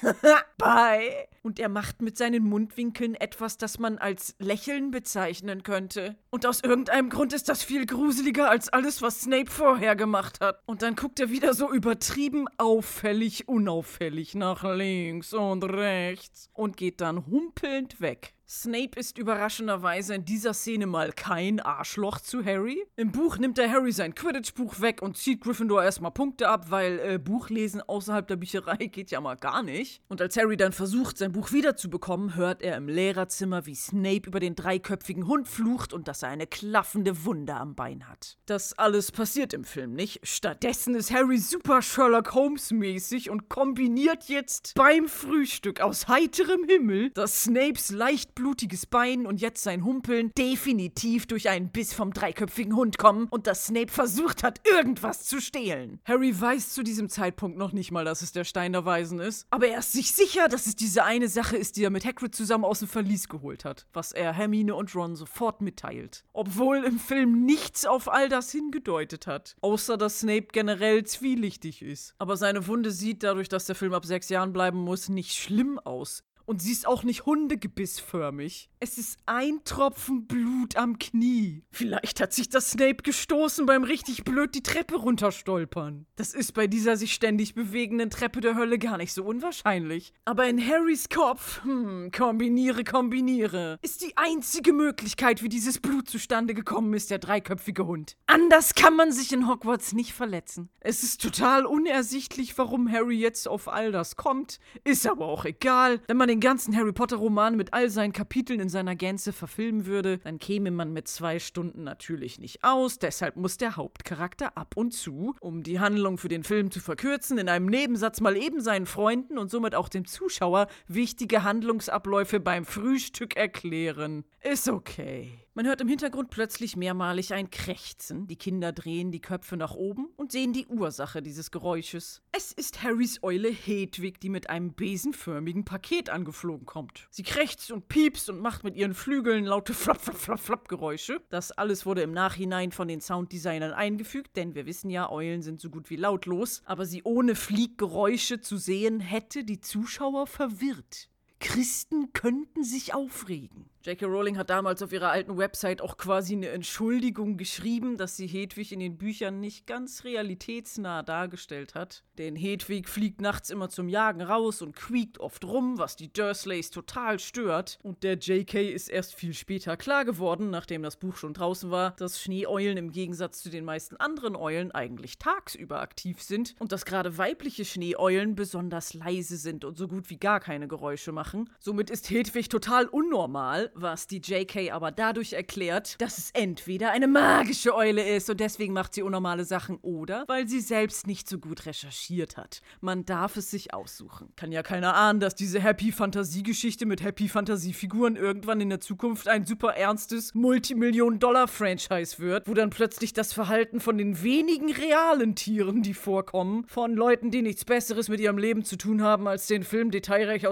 Bye. 0.58 1.28
Und 1.42 1.58
er 1.58 1.68
macht 1.68 2.00
mit 2.00 2.16
seinen 2.16 2.44
Mundwinkeln 2.44 3.14
etwas, 3.14 3.58
das 3.58 3.78
man 3.78 3.98
als 3.98 4.34
Lächeln 4.38 4.90
bezeichnen 4.90 5.62
könnte. 5.62 6.16
Und 6.30 6.46
aus 6.46 6.60
irgendeinem 6.62 7.10
Grund 7.10 7.32
ist 7.32 7.48
das 7.48 7.62
viel 7.62 7.86
gruseliger 7.86 8.48
als 8.48 8.68
alles, 8.70 9.02
was 9.02 9.22
Snape 9.22 9.50
vorher 9.50 9.94
gemacht 9.94 10.40
hat. 10.40 10.62
Und 10.66 10.82
dann 10.82 10.96
guckt 10.96 11.20
er 11.20 11.30
wieder 11.30 11.54
so 11.54 11.70
übertrieben 11.70 12.46
auffällig, 12.56 13.46
unauffällig 13.48 14.34
nach 14.34 14.64
links 14.64 15.34
und 15.34 15.64
rechts 15.64 16.48
und 16.54 16.76
geht 16.76 17.00
dann 17.00 17.26
humpelnd 17.26 18.00
weg. 18.00 18.34
Snape 18.46 19.00
ist 19.00 19.16
überraschenderweise 19.16 20.14
in 20.14 20.26
dieser 20.26 20.52
Szene 20.52 20.86
mal 20.86 21.12
kein 21.12 21.60
Arschloch 21.60 22.20
zu 22.20 22.44
Harry. 22.44 22.84
Im 22.94 23.10
Buch 23.10 23.38
nimmt 23.38 23.58
er 23.58 23.70
Harry 23.70 23.90
sein 23.90 24.14
Quidditch-Buch 24.14 24.80
weg 24.80 25.00
und 25.00 25.16
zieht 25.16 25.40
Gryffindor 25.40 25.82
erstmal 25.82 26.10
Punkte 26.10 26.48
ab, 26.48 26.66
weil 26.68 26.98
äh, 26.98 27.18
Buchlesen 27.18 27.80
außerhalb 27.80 28.28
der 28.28 28.36
Bücherei 28.36 28.76
geht 28.92 29.10
ja 29.10 29.22
mal 29.22 29.36
gar 29.36 29.62
nicht. 29.62 30.02
Und 30.08 30.20
als 30.20 30.36
Harry 30.36 30.58
dann 30.58 30.72
versucht, 30.72 31.16
sein 31.16 31.32
Buch 31.32 31.52
wiederzubekommen, 31.52 32.34
hört 32.34 32.60
er 32.60 32.76
im 32.76 32.88
Lehrerzimmer, 32.88 33.64
wie 33.64 33.74
Snape 33.74 34.28
über 34.28 34.40
den 34.40 34.54
dreiköpfigen 34.54 35.26
Hund 35.26 35.48
flucht 35.48 35.94
und 35.94 36.06
dass 36.06 36.22
er 36.22 36.28
eine 36.28 36.46
klaffende 36.46 37.24
Wunde 37.24 37.54
am 37.54 37.74
Bein 37.74 38.08
hat. 38.08 38.36
Das 38.44 38.78
alles 38.78 39.10
passiert 39.10 39.54
im 39.54 39.64
Film 39.64 39.94
nicht. 39.94 40.20
Stattdessen 40.22 40.94
ist 40.94 41.10
Harry 41.10 41.38
super 41.38 41.80
Sherlock 41.80 42.34
Holmes-mäßig 42.34 43.30
und 43.30 43.48
kombiniert 43.48 44.24
jetzt 44.24 44.74
beim 44.74 45.08
Frühstück 45.08 45.80
aus 45.80 46.08
heiterem 46.08 46.64
Himmel, 46.68 47.08
dass 47.10 47.44
Snapes 47.44 47.90
leicht 47.90 48.33
blutiges 48.34 48.86
Bein 48.86 49.26
und 49.26 49.40
jetzt 49.40 49.62
sein 49.62 49.84
Humpeln 49.84 50.32
definitiv 50.36 51.26
durch 51.26 51.48
einen 51.48 51.70
Biss 51.70 51.92
vom 51.92 52.12
dreiköpfigen 52.12 52.76
Hund 52.76 52.98
kommen 52.98 53.26
und 53.30 53.46
dass 53.46 53.66
Snape 53.66 53.90
versucht 53.90 54.42
hat, 54.42 54.60
irgendwas 54.68 55.24
zu 55.24 55.40
stehlen. 55.40 56.00
Harry 56.04 56.38
weiß 56.38 56.72
zu 56.72 56.82
diesem 56.82 57.08
Zeitpunkt 57.08 57.56
noch 57.56 57.72
nicht 57.72 57.90
mal, 57.90 58.04
dass 58.04 58.22
es 58.22 58.32
der 58.32 58.44
Stein 58.44 58.72
der 58.72 58.84
Weisen 58.84 59.20
ist, 59.20 59.46
aber 59.50 59.68
er 59.68 59.78
ist 59.78 59.92
sich 59.92 60.12
sicher, 60.12 60.48
dass 60.48 60.66
es 60.66 60.76
diese 60.76 61.04
eine 61.04 61.28
Sache 61.28 61.56
ist, 61.56 61.76
die 61.76 61.84
er 61.84 61.90
mit 61.90 62.04
Hagrid 62.04 62.34
zusammen 62.34 62.64
aus 62.64 62.80
dem 62.80 62.88
Verlies 62.88 63.28
geholt 63.28 63.64
hat, 63.64 63.86
was 63.92 64.12
er 64.12 64.32
Hermine 64.32 64.74
und 64.74 64.94
Ron 64.94 65.16
sofort 65.16 65.60
mitteilt. 65.60 66.24
Obwohl 66.32 66.84
im 66.84 66.98
Film 66.98 67.44
nichts 67.44 67.86
auf 67.86 68.10
all 68.10 68.28
das 68.28 68.50
hingedeutet 68.50 69.26
hat, 69.26 69.56
außer 69.60 69.96
dass 69.96 70.20
Snape 70.20 70.48
generell 70.52 71.04
zwielichtig 71.04 71.82
ist. 71.82 72.14
Aber 72.18 72.36
seine 72.36 72.66
Wunde 72.66 72.90
sieht 72.90 73.22
dadurch, 73.22 73.48
dass 73.48 73.66
der 73.66 73.74
Film 73.74 73.94
ab 73.94 74.04
sechs 74.04 74.28
Jahren 74.28 74.52
bleiben 74.52 74.78
muss, 74.78 75.08
nicht 75.08 75.34
schlimm 75.34 75.78
aus. 75.78 76.22
Und 76.46 76.60
sie 76.60 76.72
ist 76.72 76.86
auch 76.86 77.02
nicht 77.04 77.26
hundegebissförmig. 77.26 78.68
Es 78.80 78.98
ist 78.98 79.18
ein 79.24 79.60
Tropfen 79.64 80.26
Blut 80.26 80.76
am 80.76 80.98
Knie. 80.98 81.62
Vielleicht 81.70 82.20
hat 82.20 82.34
sich 82.34 82.50
das 82.50 82.72
Snape 82.72 83.02
gestoßen 83.02 83.64
beim 83.64 83.82
richtig 83.82 84.24
blöd 84.24 84.54
die 84.54 84.62
Treppe 84.62 84.96
runterstolpern. 84.96 86.06
Das 86.16 86.34
ist 86.34 86.52
bei 86.52 86.66
dieser 86.66 86.96
sich 86.96 87.14
ständig 87.14 87.54
bewegenden 87.54 88.10
Treppe 88.10 88.40
der 88.40 88.56
Hölle 88.56 88.78
gar 88.78 88.98
nicht 88.98 89.14
so 89.14 89.24
unwahrscheinlich. 89.24 90.12
Aber 90.26 90.46
in 90.46 90.60
Harrys 90.64 91.08
Kopf, 91.08 91.62
hm, 91.64 92.10
kombiniere, 92.14 92.84
kombiniere, 92.84 93.78
ist 93.80 94.02
die 94.02 94.16
einzige 94.16 94.72
Möglichkeit, 94.72 95.42
wie 95.42 95.48
dieses 95.48 95.78
Blut 95.80 96.08
zustande 96.08 96.52
gekommen 96.52 96.92
ist, 96.92 97.10
der 97.10 97.18
dreiköpfige 97.18 97.86
Hund. 97.86 98.16
Anders 98.26 98.74
kann 98.74 98.96
man 98.96 99.12
sich 99.12 99.32
in 99.32 99.48
Hogwarts 99.48 99.94
nicht 99.94 100.12
verletzen. 100.12 100.68
Es 100.80 101.02
ist 101.02 101.22
total 101.22 101.64
unersichtlich, 101.64 102.56
warum 102.58 102.90
Harry 102.90 103.18
jetzt 103.18 103.48
auf 103.48 103.68
all 103.68 103.92
das 103.92 104.16
kommt. 104.16 104.58
Ist 104.84 105.06
aber 105.06 105.26
auch 105.26 105.46
egal. 105.46 106.00
Wenn 106.06 106.18
man 106.18 106.28
den 106.28 106.33
ganzen 106.40 106.76
Harry 106.76 106.92
Potter-Roman 106.92 107.56
mit 107.56 107.72
all 107.72 107.90
seinen 107.90 108.12
Kapiteln 108.12 108.60
in 108.60 108.68
seiner 108.68 108.96
Gänze 108.96 109.32
verfilmen 109.32 109.86
würde, 109.86 110.18
dann 110.18 110.38
käme 110.38 110.70
man 110.70 110.92
mit 110.92 111.08
zwei 111.08 111.38
Stunden 111.38 111.84
natürlich 111.84 112.38
nicht 112.38 112.64
aus. 112.64 112.98
Deshalb 112.98 113.36
muss 113.36 113.56
der 113.56 113.76
Hauptcharakter 113.76 114.56
ab 114.56 114.74
und 114.76 114.92
zu, 114.92 115.34
um 115.40 115.62
die 115.62 115.80
Handlung 115.80 116.18
für 116.18 116.28
den 116.28 116.44
Film 116.44 116.70
zu 116.70 116.80
verkürzen, 116.80 117.38
in 117.38 117.48
einem 117.48 117.66
Nebensatz 117.66 118.20
mal 118.20 118.36
eben 118.36 118.60
seinen 118.60 118.86
Freunden 118.86 119.38
und 119.38 119.50
somit 119.50 119.74
auch 119.74 119.88
dem 119.88 120.06
Zuschauer 120.06 120.68
wichtige 120.88 121.42
Handlungsabläufe 121.42 122.40
beim 122.40 122.64
Frühstück 122.64 123.36
erklären. 123.36 124.24
Ist 124.40 124.68
okay. 124.68 125.43
Man 125.56 125.66
hört 125.68 125.80
im 125.80 125.86
Hintergrund 125.86 126.30
plötzlich 126.30 126.74
mehrmalig 126.74 127.32
ein 127.32 127.48
Krächzen. 127.48 128.26
Die 128.26 128.34
Kinder 128.34 128.72
drehen 128.72 129.12
die 129.12 129.20
Köpfe 129.20 129.56
nach 129.56 129.74
oben 129.74 130.08
und 130.16 130.32
sehen 130.32 130.52
die 130.52 130.66
Ursache 130.66 131.22
dieses 131.22 131.52
Geräusches. 131.52 132.22
Es 132.32 132.50
ist 132.50 132.82
Harrys 132.82 133.22
Eule 133.22 133.50
Hedwig, 133.50 134.18
die 134.18 134.30
mit 134.30 134.50
einem 134.50 134.74
besenförmigen 134.74 135.64
Paket 135.64 136.10
angeflogen 136.10 136.66
kommt. 136.66 137.06
Sie 137.08 137.22
krächzt 137.22 137.70
und 137.70 137.86
piepst 137.86 138.28
und 138.30 138.40
macht 138.40 138.64
mit 138.64 138.74
ihren 138.74 138.94
Flügeln 138.94 139.44
laute 139.44 139.74
Flop, 139.74 140.00
Flop, 140.00 140.16
Flop, 140.16 140.40
Flop 140.40 140.68
Geräusche. 140.68 141.20
Das 141.28 141.52
alles 141.52 141.86
wurde 141.86 142.02
im 142.02 142.10
Nachhinein 142.10 142.72
von 142.72 142.88
den 142.88 143.00
Sounddesignern 143.00 143.74
eingefügt, 143.74 144.36
denn 144.36 144.56
wir 144.56 144.66
wissen 144.66 144.90
ja, 144.90 145.08
Eulen 145.08 145.42
sind 145.42 145.60
so 145.60 145.70
gut 145.70 145.88
wie 145.88 145.94
lautlos. 145.94 146.62
Aber 146.64 146.84
sie 146.84 147.04
ohne 147.04 147.36
Flieggeräusche 147.36 148.40
zu 148.40 148.56
sehen, 148.56 148.98
hätte 148.98 149.44
die 149.44 149.60
Zuschauer 149.60 150.26
verwirrt. 150.26 151.10
Christen 151.44 152.14
könnten 152.14 152.64
sich 152.64 152.94
aufregen. 152.94 153.68
J.K. 153.84 154.06
Rowling 154.06 154.38
hat 154.38 154.48
damals 154.48 154.80
auf 154.80 154.92
ihrer 154.94 155.10
alten 155.10 155.36
Website 155.36 155.82
auch 155.82 155.98
quasi 155.98 156.32
eine 156.32 156.48
Entschuldigung 156.48 157.36
geschrieben, 157.36 157.98
dass 157.98 158.16
sie 158.16 158.26
Hedwig 158.26 158.72
in 158.72 158.80
den 158.80 158.96
Büchern 158.96 159.40
nicht 159.40 159.66
ganz 159.66 160.04
realitätsnah 160.04 161.02
dargestellt 161.02 161.74
hat. 161.74 162.02
Denn 162.16 162.34
Hedwig 162.34 162.88
fliegt 162.88 163.20
nachts 163.20 163.50
immer 163.50 163.68
zum 163.68 163.90
Jagen 163.90 164.22
raus 164.22 164.62
und 164.62 164.74
quiekt 164.74 165.20
oft 165.20 165.44
rum, 165.44 165.76
was 165.76 165.96
die 165.96 166.10
Dursleys 166.10 166.70
total 166.70 167.18
stört. 167.18 167.78
Und 167.82 168.04
der 168.04 168.14
J.K. 168.14 168.70
ist 168.70 168.88
erst 168.88 169.16
viel 169.16 169.34
später 169.34 169.76
klar 169.76 170.06
geworden, 170.06 170.48
nachdem 170.48 170.82
das 170.82 170.96
Buch 170.96 171.16
schon 171.16 171.34
draußen 171.34 171.70
war, 171.70 171.90
dass 171.98 172.22
Schneeeulen 172.22 172.78
im 172.78 172.90
Gegensatz 172.90 173.42
zu 173.42 173.50
den 173.50 173.66
meisten 173.66 173.96
anderen 173.96 174.34
Eulen 174.34 174.70
eigentlich 174.72 175.18
tagsüber 175.18 175.82
aktiv 175.82 176.22
sind 176.22 176.54
und 176.58 176.72
dass 176.72 176.86
gerade 176.86 177.18
weibliche 177.18 177.66
Schneeeulen 177.66 178.34
besonders 178.34 178.94
leise 178.94 179.36
sind 179.36 179.66
und 179.66 179.76
so 179.76 179.88
gut 179.88 180.08
wie 180.08 180.16
gar 180.16 180.40
keine 180.40 180.68
Geräusche 180.68 181.12
machen. 181.12 181.33
Somit 181.58 181.90
ist 181.90 182.10
Hedwig 182.10 182.48
total 182.48 182.86
unnormal 182.86 183.70
was 183.74 184.06
die 184.06 184.18
JK 184.18 184.72
aber 184.72 184.90
dadurch 184.90 185.32
erklärt, 185.32 186.00
dass 186.00 186.18
es 186.18 186.30
entweder 186.32 186.90
eine 186.90 187.08
magische 187.08 187.74
Eule 187.74 188.16
ist 188.16 188.30
und 188.30 188.40
deswegen 188.40 188.72
macht 188.72 188.94
sie 188.94 189.02
unnormale 189.02 189.44
Sachen 189.44 189.78
oder 189.82 190.24
weil 190.26 190.48
sie 190.48 190.60
selbst 190.60 191.06
nicht 191.06 191.28
so 191.28 191.38
gut 191.38 191.66
recherchiert 191.66 192.36
hat. 192.36 192.62
Man 192.80 193.04
darf 193.04 193.36
es 193.36 193.50
sich 193.50 193.74
aussuchen. 193.74 194.32
Kann 194.36 194.52
ja 194.52 194.62
keiner 194.62 194.94
ahnen, 194.94 195.20
dass 195.20 195.34
diese 195.34 195.60
Happy 195.60 195.92
Fantasiegeschichte 195.92 196.86
mit 196.86 197.02
Happy 197.02 197.28
Fantasiefiguren 197.28 198.16
irgendwann 198.16 198.60
in 198.60 198.70
der 198.70 198.80
Zukunft 198.80 199.28
ein 199.28 199.44
super 199.44 199.74
ernstes 199.74 200.34
Multimillionen-Dollar-Franchise 200.34 202.18
wird, 202.18 202.48
wo 202.48 202.54
dann 202.54 202.70
plötzlich 202.70 203.12
das 203.12 203.32
Verhalten 203.32 203.80
von 203.80 203.98
den 203.98 204.22
wenigen 204.22 204.72
realen 204.72 205.34
Tieren, 205.34 205.82
die 205.82 205.94
vorkommen, 205.94 206.64
von 206.68 206.94
Leuten, 206.94 207.30
die 207.30 207.42
nichts 207.42 207.64
Besseres 207.64 208.08
mit 208.08 208.20
ihrem 208.20 208.38
Leben 208.38 208.64
zu 208.64 208.76
tun 208.76 209.02
haben, 209.02 209.26
als 209.26 209.46
den 209.46 209.62
Film 209.62 209.90
detailreich 209.90 210.46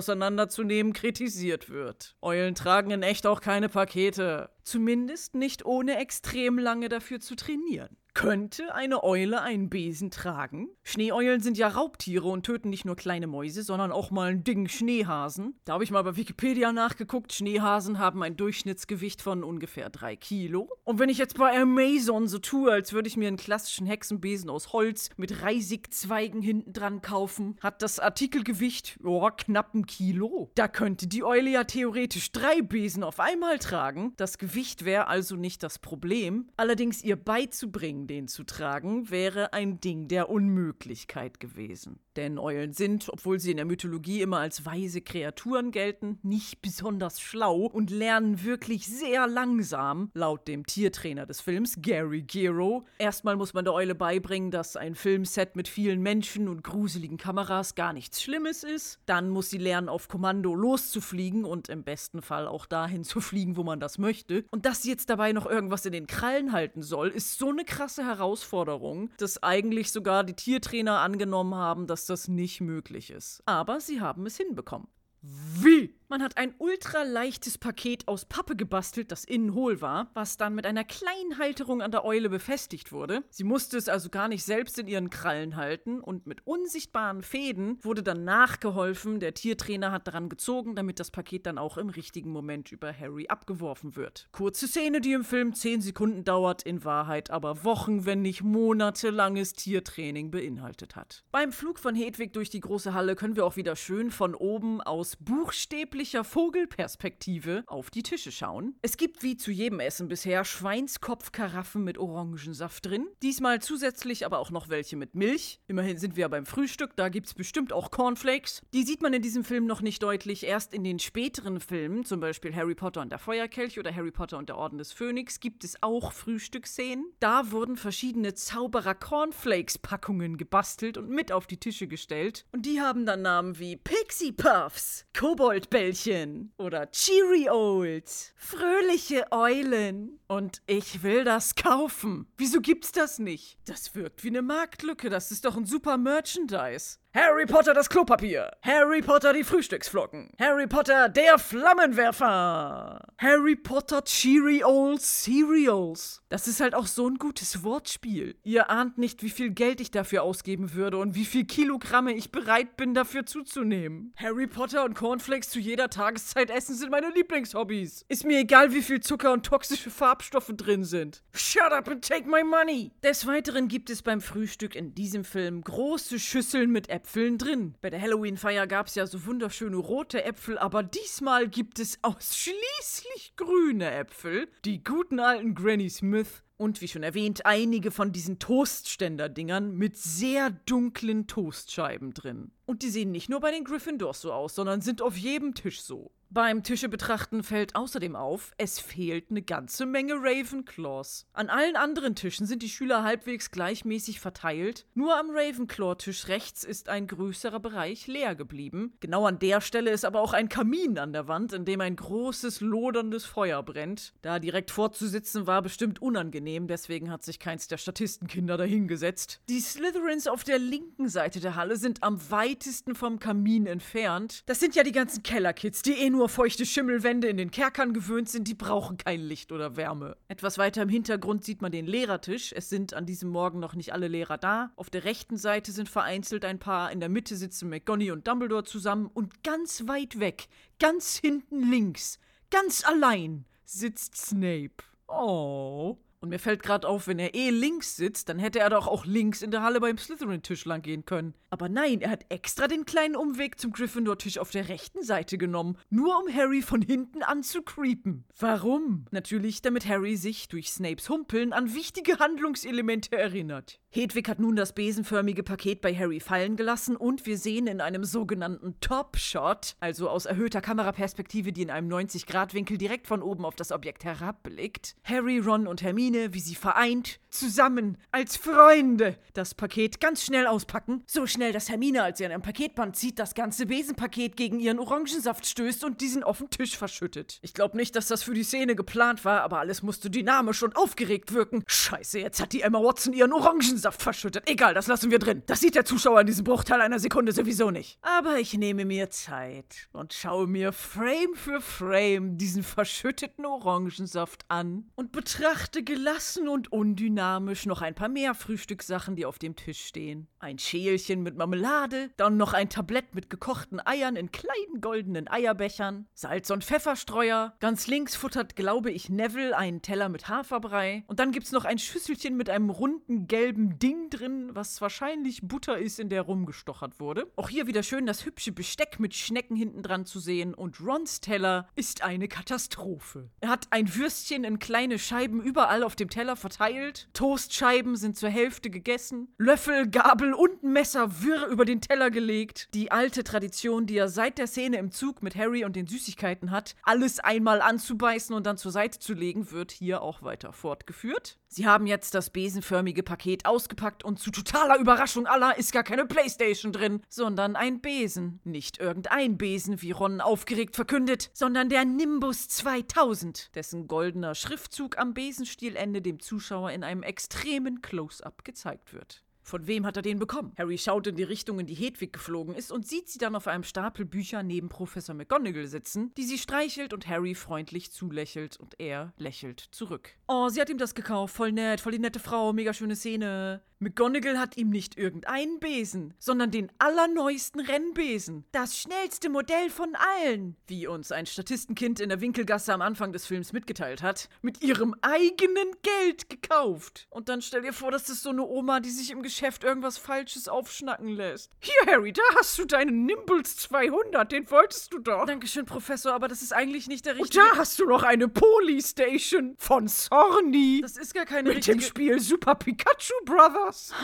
auseinanderzunehmen, 0.62 0.92
kritisiert 0.92 1.70
wird. 1.70 2.14
Eulen 2.22 2.54
tragen 2.54 2.90
in 2.90 3.02
echt 3.02 3.26
auch 3.26 3.40
keine 3.40 3.68
Pakete. 3.68 4.50
Zumindest 4.64 5.34
nicht 5.34 5.64
ohne 5.64 5.96
extrem 5.96 6.58
lange 6.58 6.88
dafür 6.88 7.20
zu 7.20 7.36
trainieren. 7.36 7.96
Könnte 8.14 8.74
eine 8.74 9.02
Eule 9.04 9.40
einen 9.40 9.70
Besen 9.70 10.10
tragen? 10.10 10.68
Schneeeulen 10.82 11.40
sind 11.40 11.56
ja 11.56 11.68
Raubtiere 11.68 12.28
und 12.28 12.44
töten 12.44 12.68
nicht 12.68 12.84
nur 12.84 12.94
kleine 12.94 13.26
Mäuse, 13.26 13.62
sondern 13.62 13.90
auch 13.90 14.10
mal 14.10 14.28
einen 14.28 14.44
dicken 14.44 14.68
Schneehasen. 14.68 15.54
Da 15.64 15.72
habe 15.72 15.84
ich 15.84 15.90
mal 15.90 16.02
bei 16.02 16.14
Wikipedia 16.14 16.72
nachgeguckt. 16.72 17.32
Schneehasen 17.32 17.98
haben 17.98 18.22
ein 18.22 18.36
Durchschnittsgewicht 18.36 19.22
von 19.22 19.42
ungefähr 19.42 19.88
drei 19.88 20.16
Kilo. 20.16 20.68
Und 20.84 20.98
wenn 20.98 21.08
ich 21.08 21.16
jetzt 21.16 21.38
bei 21.38 21.58
Amazon 21.58 22.28
so 22.28 22.38
tue, 22.38 22.70
als 22.70 22.92
würde 22.92 23.08
ich 23.08 23.16
mir 23.16 23.28
einen 23.28 23.38
klassischen 23.38 23.86
Hexenbesen 23.86 24.50
aus 24.50 24.74
Holz 24.74 25.08
mit 25.16 25.40
Reisigzweigen 25.40 26.42
hinten 26.42 26.74
dran 26.74 27.00
kaufen, 27.00 27.56
hat 27.62 27.80
das 27.80 27.98
Artikelgewicht 27.98 28.98
oh, 29.02 29.26
knapp 29.34 29.72
ein 29.72 29.86
Kilo. 29.86 30.50
Da 30.54 30.68
könnte 30.68 31.06
die 31.06 31.24
Eule 31.24 31.48
ja 31.48 31.64
theoretisch 31.64 32.30
drei 32.30 32.60
Besen 32.60 33.04
auf 33.04 33.20
einmal 33.20 33.58
tragen. 33.58 34.12
Das 34.18 34.36
Gewicht 34.36 34.51
wäre 34.84 35.08
also 35.08 35.36
nicht 35.36 35.62
das 35.62 35.78
Problem. 35.78 36.48
Allerdings 36.56 37.02
ihr 37.02 37.16
beizubringen, 37.16 38.06
den 38.06 38.28
zu 38.28 38.44
tragen, 38.44 39.10
wäre 39.10 39.52
ein 39.52 39.80
Ding 39.80 40.08
der 40.08 40.28
Unmöglichkeit 40.28 41.40
gewesen. 41.40 41.98
Denn 42.16 42.38
Eulen 42.38 42.72
sind, 42.72 43.08
obwohl 43.08 43.38
sie 43.38 43.50
in 43.50 43.56
der 43.56 43.66
Mythologie 43.66 44.20
immer 44.20 44.38
als 44.38 44.66
weise 44.66 45.00
Kreaturen 45.00 45.70
gelten, 45.70 46.18
nicht 46.22 46.60
besonders 46.60 47.20
schlau 47.20 47.62
und 47.62 47.90
lernen 47.90 48.44
wirklich 48.44 48.86
sehr 48.86 49.26
langsam, 49.26 50.10
laut 50.14 50.46
dem 50.48 50.66
Tiertrainer 50.66 51.26
des 51.26 51.40
Films, 51.40 51.78
Gary 51.80 52.22
Gero. 52.22 52.84
Erstmal 52.98 53.36
muss 53.36 53.54
man 53.54 53.64
der 53.64 53.74
Eule 53.74 53.94
beibringen, 53.94 54.50
dass 54.50 54.76
ein 54.76 54.94
Filmset 54.94 55.56
mit 55.56 55.68
vielen 55.68 56.02
Menschen 56.02 56.48
und 56.48 56.62
gruseligen 56.62 57.16
Kameras 57.16 57.74
gar 57.74 57.92
nichts 57.92 58.22
Schlimmes 58.22 58.62
ist. 58.62 58.98
Dann 59.06 59.30
muss 59.30 59.50
sie 59.50 59.58
lernen, 59.58 59.88
auf 59.88 60.08
Kommando 60.08 60.54
loszufliegen 60.54 61.44
und 61.44 61.68
im 61.68 61.84
besten 61.84 62.22
Fall 62.22 62.46
auch 62.46 62.66
dahin 62.66 63.04
zu 63.04 63.20
fliegen, 63.20 63.56
wo 63.56 63.62
man 63.62 63.80
das 63.80 63.98
möchte. 63.98 64.44
Und 64.50 64.66
dass 64.66 64.82
sie 64.82 64.90
jetzt 64.90 65.08
dabei 65.10 65.32
noch 65.32 65.46
irgendwas 65.46 65.86
in 65.86 65.92
den 65.92 66.06
Krallen 66.06 66.52
halten 66.52 66.82
soll, 66.82 67.08
ist 67.08 67.38
so 67.38 67.50
eine 67.50 67.64
krasse 67.64 68.04
Herausforderung, 68.04 69.10
dass 69.16 69.42
eigentlich 69.42 69.92
sogar 69.92 70.24
die 70.24 70.34
Tiertrainer 70.34 71.00
angenommen 71.00 71.54
haben, 71.54 71.86
dass 71.86 72.01
das 72.06 72.28
nicht 72.28 72.60
möglich 72.60 73.10
ist. 73.10 73.42
Aber 73.46 73.80
sie 73.80 74.00
haben 74.00 74.26
es 74.26 74.36
hinbekommen. 74.36 74.88
Wie? 75.22 75.94
Man 76.12 76.22
hat 76.22 76.36
ein 76.36 76.54
ultra 76.58 77.04
leichtes 77.04 77.56
Paket 77.56 78.06
aus 78.06 78.26
Pappe 78.26 78.54
gebastelt, 78.54 79.10
das 79.10 79.24
innen 79.24 79.54
hohl 79.54 79.80
war, 79.80 80.10
was 80.12 80.36
dann 80.36 80.54
mit 80.54 80.66
einer 80.66 80.84
kleinen 80.84 81.38
Halterung 81.38 81.80
an 81.80 81.90
der 81.90 82.04
Eule 82.04 82.28
befestigt 82.28 82.92
wurde. 82.92 83.24
Sie 83.30 83.44
musste 83.44 83.78
es 83.78 83.88
also 83.88 84.10
gar 84.10 84.28
nicht 84.28 84.44
selbst 84.44 84.78
in 84.78 84.88
ihren 84.88 85.08
Krallen 85.08 85.56
halten 85.56 86.02
und 86.02 86.26
mit 86.26 86.46
unsichtbaren 86.46 87.22
Fäden 87.22 87.78
wurde 87.80 88.02
dann 88.02 88.24
nachgeholfen. 88.24 89.20
Der 89.20 89.32
Tiertrainer 89.32 89.90
hat 89.90 90.06
daran 90.06 90.28
gezogen, 90.28 90.74
damit 90.74 91.00
das 91.00 91.10
Paket 91.10 91.46
dann 91.46 91.56
auch 91.56 91.78
im 91.78 91.88
richtigen 91.88 92.30
Moment 92.30 92.72
über 92.72 92.92
Harry 92.92 93.28
abgeworfen 93.28 93.96
wird. 93.96 94.28
Kurze 94.32 94.68
Szene, 94.68 95.00
die 95.00 95.14
im 95.14 95.24
Film 95.24 95.54
10 95.54 95.80
Sekunden 95.80 96.24
dauert, 96.24 96.62
in 96.62 96.84
Wahrheit 96.84 97.30
aber 97.30 97.64
Wochen, 97.64 98.04
wenn 98.04 98.20
nicht 98.20 98.42
monatelanges 98.42 99.54
Tiertraining 99.54 100.30
beinhaltet 100.30 100.94
hat. 100.94 101.24
Beim 101.32 101.52
Flug 101.52 101.78
von 101.78 101.94
Hedwig 101.94 102.34
durch 102.34 102.50
die 102.50 102.60
große 102.60 102.92
Halle 102.92 103.16
können 103.16 103.34
wir 103.34 103.46
auch 103.46 103.56
wieder 103.56 103.76
schön 103.76 104.10
von 104.10 104.34
oben 104.34 104.82
aus 104.82 105.16
buchstäblich 105.16 106.01
menschlicher 106.02 106.24
Vogelperspektive 106.24 107.62
auf 107.68 107.88
die 107.88 108.02
Tische 108.02 108.32
schauen. 108.32 108.74
Es 108.82 108.96
gibt 108.96 109.22
wie 109.22 109.36
zu 109.36 109.52
jedem 109.52 109.78
Essen 109.78 110.08
bisher 110.08 110.44
Schweinskopfkaraffen 110.44 111.84
mit 111.84 111.96
Orangensaft 111.96 112.86
drin. 112.86 113.06
Diesmal 113.22 113.62
zusätzlich 113.62 114.26
aber 114.26 114.40
auch 114.40 114.50
noch 114.50 114.68
welche 114.68 114.96
mit 114.96 115.14
Milch. 115.14 115.60
Immerhin 115.68 115.98
sind 115.98 116.16
wir 116.16 116.22
ja 116.22 116.28
beim 116.28 116.44
Frühstück, 116.44 116.96
da 116.96 117.08
gibt 117.08 117.28
es 117.28 117.34
bestimmt 117.34 117.72
auch 117.72 117.92
Cornflakes. 117.92 118.62
Die 118.74 118.82
sieht 118.82 119.00
man 119.00 119.12
in 119.12 119.22
diesem 119.22 119.44
Film 119.44 119.64
noch 119.64 119.80
nicht 119.80 120.02
deutlich. 120.02 120.44
Erst 120.44 120.74
in 120.74 120.82
den 120.82 120.98
späteren 120.98 121.60
Filmen, 121.60 122.04
zum 122.04 122.18
Beispiel 122.18 122.52
Harry 122.52 122.74
Potter 122.74 123.00
und 123.00 123.12
der 123.12 123.20
Feuerkelch 123.20 123.78
oder 123.78 123.94
Harry 123.94 124.10
Potter 124.10 124.38
und 124.38 124.48
der 124.48 124.56
Orden 124.56 124.78
des 124.78 124.92
Phönix, 124.92 125.38
gibt 125.38 125.62
es 125.62 125.80
auch 125.84 126.12
Frühstücksszenen. 126.12 127.04
Da 127.20 127.52
wurden 127.52 127.76
verschiedene 127.76 128.34
Zauberer-Cornflakes-Packungen 128.34 130.36
gebastelt 130.36 130.98
und 130.98 131.10
mit 131.10 131.30
auf 131.30 131.46
die 131.46 131.58
Tische 131.58 131.86
gestellt. 131.86 132.44
Und 132.50 132.66
die 132.66 132.80
haben 132.80 133.06
dann 133.06 133.22
Namen 133.22 133.60
wie 133.60 133.76
Pixie 133.76 134.32
Puffs, 134.32 135.04
Koboldbällchen, 135.16 135.81
Vögelchen 135.82 136.52
oder 136.58 136.88
Cheerios, 136.92 138.32
fröhliche 138.36 139.26
Eulen. 139.32 140.20
Und 140.28 140.62
ich 140.66 141.02
will 141.02 141.24
das 141.24 141.56
kaufen. 141.56 142.28
Wieso 142.36 142.60
gibt's 142.60 142.92
das 142.92 143.18
nicht? 143.18 143.58
Das 143.64 143.94
wirkt 143.96 144.22
wie 144.22 144.28
eine 144.28 144.42
Marktlücke. 144.42 145.10
Das 145.10 145.32
ist 145.32 145.44
doch 145.44 145.56
ein 145.56 145.66
super 145.66 145.96
Merchandise. 145.96 146.98
Harry 147.14 147.44
Potter 147.44 147.74
das 147.74 147.90
Klopapier. 147.90 148.50
Harry 148.62 149.02
Potter 149.02 149.34
die 149.34 149.44
Frühstücksflocken. 149.44 150.30
Harry 150.40 150.66
Potter 150.66 151.10
der 151.10 151.38
Flammenwerfer. 151.38 153.06
Harry 153.18 153.54
Potter 153.54 154.02
Cheery 154.02 154.64
Old 154.64 155.02
Cereals. 155.02 156.22
Das 156.30 156.48
ist 156.48 156.62
halt 156.62 156.74
auch 156.74 156.86
so 156.86 157.06
ein 157.06 157.16
gutes 157.16 157.64
Wortspiel. 157.64 158.36
Ihr 158.44 158.70
ahnt 158.70 158.96
nicht, 158.96 159.22
wie 159.22 159.28
viel 159.28 159.50
Geld 159.50 159.82
ich 159.82 159.90
dafür 159.90 160.22
ausgeben 160.22 160.72
würde 160.72 160.96
und 160.96 161.14
wie 161.14 161.26
viel 161.26 161.44
Kilogramme 161.44 162.14
ich 162.14 162.32
bereit 162.32 162.78
bin, 162.78 162.94
dafür 162.94 163.26
zuzunehmen. 163.26 164.14
Harry 164.16 164.46
Potter 164.46 164.82
und 164.82 164.94
Cornflakes 164.94 165.50
zu 165.50 165.58
jeder 165.58 165.90
Tageszeit 165.90 166.48
essen 166.48 166.74
sind 166.74 166.90
meine 166.90 167.10
Lieblingshobbys. 167.10 168.06
Ist 168.08 168.24
mir 168.24 168.38
egal, 168.38 168.72
wie 168.72 168.80
viel 168.80 169.00
Zucker 169.00 169.34
und 169.34 169.44
toxische 169.44 169.90
Farbstoffe 169.90 170.52
drin 170.56 170.84
sind. 170.84 171.22
Shut 171.34 171.72
up 171.72 171.88
and 171.88 172.02
take 172.02 172.26
my 172.26 172.42
money. 172.42 172.92
Des 173.04 173.26
Weiteren 173.26 173.68
gibt 173.68 173.90
es 173.90 174.00
beim 174.00 174.22
Frühstück 174.22 174.74
in 174.74 174.94
diesem 174.94 175.24
Film 175.24 175.60
große 175.60 176.18
Schüsseln 176.18 176.70
mit 176.70 176.88
Äpfeln 176.88 177.01
Äpfeln 177.02 177.36
drin. 177.36 177.74
Bei 177.80 177.90
der 177.90 178.00
Halloween-Feier 178.00 178.68
gab 178.68 178.86
es 178.86 178.94
ja 178.94 179.08
so 179.08 179.26
wunderschöne 179.26 179.76
rote 179.76 180.22
Äpfel, 180.24 180.56
aber 180.56 180.84
diesmal 180.84 181.48
gibt 181.48 181.80
es 181.80 181.98
ausschließlich 182.02 183.34
grüne 183.36 183.90
Äpfel. 183.90 184.46
Die 184.64 184.84
guten 184.84 185.18
alten 185.18 185.56
Granny 185.56 185.90
Smith 185.90 186.44
und 186.56 186.80
wie 186.80 186.86
schon 186.86 187.02
erwähnt, 187.02 187.44
einige 187.44 187.90
von 187.90 188.12
diesen 188.12 188.38
Toastständer-Dingern 188.38 189.76
mit 189.76 189.96
sehr 189.96 190.50
dunklen 190.50 191.26
Toastscheiben 191.26 192.14
drin. 192.14 192.52
Und 192.66 192.82
die 192.82 192.90
sehen 192.90 193.10
nicht 193.10 193.28
nur 193.28 193.40
bei 193.40 193.50
den 193.50 193.64
Gryffindors 193.64 194.20
so 194.20 194.32
aus, 194.32 194.54
sondern 194.54 194.80
sind 194.80 195.02
auf 195.02 195.16
jedem 195.16 195.54
Tisch 195.54 195.82
so. 195.82 196.12
Beim 196.34 196.62
Tische 196.62 196.88
betrachten 196.88 197.42
fällt 197.42 197.76
außerdem 197.76 198.16
auf, 198.16 198.52
es 198.56 198.78
fehlt 198.78 199.26
eine 199.28 199.42
ganze 199.42 199.84
Menge 199.84 200.14
Ravenclaws. 200.14 201.26
An 201.34 201.50
allen 201.50 201.76
anderen 201.76 202.14
Tischen 202.14 202.46
sind 202.46 202.62
die 202.62 202.70
Schüler 202.70 203.02
halbwegs 203.02 203.50
gleichmäßig 203.50 204.18
verteilt. 204.18 204.86
Nur 204.94 205.14
am 205.18 205.28
Ravenclaw-Tisch 205.28 206.28
rechts 206.28 206.64
ist 206.64 206.88
ein 206.88 207.06
größerer 207.06 207.60
Bereich 207.60 208.06
leer 208.06 208.34
geblieben. 208.34 208.94
Genau 209.00 209.26
an 209.26 209.40
der 209.40 209.60
Stelle 209.60 209.90
ist 209.90 210.06
aber 210.06 210.22
auch 210.22 210.32
ein 210.32 210.48
Kamin 210.48 210.98
an 210.98 211.12
der 211.12 211.28
Wand, 211.28 211.52
in 211.52 211.66
dem 211.66 211.82
ein 211.82 211.96
großes, 211.96 212.62
loderndes 212.62 213.26
Feuer 213.26 213.62
brennt. 213.62 214.14
Da 214.22 214.38
direkt 214.38 214.70
vorzusitzen 214.70 215.46
war 215.46 215.60
bestimmt 215.60 216.00
unangenehm, 216.00 216.66
deswegen 216.66 217.10
hat 217.10 217.24
sich 217.24 217.40
keins 217.40 217.68
der 217.68 217.76
Statistenkinder 217.76 218.56
dahingesetzt. 218.56 219.42
Die 219.50 219.60
Slytherins 219.60 220.26
auf 220.26 220.44
der 220.44 220.58
linken 220.58 221.10
Seite 221.10 221.40
der 221.40 221.56
Halle 221.56 221.76
sind 221.76 222.02
am 222.02 222.18
weitesten 222.30 222.94
vom 222.94 223.18
Kamin 223.18 223.66
entfernt. 223.66 224.44
Das 224.46 224.60
sind 224.60 224.74
ja 224.74 224.82
die 224.82 224.92
ganzen 224.92 225.22
Kellerkids, 225.22 225.82
die 225.82 225.92
eh 225.92 226.08
nur 226.08 226.21
nur 226.22 226.28
feuchte 226.28 226.64
Schimmelwände 226.64 227.26
in 227.26 227.36
den 227.36 227.50
Kerkern 227.50 227.92
gewöhnt 227.92 228.28
sind, 228.28 228.46
die 228.46 228.54
brauchen 228.54 228.96
kein 228.96 229.20
Licht 229.20 229.50
oder 229.50 229.74
Wärme. 229.74 230.16
Etwas 230.28 230.56
weiter 230.56 230.80
im 230.80 230.88
Hintergrund 230.88 231.42
sieht 231.42 231.62
man 231.62 231.72
den 231.72 231.84
Lehrertisch. 231.84 232.52
Es 232.56 232.68
sind 232.68 232.94
an 232.94 233.06
diesem 233.06 233.28
Morgen 233.28 233.58
noch 233.58 233.74
nicht 233.74 233.92
alle 233.92 234.06
Lehrer 234.06 234.38
da. 234.38 234.70
Auf 234.76 234.88
der 234.88 235.02
rechten 235.02 235.36
Seite 235.36 235.72
sind 235.72 235.88
vereinzelt 235.88 236.44
ein 236.44 236.60
paar, 236.60 236.92
in 236.92 237.00
der 237.00 237.08
Mitte 237.08 237.34
sitzen 237.34 237.68
McGonagall 237.70 238.12
und 238.12 238.28
Dumbledore 238.28 238.62
zusammen 238.62 239.10
und 239.12 239.42
ganz 239.42 239.88
weit 239.88 240.20
weg, 240.20 240.46
ganz 240.78 241.16
hinten 241.16 241.68
links, 241.68 242.20
ganz 242.50 242.84
allein 242.84 243.44
sitzt 243.64 244.14
Snape. 244.14 244.84
Oh. 245.08 245.98
Und 246.22 246.28
mir 246.28 246.38
fällt 246.38 246.62
gerade 246.62 246.86
auf, 246.86 247.08
wenn 247.08 247.18
er 247.18 247.34
eh 247.34 247.50
links 247.50 247.96
sitzt, 247.96 248.28
dann 248.28 248.38
hätte 248.38 248.60
er 248.60 248.70
doch 248.70 248.86
auch 248.86 249.04
links 249.04 249.42
in 249.42 249.50
der 249.50 249.62
Halle 249.62 249.80
beim 249.80 249.98
Slytherin-Tisch 249.98 250.64
lang 250.66 250.80
gehen 250.80 251.04
können. 251.04 251.34
Aber 251.50 251.68
nein, 251.68 252.00
er 252.00 252.10
hat 252.10 252.26
extra 252.28 252.68
den 252.68 252.84
kleinen 252.84 253.16
Umweg 253.16 253.58
zum 253.58 253.72
Gryffindor-Tisch 253.72 254.38
auf 254.38 254.50
der 254.50 254.68
rechten 254.68 255.02
Seite 255.02 255.36
genommen, 255.36 255.76
nur 255.90 256.16
um 256.22 256.32
Harry 256.32 256.62
von 256.62 256.80
hinten 256.80 257.24
anzucreepen. 257.24 258.24
Warum? 258.38 259.06
Natürlich, 259.10 259.62
damit 259.62 259.88
Harry 259.88 260.16
sich 260.16 260.46
durch 260.46 260.70
Snapes 260.70 261.08
Humpeln 261.08 261.52
an 261.52 261.74
wichtige 261.74 262.20
Handlungselemente 262.20 263.18
erinnert. 263.18 263.80
Hedwig 263.94 264.26
hat 264.26 264.38
nun 264.38 264.56
das 264.56 264.72
besenförmige 264.72 265.42
Paket 265.42 265.82
bei 265.82 265.94
Harry 265.94 266.18
fallen 266.18 266.56
gelassen 266.56 266.96
und 266.96 267.26
wir 267.26 267.36
sehen 267.36 267.66
in 267.66 267.82
einem 267.82 268.04
sogenannten 268.04 268.80
Top-Shot, 268.80 269.76
also 269.80 270.08
aus 270.08 270.24
erhöhter 270.24 270.62
Kameraperspektive, 270.62 271.52
die 271.52 271.60
in 271.60 271.70
einem 271.70 271.92
90-Grad-Winkel 271.92 272.78
direkt 272.78 273.06
von 273.06 273.20
oben 273.20 273.44
auf 273.44 273.54
das 273.54 273.70
Objekt 273.70 274.06
herabblickt, 274.06 274.96
Harry, 275.04 275.40
Ron 275.40 275.66
und 275.66 275.82
Hermine, 275.82 276.32
wie 276.32 276.40
sie 276.40 276.54
vereint, 276.54 277.20
zusammen, 277.32 277.98
als 278.10 278.36
Freunde, 278.36 279.16
das 279.34 279.54
Paket 279.54 280.00
ganz 280.00 280.24
schnell 280.24 280.46
auspacken. 280.46 281.02
So 281.06 281.26
schnell, 281.26 281.52
dass 281.52 281.68
Hermine, 281.68 282.02
als 282.02 282.18
sie 282.18 282.26
an 282.26 282.32
einem 282.32 282.42
Paketband 282.42 282.96
zieht, 282.96 283.18
das 283.18 283.34
ganze 283.34 283.66
Besenpaket 283.66 284.36
gegen 284.36 284.60
ihren 284.60 284.78
Orangensaft 284.78 285.46
stößt 285.46 285.84
und 285.84 286.00
diesen 286.00 286.22
auf 286.22 286.38
den 286.38 286.50
Tisch 286.50 286.76
verschüttet. 286.76 287.38
Ich 287.42 287.54
glaube 287.54 287.76
nicht, 287.76 287.96
dass 287.96 288.06
das 288.06 288.22
für 288.22 288.34
die 288.34 288.44
Szene 288.44 288.76
geplant 288.76 289.24
war, 289.24 289.42
aber 289.42 289.58
alles 289.58 289.82
musste 289.82 290.10
dynamisch 290.10 290.62
und 290.62 290.76
aufgeregt 290.76 291.32
wirken. 291.32 291.64
Scheiße, 291.66 292.18
jetzt 292.20 292.40
hat 292.40 292.52
die 292.52 292.62
Emma 292.62 292.78
Watson 292.82 293.12
ihren 293.12 293.32
Orangensaft 293.32 293.82
Saft 293.82 294.02
verschüttet. 294.02 294.48
Egal, 294.48 294.74
das 294.74 294.86
lassen 294.86 295.10
wir 295.10 295.18
drin. 295.18 295.42
Das 295.46 295.60
sieht 295.60 295.74
der 295.74 295.84
Zuschauer 295.84 296.20
in 296.20 296.26
diesem 296.26 296.44
Bruchteil 296.44 296.80
einer 296.80 296.98
Sekunde 296.98 297.32
sowieso 297.32 297.70
nicht. 297.70 297.98
Aber 298.02 298.38
ich 298.38 298.54
nehme 298.54 298.84
mir 298.84 299.10
Zeit 299.10 299.88
und 299.92 300.12
schaue 300.12 300.46
mir 300.46 300.72
Frame 300.72 301.34
für 301.34 301.60
Frame 301.60 302.38
diesen 302.38 302.62
verschütteten 302.62 303.44
Orangensaft 303.44 304.44
an 304.48 304.90
und 304.94 305.12
betrachte 305.12 305.82
gelassen 305.82 306.48
und 306.48 306.70
undynamisch 306.70 307.21
noch 307.66 307.82
ein 307.82 307.94
paar 307.94 308.08
mehr 308.08 308.34
Frühstückssachen, 308.34 309.16
die 309.16 309.26
auf 309.26 309.38
dem 309.38 309.56
Tisch 309.56 309.84
stehen. 309.84 310.28
Ein 310.42 310.58
Schälchen 310.58 311.22
mit 311.22 311.36
Marmelade, 311.36 312.10
dann 312.16 312.36
noch 312.36 312.52
ein 312.52 312.68
Tablett 312.68 313.14
mit 313.14 313.30
gekochten 313.30 313.78
Eiern 313.86 314.16
in 314.16 314.32
kleinen 314.32 314.80
goldenen 314.80 315.28
Eierbechern, 315.28 316.08
Salz- 316.14 316.50
und 316.50 316.64
Pfefferstreuer. 316.64 317.54
Ganz 317.60 317.86
links 317.86 318.16
futtert, 318.16 318.56
glaube 318.56 318.90
ich, 318.90 319.08
Neville 319.08 319.56
einen 319.56 319.82
Teller 319.82 320.08
mit 320.08 320.28
Haferbrei. 320.28 321.04
Und 321.06 321.20
dann 321.20 321.30
gibt's 321.30 321.52
noch 321.52 321.64
ein 321.64 321.78
Schüsselchen 321.78 322.36
mit 322.36 322.50
einem 322.50 322.70
runden 322.70 323.28
gelben 323.28 323.78
Ding 323.78 324.10
drin, 324.10 324.50
was 324.52 324.80
wahrscheinlich 324.80 325.42
Butter 325.42 325.78
ist, 325.78 326.00
in 326.00 326.08
der 326.08 326.22
rumgestochert 326.22 326.98
wurde. 326.98 327.30
Auch 327.36 327.48
hier 327.48 327.68
wieder 327.68 327.84
schön 327.84 328.04
das 328.04 328.26
hübsche 328.26 328.50
Besteck 328.50 328.98
mit 328.98 329.14
Schnecken 329.14 329.54
hinten 329.54 329.84
dran 329.84 330.06
zu 330.06 330.18
sehen 330.18 330.54
und 330.54 330.80
Rons 330.80 331.20
Teller 331.20 331.68
ist 331.76 332.02
eine 332.02 332.26
Katastrophe. 332.26 333.30
Er 333.38 333.50
hat 333.50 333.68
ein 333.70 333.94
Würstchen 333.94 334.42
in 334.42 334.58
kleine 334.58 334.98
Scheiben 334.98 335.40
überall 335.40 335.84
auf 335.84 335.94
dem 335.94 336.10
Teller 336.10 336.34
verteilt, 336.34 337.08
Toastscheiben 337.12 337.94
sind 337.94 338.16
zur 338.16 338.30
Hälfte 338.30 338.70
gegessen, 338.70 339.32
Löffel, 339.38 339.88
Gabel 339.88 340.31
Löffel 340.32 340.34
und 340.34 340.62
Messer 340.62 341.22
wirr 341.22 341.46
über 341.46 341.64
den 341.64 341.80
Teller 341.80 342.10
gelegt. 342.10 342.68
Die 342.74 342.90
alte 342.90 343.24
Tradition, 343.24 343.86
die 343.86 343.96
er 343.96 344.08
seit 344.08 344.38
der 344.38 344.46
Szene 344.46 344.78
im 344.78 344.90
Zug 344.90 345.22
mit 345.22 345.36
Harry 345.36 345.64
und 345.64 345.76
den 345.76 345.86
Süßigkeiten 345.86 346.50
hat, 346.50 346.74
alles 346.82 347.20
einmal 347.20 347.60
anzubeißen 347.60 348.34
und 348.34 348.46
dann 348.46 348.56
zur 348.56 348.72
Seite 348.72 348.98
zu 348.98 349.14
legen, 349.14 349.50
wird 349.50 349.72
hier 349.72 350.02
auch 350.02 350.22
weiter 350.22 350.52
fortgeführt. 350.52 351.38
Sie 351.48 351.66
haben 351.66 351.86
jetzt 351.86 352.14
das 352.14 352.30
besenförmige 352.30 353.02
Paket 353.02 353.44
ausgepackt 353.44 354.04
und 354.04 354.18
zu 354.18 354.30
totaler 354.30 354.78
Überraschung 354.78 355.26
aller 355.26 355.58
ist 355.58 355.72
gar 355.72 355.82
keine 355.82 356.06
Playstation 356.06 356.72
drin, 356.72 357.02
sondern 357.08 357.56
ein 357.56 357.80
Besen. 357.80 358.40
Nicht 358.44 358.78
irgendein 358.78 359.36
Besen, 359.36 359.82
wie 359.82 359.90
Ron 359.90 360.20
aufgeregt 360.20 360.76
verkündet, 360.76 361.30
sondern 361.34 361.68
der 361.68 361.84
Nimbus 361.84 362.48
2000, 362.48 363.54
dessen 363.54 363.86
goldener 363.86 364.34
Schriftzug 364.34 364.96
am 364.98 365.12
Besenstielende 365.12 366.00
dem 366.00 366.20
Zuschauer 366.20 366.70
in 366.70 366.84
einem 366.84 367.02
extremen 367.02 367.82
Close-up 367.82 368.44
gezeigt 368.44 368.94
wird. 368.94 369.22
Von 369.42 369.66
wem 369.66 369.84
hat 369.84 369.96
er 369.96 370.02
den 370.02 370.18
bekommen? 370.18 370.52
Harry 370.56 370.78
schaut 370.78 371.06
in 371.06 371.16
die 371.16 371.22
Richtung, 371.22 371.58
in 371.58 371.66
die 371.66 371.74
Hedwig 371.74 372.12
geflogen 372.12 372.54
ist 372.54 372.72
und 372.72 372.86
sieht 372.86 373.08
sie 373.08 373.18
dann 373.18 373.34
auf 373.34 373.48
einem 373.48 373.64
Stapel 373.64 374.04
Bücher 374.04 374.42
neben 374.42 374.68
Professor 374.68 375.14
McGonagall 375.14 375.66
sitzen, 375.66 376.12
die 376.16 376.24
sie 376.24 376.38
streichelt 376.38 376.92
und 376.92 377.08
Harry 377.08 377.34
freundlich 377.34 377.92
zulächelt 377.92 378.56
und 378.58 378.78
er 378.78 379.12
lächelt 379.16 379.60
zurück. 379.72 380.10
Oh, 380.28 380.48
sie 380.48 380.60
hat 380.60 380.70
ihm 380.70 380.78
das 380.78 380.94
gekauft, 380.94 381.34
voll 381.34 381.52
nett, 381.52 381.80
voll 381.80 381.92
die 381.92 381.98
nette 381.98 382.20
Frau, 382.20 382.52
mega 382.52 382.72
schöne 382.72 382.96
Szene. 382.96 383.62
McGonagall 383.82 384.38
hat 384.38 384.56
ihm 384.56 384.70
nicht 384.70 384.96
irgendeinen 384.96 385.58
Besen, 385.58 386.14
sondern 386.20 386.52
den 386.52 386.70
allerneuesten 386.78 387.60
Rennbesen. 387.60 388.44
Das 388.52 388.78
schnellste 388.78 389.28
Modell 389.28 389.70
von 389.70 389.96
allen, 389.96 390.56
wie 390.68 390.86
uns 390.86 391.10
ein 391.10 391.26
Statistenkind 391.26 391.98
in 391.98 392.08
der 392.08 392.20
Winkelgasse 392.20 392.72
am 392.72 392.80
Anfang 392.80 393.12
des 393.12 393.26
Films 393.26 393.52
mitgeteilt 393.52 394.00
hat, 394.00 394.28
mit 394.40 394.62
ihrem 394.62 394.94
eigenen 395.02 395.72
Geld 395.82 396.30
gekauft. 396.30 397.08
Und 397.10 397.28
dann 397.28 397.42
stell 397.42 397.62
dir 397.62 397.72
vor, 397.72 397.90
das 397.90 398.08
ist 398.08 398.22
so 398.22 398.30
eine 398.30 398.46
Oma, 398.46 398.78
die 398.78 398.90
sich 398.90 399.10
im 399.10 399.20
Geschäft 399.32 399.64
irgendwas 399.64 399.96
Falsches 399.96 400.46
aufschnacken 400.46 401.08
lässt. 401.08 401.52
Hier, 401.58 401.72
Harry, 401.86 402.12
da 402.12 402.20
hast 402.36 402.58
du 402.58 402.66
deinen 402.66 403.06
Nimbles 403.06 403.56
200, 403.56 404.30
den 404.30 404.50
wolltest 404.50 404.92
du 404.92 404.98
doch. 404.98 405.24
Dankeschön, 405.24 405.64
Professor, 405.64 406.12
aber 406.12 406.28
das 406.28 406.42
ist 406.42 406.52
eigentlich 406.52 406.86
nicht 406.86 407.06
der 407.06 407.16
richtige... 407.16 407.42
Und 407.42 407.50
da 407.50 407.56
hast 407.56 407.78
du 407.78 407.86
noch 407.86 408.02
eine 408.02 408.28
Polystation 408.28 409.54
von 409.56 409.88
Sorny. 409.88 410.80
Das 410.82 410.98
ist 410.98 411.14
gar 411.14 411.24
keine 411.24 411.48
Mit 411.48 411.56
richtige... 411.58 411.78
dem 411.78 411.82
Spiel 411.82 412.20
Super 412.20 412.56
Pikachu 412.56 413.14
Brothers. 413.24 413.94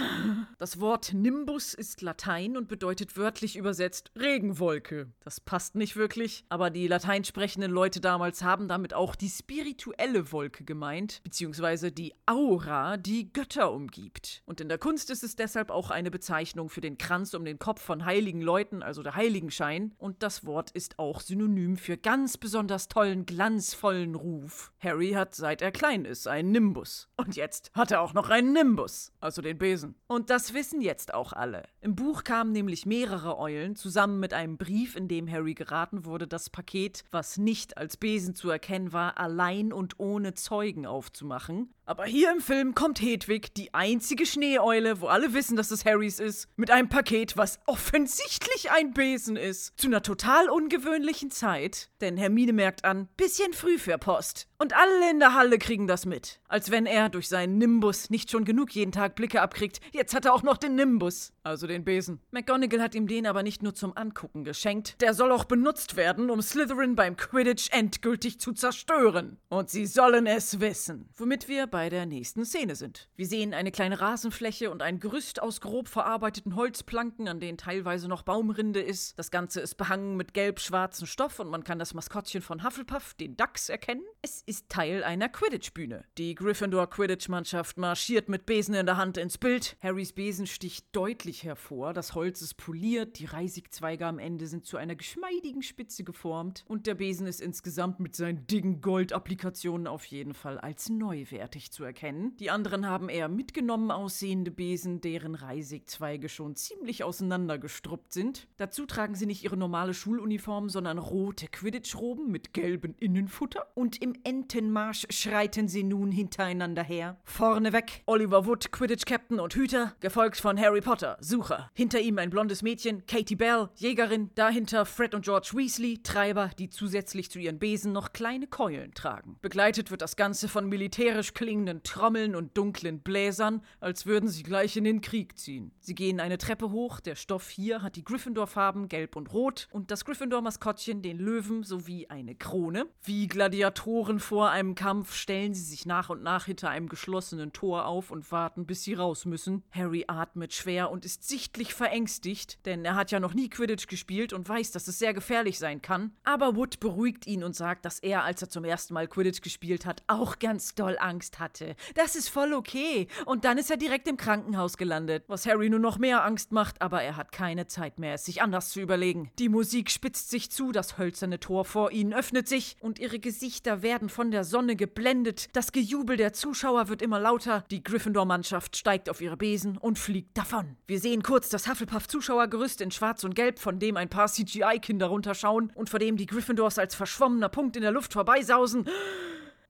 Das 0.57 0.81
Wort 0.81 1.13
Nimbus 1.13 1.75
ist 1.75 2.01
Latein 2.01 2.57
und 2.57 2.67
bedeutet 2.67 3.19
wörtlich 3.19 3.57
übersetzt 3.57 4.11
Regenwolke. 4.19 5.13
Das 5.21 5.41
passt 5.41 5.75
nicht 5.75 5.97
wirklich, 5.97 6.47
aber 6.49 6.71
die 6.71 6.89
latein 6.89 7.23
sprechenden 7.23 7.71
Leute 7.71 8.01
damals 8.01 8.41
haben 8.41 8.67
damit 8.67 8.95
auch 8.95 9.15
die 9.15 9.29
spirituelle 9.29 10.33
Wolke 10.33 10.65
gemeint, 10.65 11.21
beziehungsweise 11.23 11.93
die 11.93 12.15
Aura, 12.25 12.97
die 12.97 13.31
Götter 13.31 13.73
umgibt. 13.73 14.43
Und 14.47 14.63
in 14.63 14.71
der 14.71 14.79
Kunst 14.79 15.11
ist 15.11 15.18
es 15.23 15.37
deshalb 15.37 15.71
auch 15.71 15.91
eine 15.91 16.11
Bezeichnung 16.11 16.69
für 16.69 16.81
den 16.81 16.99
Kranz 16.99 17.35
um 17.35 17.45
den 17.45 17.59
Kopf 17.59 17.81
von 17.81 18.05
heiligen 18.05 18.43
Leuten, 18.43 18.83
also 18.83 19.03
der 19.03 19.15
Heiligenschein. 19.15 19.95
Und 19.99 20.23
das 20.23 20.45
Wort 20.45 20.71
ist 20.71 20.99
auch 20.99 21.21
synonym 21.21 21.77
für 21.77 21.97
ganz 21.97 22.37
besonders 22.37 22.89
tollen, 22.89 23.27
glanzvollen 23.27 24.15
Ruf. 24.15 24.73
Harry 24.81 25.13
hat 25.13 25.35
seit 25.35 25.63
er 25.63 25.73
klein 25.73 26.05
ist 26.05 26.29
einen 26.29 26.53
Nimbus. 26.53 27.09
Und 27.17 27.37
jetzt 27.37 27.71
hat 27.75 27.91
er 27.91 28.01
auch 28.01 28.15
noch 28.15 28.31
einen 28.31 28.53
Nimbus, 28.53 29.13
also 29.21 29.43
den 29.43 29.59
Besen. 29.59 29.95
Und 30.07 30.31
das 30.31 30.55
wissen 30.55 30.81
jetzt 30.81 31.15
auch 31.15 31.33
alle. 31.33 31.65
Im 31.81 31.95
Buch 31.95 32.25
kamen 32.25 32.53
nämlich 32.53 32.87
mehrere 32.87 33.39
Eulen 33.39 33.77
zusammen 33.77 34.21
mit 34.21 34.35
einem 34.35 34.59
Brief, 34.59 34.97
in 34.97 35.09
dem 35.09 35.31
Harry 35.31 35.55
geraten 35.55 36.05
wurde, 36.05 36.27
das 36.27 36.51
Paket, 36.51 37.05
was 37.11 37.39
nicht 37.39 37.79
als 37.79 37.97
Besen 37.97 38.35
zu 38.35 38.51
erkennen 38.51 38.93
war, 38.93 39.19
allein 39.19 39.73
und 39.73 39.99
ohne 39.99 40.35
Zeugen 40.35 40.87
aufzumachen. 40.87 41.75
Aber 41.89 42.05
hier 42.05 42.31
im 42.31 42.43
Film 42.43 42.75
kommt 42.75 43.01
Hedwig, 43.01 43.55
die 43.55 43.73
einzige 43.73 44.27
Schneeeule, 44.27 45.01
wo 45.01 45.07
alle 45.07 45.33
wissen, 45.33 45.57
dass 45.57 45.71
es 45.71 45.87
Harrys 45.87 46.21
ist, 46.21 46.47
mit 46.55 46.71
einem 46.71 46.91
Paket, 46.91 47.39
was 47.39 47.61
offensichtlich 47.65 48.71
ein 48.71 48.93
Besen 48.93 49.37
ist. 49.37 49.73
Zu 49.81 49.87
einer 49.87 50.03
total 50.03 50.51
ungewöhnlichen 50.51 51.31
Zeit. 51.31 51.89
Denn 52.03 52.19
Hermine 52.19 52.53
merkt 52.53 52.85
an, 52.85 53.09
bisschen 53.17 53.55
früh 53.55 53.79
für 53.79 53.97
Post. 53.97 54.49
Und 54.59 54.77
alle 54.77 55.11
in 55.11 55.19
der 55.19 55.33
Halle 55.33 55.57
kriegen 55.57 55.87
das 55.87 56.05
mit. 56.05 56.41
Als 56.47 56.71
wenn 56.71 56.85
er 56.85 57.09
durch 57.09 57.29
seinen 57.29 57.57
Nimbus 57.57 58.11
nicht 58.11 58.31
schon 58.31 58.45
genug 58.45 58.73
jeden 58.73 58.93
Tag 58.93 59.15
Blicke 59.15 59.41
abkriegt. 59.41 59.81
Jetzt 59.93 60.15
hat 60.15 60.27
er 60.27 60.35
auch 60.35 60.43
noch 60.43 60.59
den 60.59 60.75
Nimbus. 60.75 61.33
Also 61.43 61.67
den 61.67 61.85
Besen. 61.85 62.21
McGonagall 62.33 62.83
hat 62.83 62.95
ihm 62.95 63.07
den 63.07 63.27
aber 63.27 63.43
nicht 63.43 63.63
nur 63.63 63.75
zum 63.75 63.97
Angucken 63.97 64.45
geschenkt. 64.45 65.01
Der 65.01 65.15
soll 65.15 65.33
auch 65.33 65.45
benutzt 65.45 65.97
werden, 65.97 66.29
um 66.29 66.43
Slytherin 66.43 66.97
beim 66.97 67.17
Quidditch 67.17 67.71
endgültig 67.71 68.41
zu 68.41 68.53
zerstören. 68.53 69.39
Und 69.49 69.71
sie 69.71 69.87
sollen 69.87 70.27
es 70.27 70.61
wissen. 70.61 71.09
Womit 71.17 71.49
wir 71.49 71.67
bei 71.67 71.78
der 71.87 72.05
nächsten 72.05 72.45
Szene 72.45 72.75
sind. 72.75 73.09
Wir 73.15 73.27
sehen 73.27 73.55
eine 73.55 73.71
kleine 73.71 74.01
Rasenfläche 74.01 74.71
und 74.71 74.83
ein 74.83 74.99
Gerüst 74.99 75.41
aus 75.41 75.61
grob 75.61 75.89
verarbeiteten 75.89 76.57
Holzplanken, 76.57 77.29
an 77.29 77.41
denen 77.41 77.59
teilweise 77.59 78.09
noch 78.09 78.23
Baumrinde 78.23 78.81
ist. 78.81 79.19
Das 79.19 79.31
Ganze 79.31 79.61
ist 79.61 79.77
behangen 79.77 80.17
mit 80.17 80.35
gelb-schwarzem 80.35 81.07
Stoff 81.07 81.39
und 81.39 81.49
man 81.51 81.63
kann 81.63 81.79
das 81.79 81.95
Maskottchen 81.95 82.43
von 82.43 82.65
Hufflepuff, 82.65 83.15
den 83.15 83.37
Dachs, 83.37 83.69
erkennen. 83.69 84.03
Es 84.23 84.43
ist 84.43 84.69
Teil 84.69 85.05
einer 85.05 85.29
Quidditch-Bühne. 85.29 86.05
Die 86.19 86.35
Gryffindor 86.35 86.91
Quidditch-Mannschaft 86.91 87.79
marschiert 87.79 88.29
mit 88.29 88.47
Besen 88.47 88.75
in 88.75 88.87
der 88.87 88.97
Hand 88.97 89.17
ins 89.17 89.39
Bild. 89.39 89.77
Harrys 89.81 90.13
Besen 90.13 90.47
sticht 90.47 90.87
deutlich 90.93 91.45
hervor. 91.45 91.93
Das 91.93 92.15
Holz 92.15 92.43
ist 92.43 92.57
poliert, 92.57 93.19
die 93.19 93.27
Reisigzweige 93.27 94.07
am 94.07 94.19
Ende 94.19 94.47
sind 94.47 94.67
zu 94.67 94.77
einer 94.77 94.97
geschmeidigen 94.97 95.63
Spitze 95.63 96.05
geformt 96.05 96.65
und 96.67 96.87
der 96.87 96.95
Besen 96.95 97.27
ist 97.27 97.41
insgesamt 97.41 98.01
mit 98.01 98.17
seinen 98.17 98.47
dicken 98.47 98.81
Goldapplikationen 98.81 99.87
auf 99.87 100.05
jeden 100.07 100.35
Fall 100.35 100.59
als 100.59 100.89
neuwertig 100.89 101.68
zu 101.71 101.85
erkennen. 101.85 102.37
Die 102.37 102.51
anderen 102.51 102.87
haben 102.87 103.09
eher 103.09 103.29
mitgenommen 103.29 103.91
aussehende 103.91 104.51
Besen, 104.51 105.01
deren 105.01 105.35
Reisigzweige 105.35 106.29
schon 106.29 106.57
ziemlich 106.57 107.05
auseinandergestruppt 107.05 108.13
sind. 108.13 108.49
Dazu 108.57 108.87
tragen 108.87 109.15
sie 109.15 109.27
nicht 109.27 109.45
ihre 109.45 109.57
normale 109.57 109.95
Schuluniform, 109.95 110.69
sondern 110.69 110.99
rote 110.99 111.47
Quidditch-Roben 111.49 112.31
mit 112.31 112.53
gelbem 112.53 112.95
Innenfutter. 112.99 113.67
Und 113.75 114.01
im 114.03 114.15
Entenmarsch 114.25 115.07
schreiten 115.11 115.69
sie 115.69 115.85
nun 115.85 116.11
hintereinander 116.11 116.83
her. 116.83 117.19
Vorneweg 117.25 118.03
Oliver 118.07 118.47
Wood, 118.47 118.73
Quidditch-Captain 118.73 119.41
und 119.41 119.55
Hüter, 119.55 119.95
gefolgt 120.01 120.39
von 120.39 120.59
Harry 120.59 120.81
Potter, 120.81 121.17
Sucher. 121.21 121.71
Hinter 121.75 122.01
ihm 122.01 122.19
ein 122.19 122.31
blondes 122.31 122.63
Mädchen, 122.63 123.07
Katie 123.07 123.37
Bell, 123.37 123.69
Jägerin. 123.77 124.31
Dahinter 124.35 124.87
Fred 124.87 125.15
und 125.15 125.25
George 125.25 125.51
Weasley, 125.55 126.03
Treiber, 126.03 126.51
die 126.59 126.71
zusätzlich 126.71 127.31
zu 127.31 127.39
ihren 127.39 127.59
Besen 127.59 127.93
noch 127.93 128.13
kleine 128.13 128.47
Keulen 128.47 128.95
tragen. 128.95 129.37
Begleitet 129.41 129.91
wird 129.91 130.03
das 130.03 130.17
Ganze 130.17 130.49
von 130.49 130.69
militärisch 130.69 131.35
klingenden 131.35 131.58
Trommeln 131.83 132.35
und 132.35 132.57
dunklen 132.57 133.01
Bläsern, 133.01 133.63
als 133.81 134.07
würden 134.07 134.29
sie 134.29 134.43
gleich 134.43 134.77
in 134.77 134.85
den 134.85 135.01
Krieg 135.01 135.39
ziehen. 135.39 135.73
Sie 135.81 135.95
gehen 135.95 136.21
eine 136.21 136.39
Treppe 136.39 136.71
hoch, 136.71 137.01
der 137.01 137.15
Stoff 137.15 137.49
hier 137.51 137.83
hat 137.83 137.97
die 137.97 138.05
Gryffindor-Farben 138.05 138.89
gelb 138.89 139.17
und 139.17 139.33
rot 139.33 139.69
und 139.71 139.91
das 139.91 140.05
Gryffindor-Maskottchen 140.05 141.03
den 141.03 141.19
Löwen 141.19 141.63
sowie 141.63 142.07
eine 142.09 142.35
Krone. 142.35 142.87
Wie 143.03 143.27
Gladiatoren 143.27 144.21
vor 144.21 144.51
einem 144.51 144.75
Kampf 144.75 145.15
stellen 145.15 145.55
sie 145.55 145.63
sich 145.63 145.87
nach 145.87 146.11
und 146.11 146.23
nach 146.23 146.47
hinter 146.47 146.71
einem 146.71 146.89
geschlossenen 146.89 147.53
Tor 147.53 147.87
auf 147.87 148.11
und 148.11 148.31
warten, 148.31 148.67
bis 148.67 148.83
sie 148.83 148.95
raus 148.95 149.25
müssen. 149.25 149.63
Harry 149.71 150.05
atmet 150.07 150.55
schwer 150.55 150.91
und 150.91 151.05
ist 151.05 151.27
sichtlich 151.27 151.75
verängstigt, 151.75 152.65
denn 152.67 152.85
er 152.85 152.95
hat 152.95 153.11
ja 153.11 153.21
noch 153.21 153.35
nie 153.35 153.49
Quidditch 153.49 153.87
gespielt 153.87 154.33
und 154.33 154.49
weiß, 154.49 154.73
dass 154.73 154.89
es 154.89 154.99
sehr 154.99 155.15
gefährlich 155.15 155.59
sein 155.59 155.83
kann. 155.83 156.13
Aber 156.25 156.57
Wood 156.57 156.81
beruhigt 156.81 157.27
ihn 157.27 157.45
und 157.45 157.57
sagt, 157.57 157.85
dass 157.85 157.99
er, 158.01 158.25
als 158.25 158.43
er 158.43 158.51
zum 158.51 158.65
ersten 158.65 158.95
Mal 158.95 159.09
Quidditch 159.09 159.41
gespielt 159.41 159.87
hat, 159.87 160.03
auch 160.07 160.39
ganz 160.39 160.75
doll 160.75 160.97
Angst 160.99 161.39
hatte. 161.39 161.48
Das 161.95 162.17
ist 162.17 162.29
voll 162.29 162.53
okay. 162.53 163.09
Und 163.25 163.45
dann 163.45 163.59
ist 163.59 163.71
er 163.71 163.77
direkt 163.77 164.09
im 164.09 164.17
Krankenhaus 164.17 164.77
gelandet, 164.77 165.25
was 165.29 165.47
Harry 165.47 165.71
nur 165.71 165.81
noch 165.81 165.99
mehr 165.99 166.25
Angst 166.25 166.53
macht, 166.53 166.81
aber 166.83 167.03
er 167.03 167.17
hat 167.17 167.33
keine 167.33 167.67
Zeit 167.67 167.99
mehr, 167.99 168.15
es 168.15 168.25
sich 168.25 168.43
anders 168.43 168.71
zu 168.71 168.81
überlegen. 168.81 169.31
Die 169.39 169.49
Musik 169.49 169.91
spitzt 169.91 170.31
sich 170.31 170.51
zu, 170.51 170.73
das 170.73 170.99
hölzerne 170.99 171.41
Tor 171.41 171.65
vor 171.65 171.91
ihnen 171.93 172.13
öffnet 172.13 172.49
sich 172.49 172.77
und 172.81 172.99
ihre 172.99 173.19
Gesichter 173.19 173.83
werden 173.83 174.09
von 174.09 174.31
der 174.31 174.45
Sonne 174.45 174.77
geblendet. 174.77 175.49
Das 175.53 175.73
Gejubel 175.73 176.17
der 176.17 176.33
Zuschauer 176.33 176.89
wird 176.89 177.03
immer 177.03 177.21
lauter. 177.21 177.65
Die 177.71 177.83
Gryffindor-Mannschaft 177.83 178.77
steigt 178.77 179.09
auf 179.09 179.21
ihre 179.21 179.37
Besen 179.37 179.77
und 179.79 179.99
fliegt 179.99 180.37
davon. 180.37 180.77
Wir 180.87 181.01
sehen 181.01 181.23
kurz 181.23 181.49
das 181.49 181.69
Hufflepuff-Zuschauergerüst 181.69 182.81
in 182.81 182.91
Schwarz 182.91 183.25
und 183.25 183.35
Gelb, 183.35 183.59
von 183.59 183.79
dem 183.79 183.97
ein 183.97 184.09
paar 184.09 184.29
CGI-Kinder 184.29 185.07
runterschauen 185.07 185.73
und 185.75 185.89
vor 185.91 185.99
dem 185.99 186.17
die 186.17 186.27
Gryffindors 186.27 186.79
als 186.79 186.95
verschwommener 186.95 187.49
Punkt 187.49 187.77
in 187.77 187.83
der 187.83 187.93
Luft 187.93 188.13
vorbeisausen. 188.13 188.89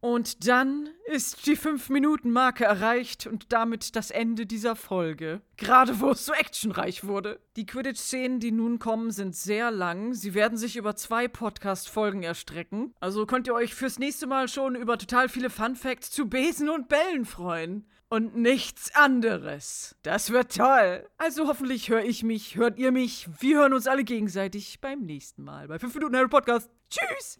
Und 0.01 0.47
dann 0.47 0.89
ist 1.07 1.47
die 1.47 1.57
5-Minuten-Marke 1.57 2.65
erreicht 2.65 3.27
und 3.27 3.53
damit 3.53 3.97
das 3.97 4.13
Ende 4.13 4.47
dieser 4.47 4.77
Folge. 4.77 5.41
Gerade 5.57 5.99
wo 5.99 6.11
es 6.11 6.25
so 6.25 6.33
actionreich 6.33 7.05
wurde. 7.05 7.41
Die 7.57 7.67
Quidditch-Szenen, 7.67 8.39
die 8.39 8.53
nun 8.53 8.79
kommen, 8.79 9.11
sind 9.11 9.35
sehr 9.35 9.73
lang. 9.73 10.15
Sie 10.15 10.35
werden 10.35 10.57
sich 10.57 10.77
über 10.77 10.95
zwei 10.95 11.27
Podcast-Folgen 11.27 12.23
erstrecken. 12.23 12.95
Also 13.01 13.27
könnt 13.27 13.49
ihr 13.49 13.55
euch 13.55 13.75
fürs 13.75 13.99
nächste 13.99 14.29
Mal 14.29 14.47
schon 14.47 14.77
über 14.77 14.99
total 14.99 15.29
viele 15.29 15.51
Fun-Facts 15.51 16.13
zu 16.13 16.29
Besen 16.29 16.69
und 16.69 16.89
Bällen 16.89 17.25
freuen. 17.25 17.87
Und 18.09 18.37
nichts 18.37 18.95
anderes. 18.95 19.97
Das 20.03 20.31
wird 20.31 20.57
toll. 20.57 21.07
Also 21.19 21.47
hoffentlich 21.47 21.91
höre 21.91 22.05
ich 22.05 22.23
mich, 22.23 22.57
hört 22.57 22.79
ihr 22.79 22.93
mich. 22.93 23.29
Wir 23.41 23.59
hören 23.59 23.75
uns 23.75 23.87
alle 23.87 24.05
gegenseitig 24.05 24.81
beim 24.81 25.01
nächsten 25.01 25.43
Mal 25.43 25.69
bei 25.69 25.79
5 25.79 25.95
Minuten 25.95 26.17
Harry 26.17 26.29
Podcast. 26.29 26.78
Tschüss. 26.91 27.37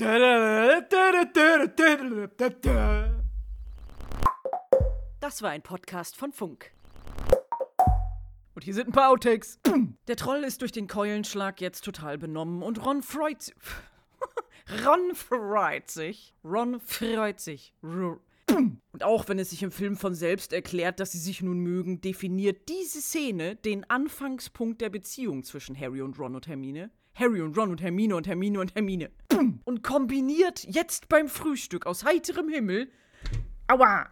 Das 5.21 5.43
war 5.43 5.51
ein 5.51 5.63
Podcast 5.63 6.17
von 6.17 6.33
Funk. 6.33 6.71
Und 8.55 8.65
hier 8.65 8.75
sind 8.75 8.89
ein 8.89 8.93
paar 8.93 9.09
Outtakes. 9.09 9.59
Der 10.09 10.17
Troll 10.17 10.45
ist 10.45 10.61
durch 10.61 10.73
den 10.73 10.87
Keulenschlag 10.87 11.63
jetzt 11.63 11.83
total 11.83 12.19
benommen 12.19 12.63
und 12.63 12.85
Ron 12.85 13.03
freut 13.03 13.41
sich. 13.41 13.55
Ron 14.87 15.15
freut 15.15 15.91
sich. 15.91 16.35
Ron 16.45 16.79
freut 16.81 17.41
sich. 17.41 17.73
Und 17.83 19.03
auch 19.03 19.29
wenn 19.29 19.39
es 19.39 19.51
sich 19.51 19.63
im 19.63 19.71
Film 19.71 19.97
von 19.97 20.15
selbst 20.15 20.53
erklärt, 20.53 21.01
dass 21.01 21.13
sie 21.13 21.19
sich 21.19 21.43
nun 21.43 21.61
mögen, 21.61 22.01
definiert 22.01 22.69
diese 22.69 23.01
Szene 23.01 23.57
den 23.57 23.89
Anfangspunkt 23.89 24.81
der 24.81 24.89
Beziehung 24.91 25.45
zwischen 25.45 25.79
Harry 25.79 26.03
und 26.03 26.19
Ron 26.19 26.35
und 26.35 26.47
Hermine. 26.49 26.91
Harry 27.19 27.41
und 27.41 27.57
Ron 27.57 27.71
und 27.71 27.83
Hermine 27.83 28.15
und 28.15 28.27
Hermine 28.27 28.61
und 28.61 28.75
Hermine. 28.75 29.11
Und 29.65 29.83
kombiniert 29.83 30.65
jetzt 30.65 31.09
beim 31.09 31.29
Frühstück 31.29 31.87
aus 31.87 32.05
heiterem 32.05 32.49
Himmel. 32.49 32.91
Aua! 33.67 34.07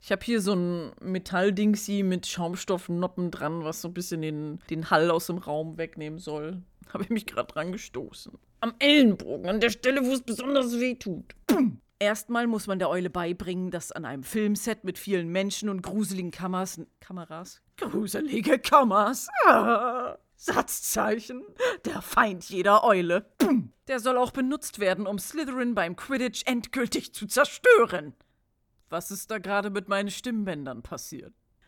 Ich 0.00 0.12
habe 0.12 0.22
hier 0.22 0.40
so 0.42 0.54
ein 0.54 0.92
Metalldingsi 1.00 2.02
mit 2.02 2.26
Schaumstoffnoppen 2.26 3.30
dran, 3.30 3.64
was 3.64 3.80
so 3.80 3.88
ein 3.88 3.94
bisschen 3.94 4.20
den, 4.20 4.60
den 4.68 4.90
Hall 4.90 5.10
aus 5.10 5.28
dem 5.28 5.38
Raum 5.38 5.78
wegnehmen 5.78 6.18
soll. 6.18 6.62
Habe 6.92 7.04
ich 7.04 7.10
mich 7.10 7.26
gerade 7.26 7.52
dran 7.52 7.72
gestoßen. 7.72 8.32
Am 8.60 8.74
Ellenbogen, 8.78 9.48
an 9.48 9.60
der 9.60 9.70
Stelle, 9.70 10.04
wo 10.04 10.12
es 10.12 10.20
besonders 10.20 10.78
weh 10.78 10.96
tut. 10.96 11.34
Erstmal 11.98 12.46
muss 12.46 12.66
man 12.66 12.78
der 12.78 12.90
Eule 12.90 13.08
beibringen, 13.08 13.70
dass 13.70 13.92
an 13.92 14.04
einem 14.04 14.24
Filmset 14.24 14.84
mit 14.84 14.98
vielen 14.98 15.28
Menschen 15.28 15.70
und 15.70 15.82
gruseligen 15.82 16.30
Kameras. 16.30 16.80
Kameras? 17.00 17.62
Gruselige 17.78 18.58
Kameras. 18.58 19.28
Ah, 19.46 20.18
Satzzeichen. 20.36 21.42
Der 21.84 22.02
Feind 22.02 22.48
jeder 22.48 22.84
Eule. 22.84 23.30
Der 23.88 24.00
soll 24.00 24.16
auch 24.16 24.30
benutzt 24.30 24.78
werden, 24.78 25.06
um 25.06 25.18
Slytherin 25.18 25.74
beim 25.74 25.96
Quidditch 25.96 26.42
endgültig 26.46 27.14
zu 27.14 27.26
zerstören. 27.26 28.14
Was 28.88 29.10
ist 29.10 29.30
da 29.30 29.38
gerade 29.38 29.70
mit 29.70 29.88
meinen 29.88 30.10
Stimmbändern 30.10 30.82
passiert? 30.82 31.34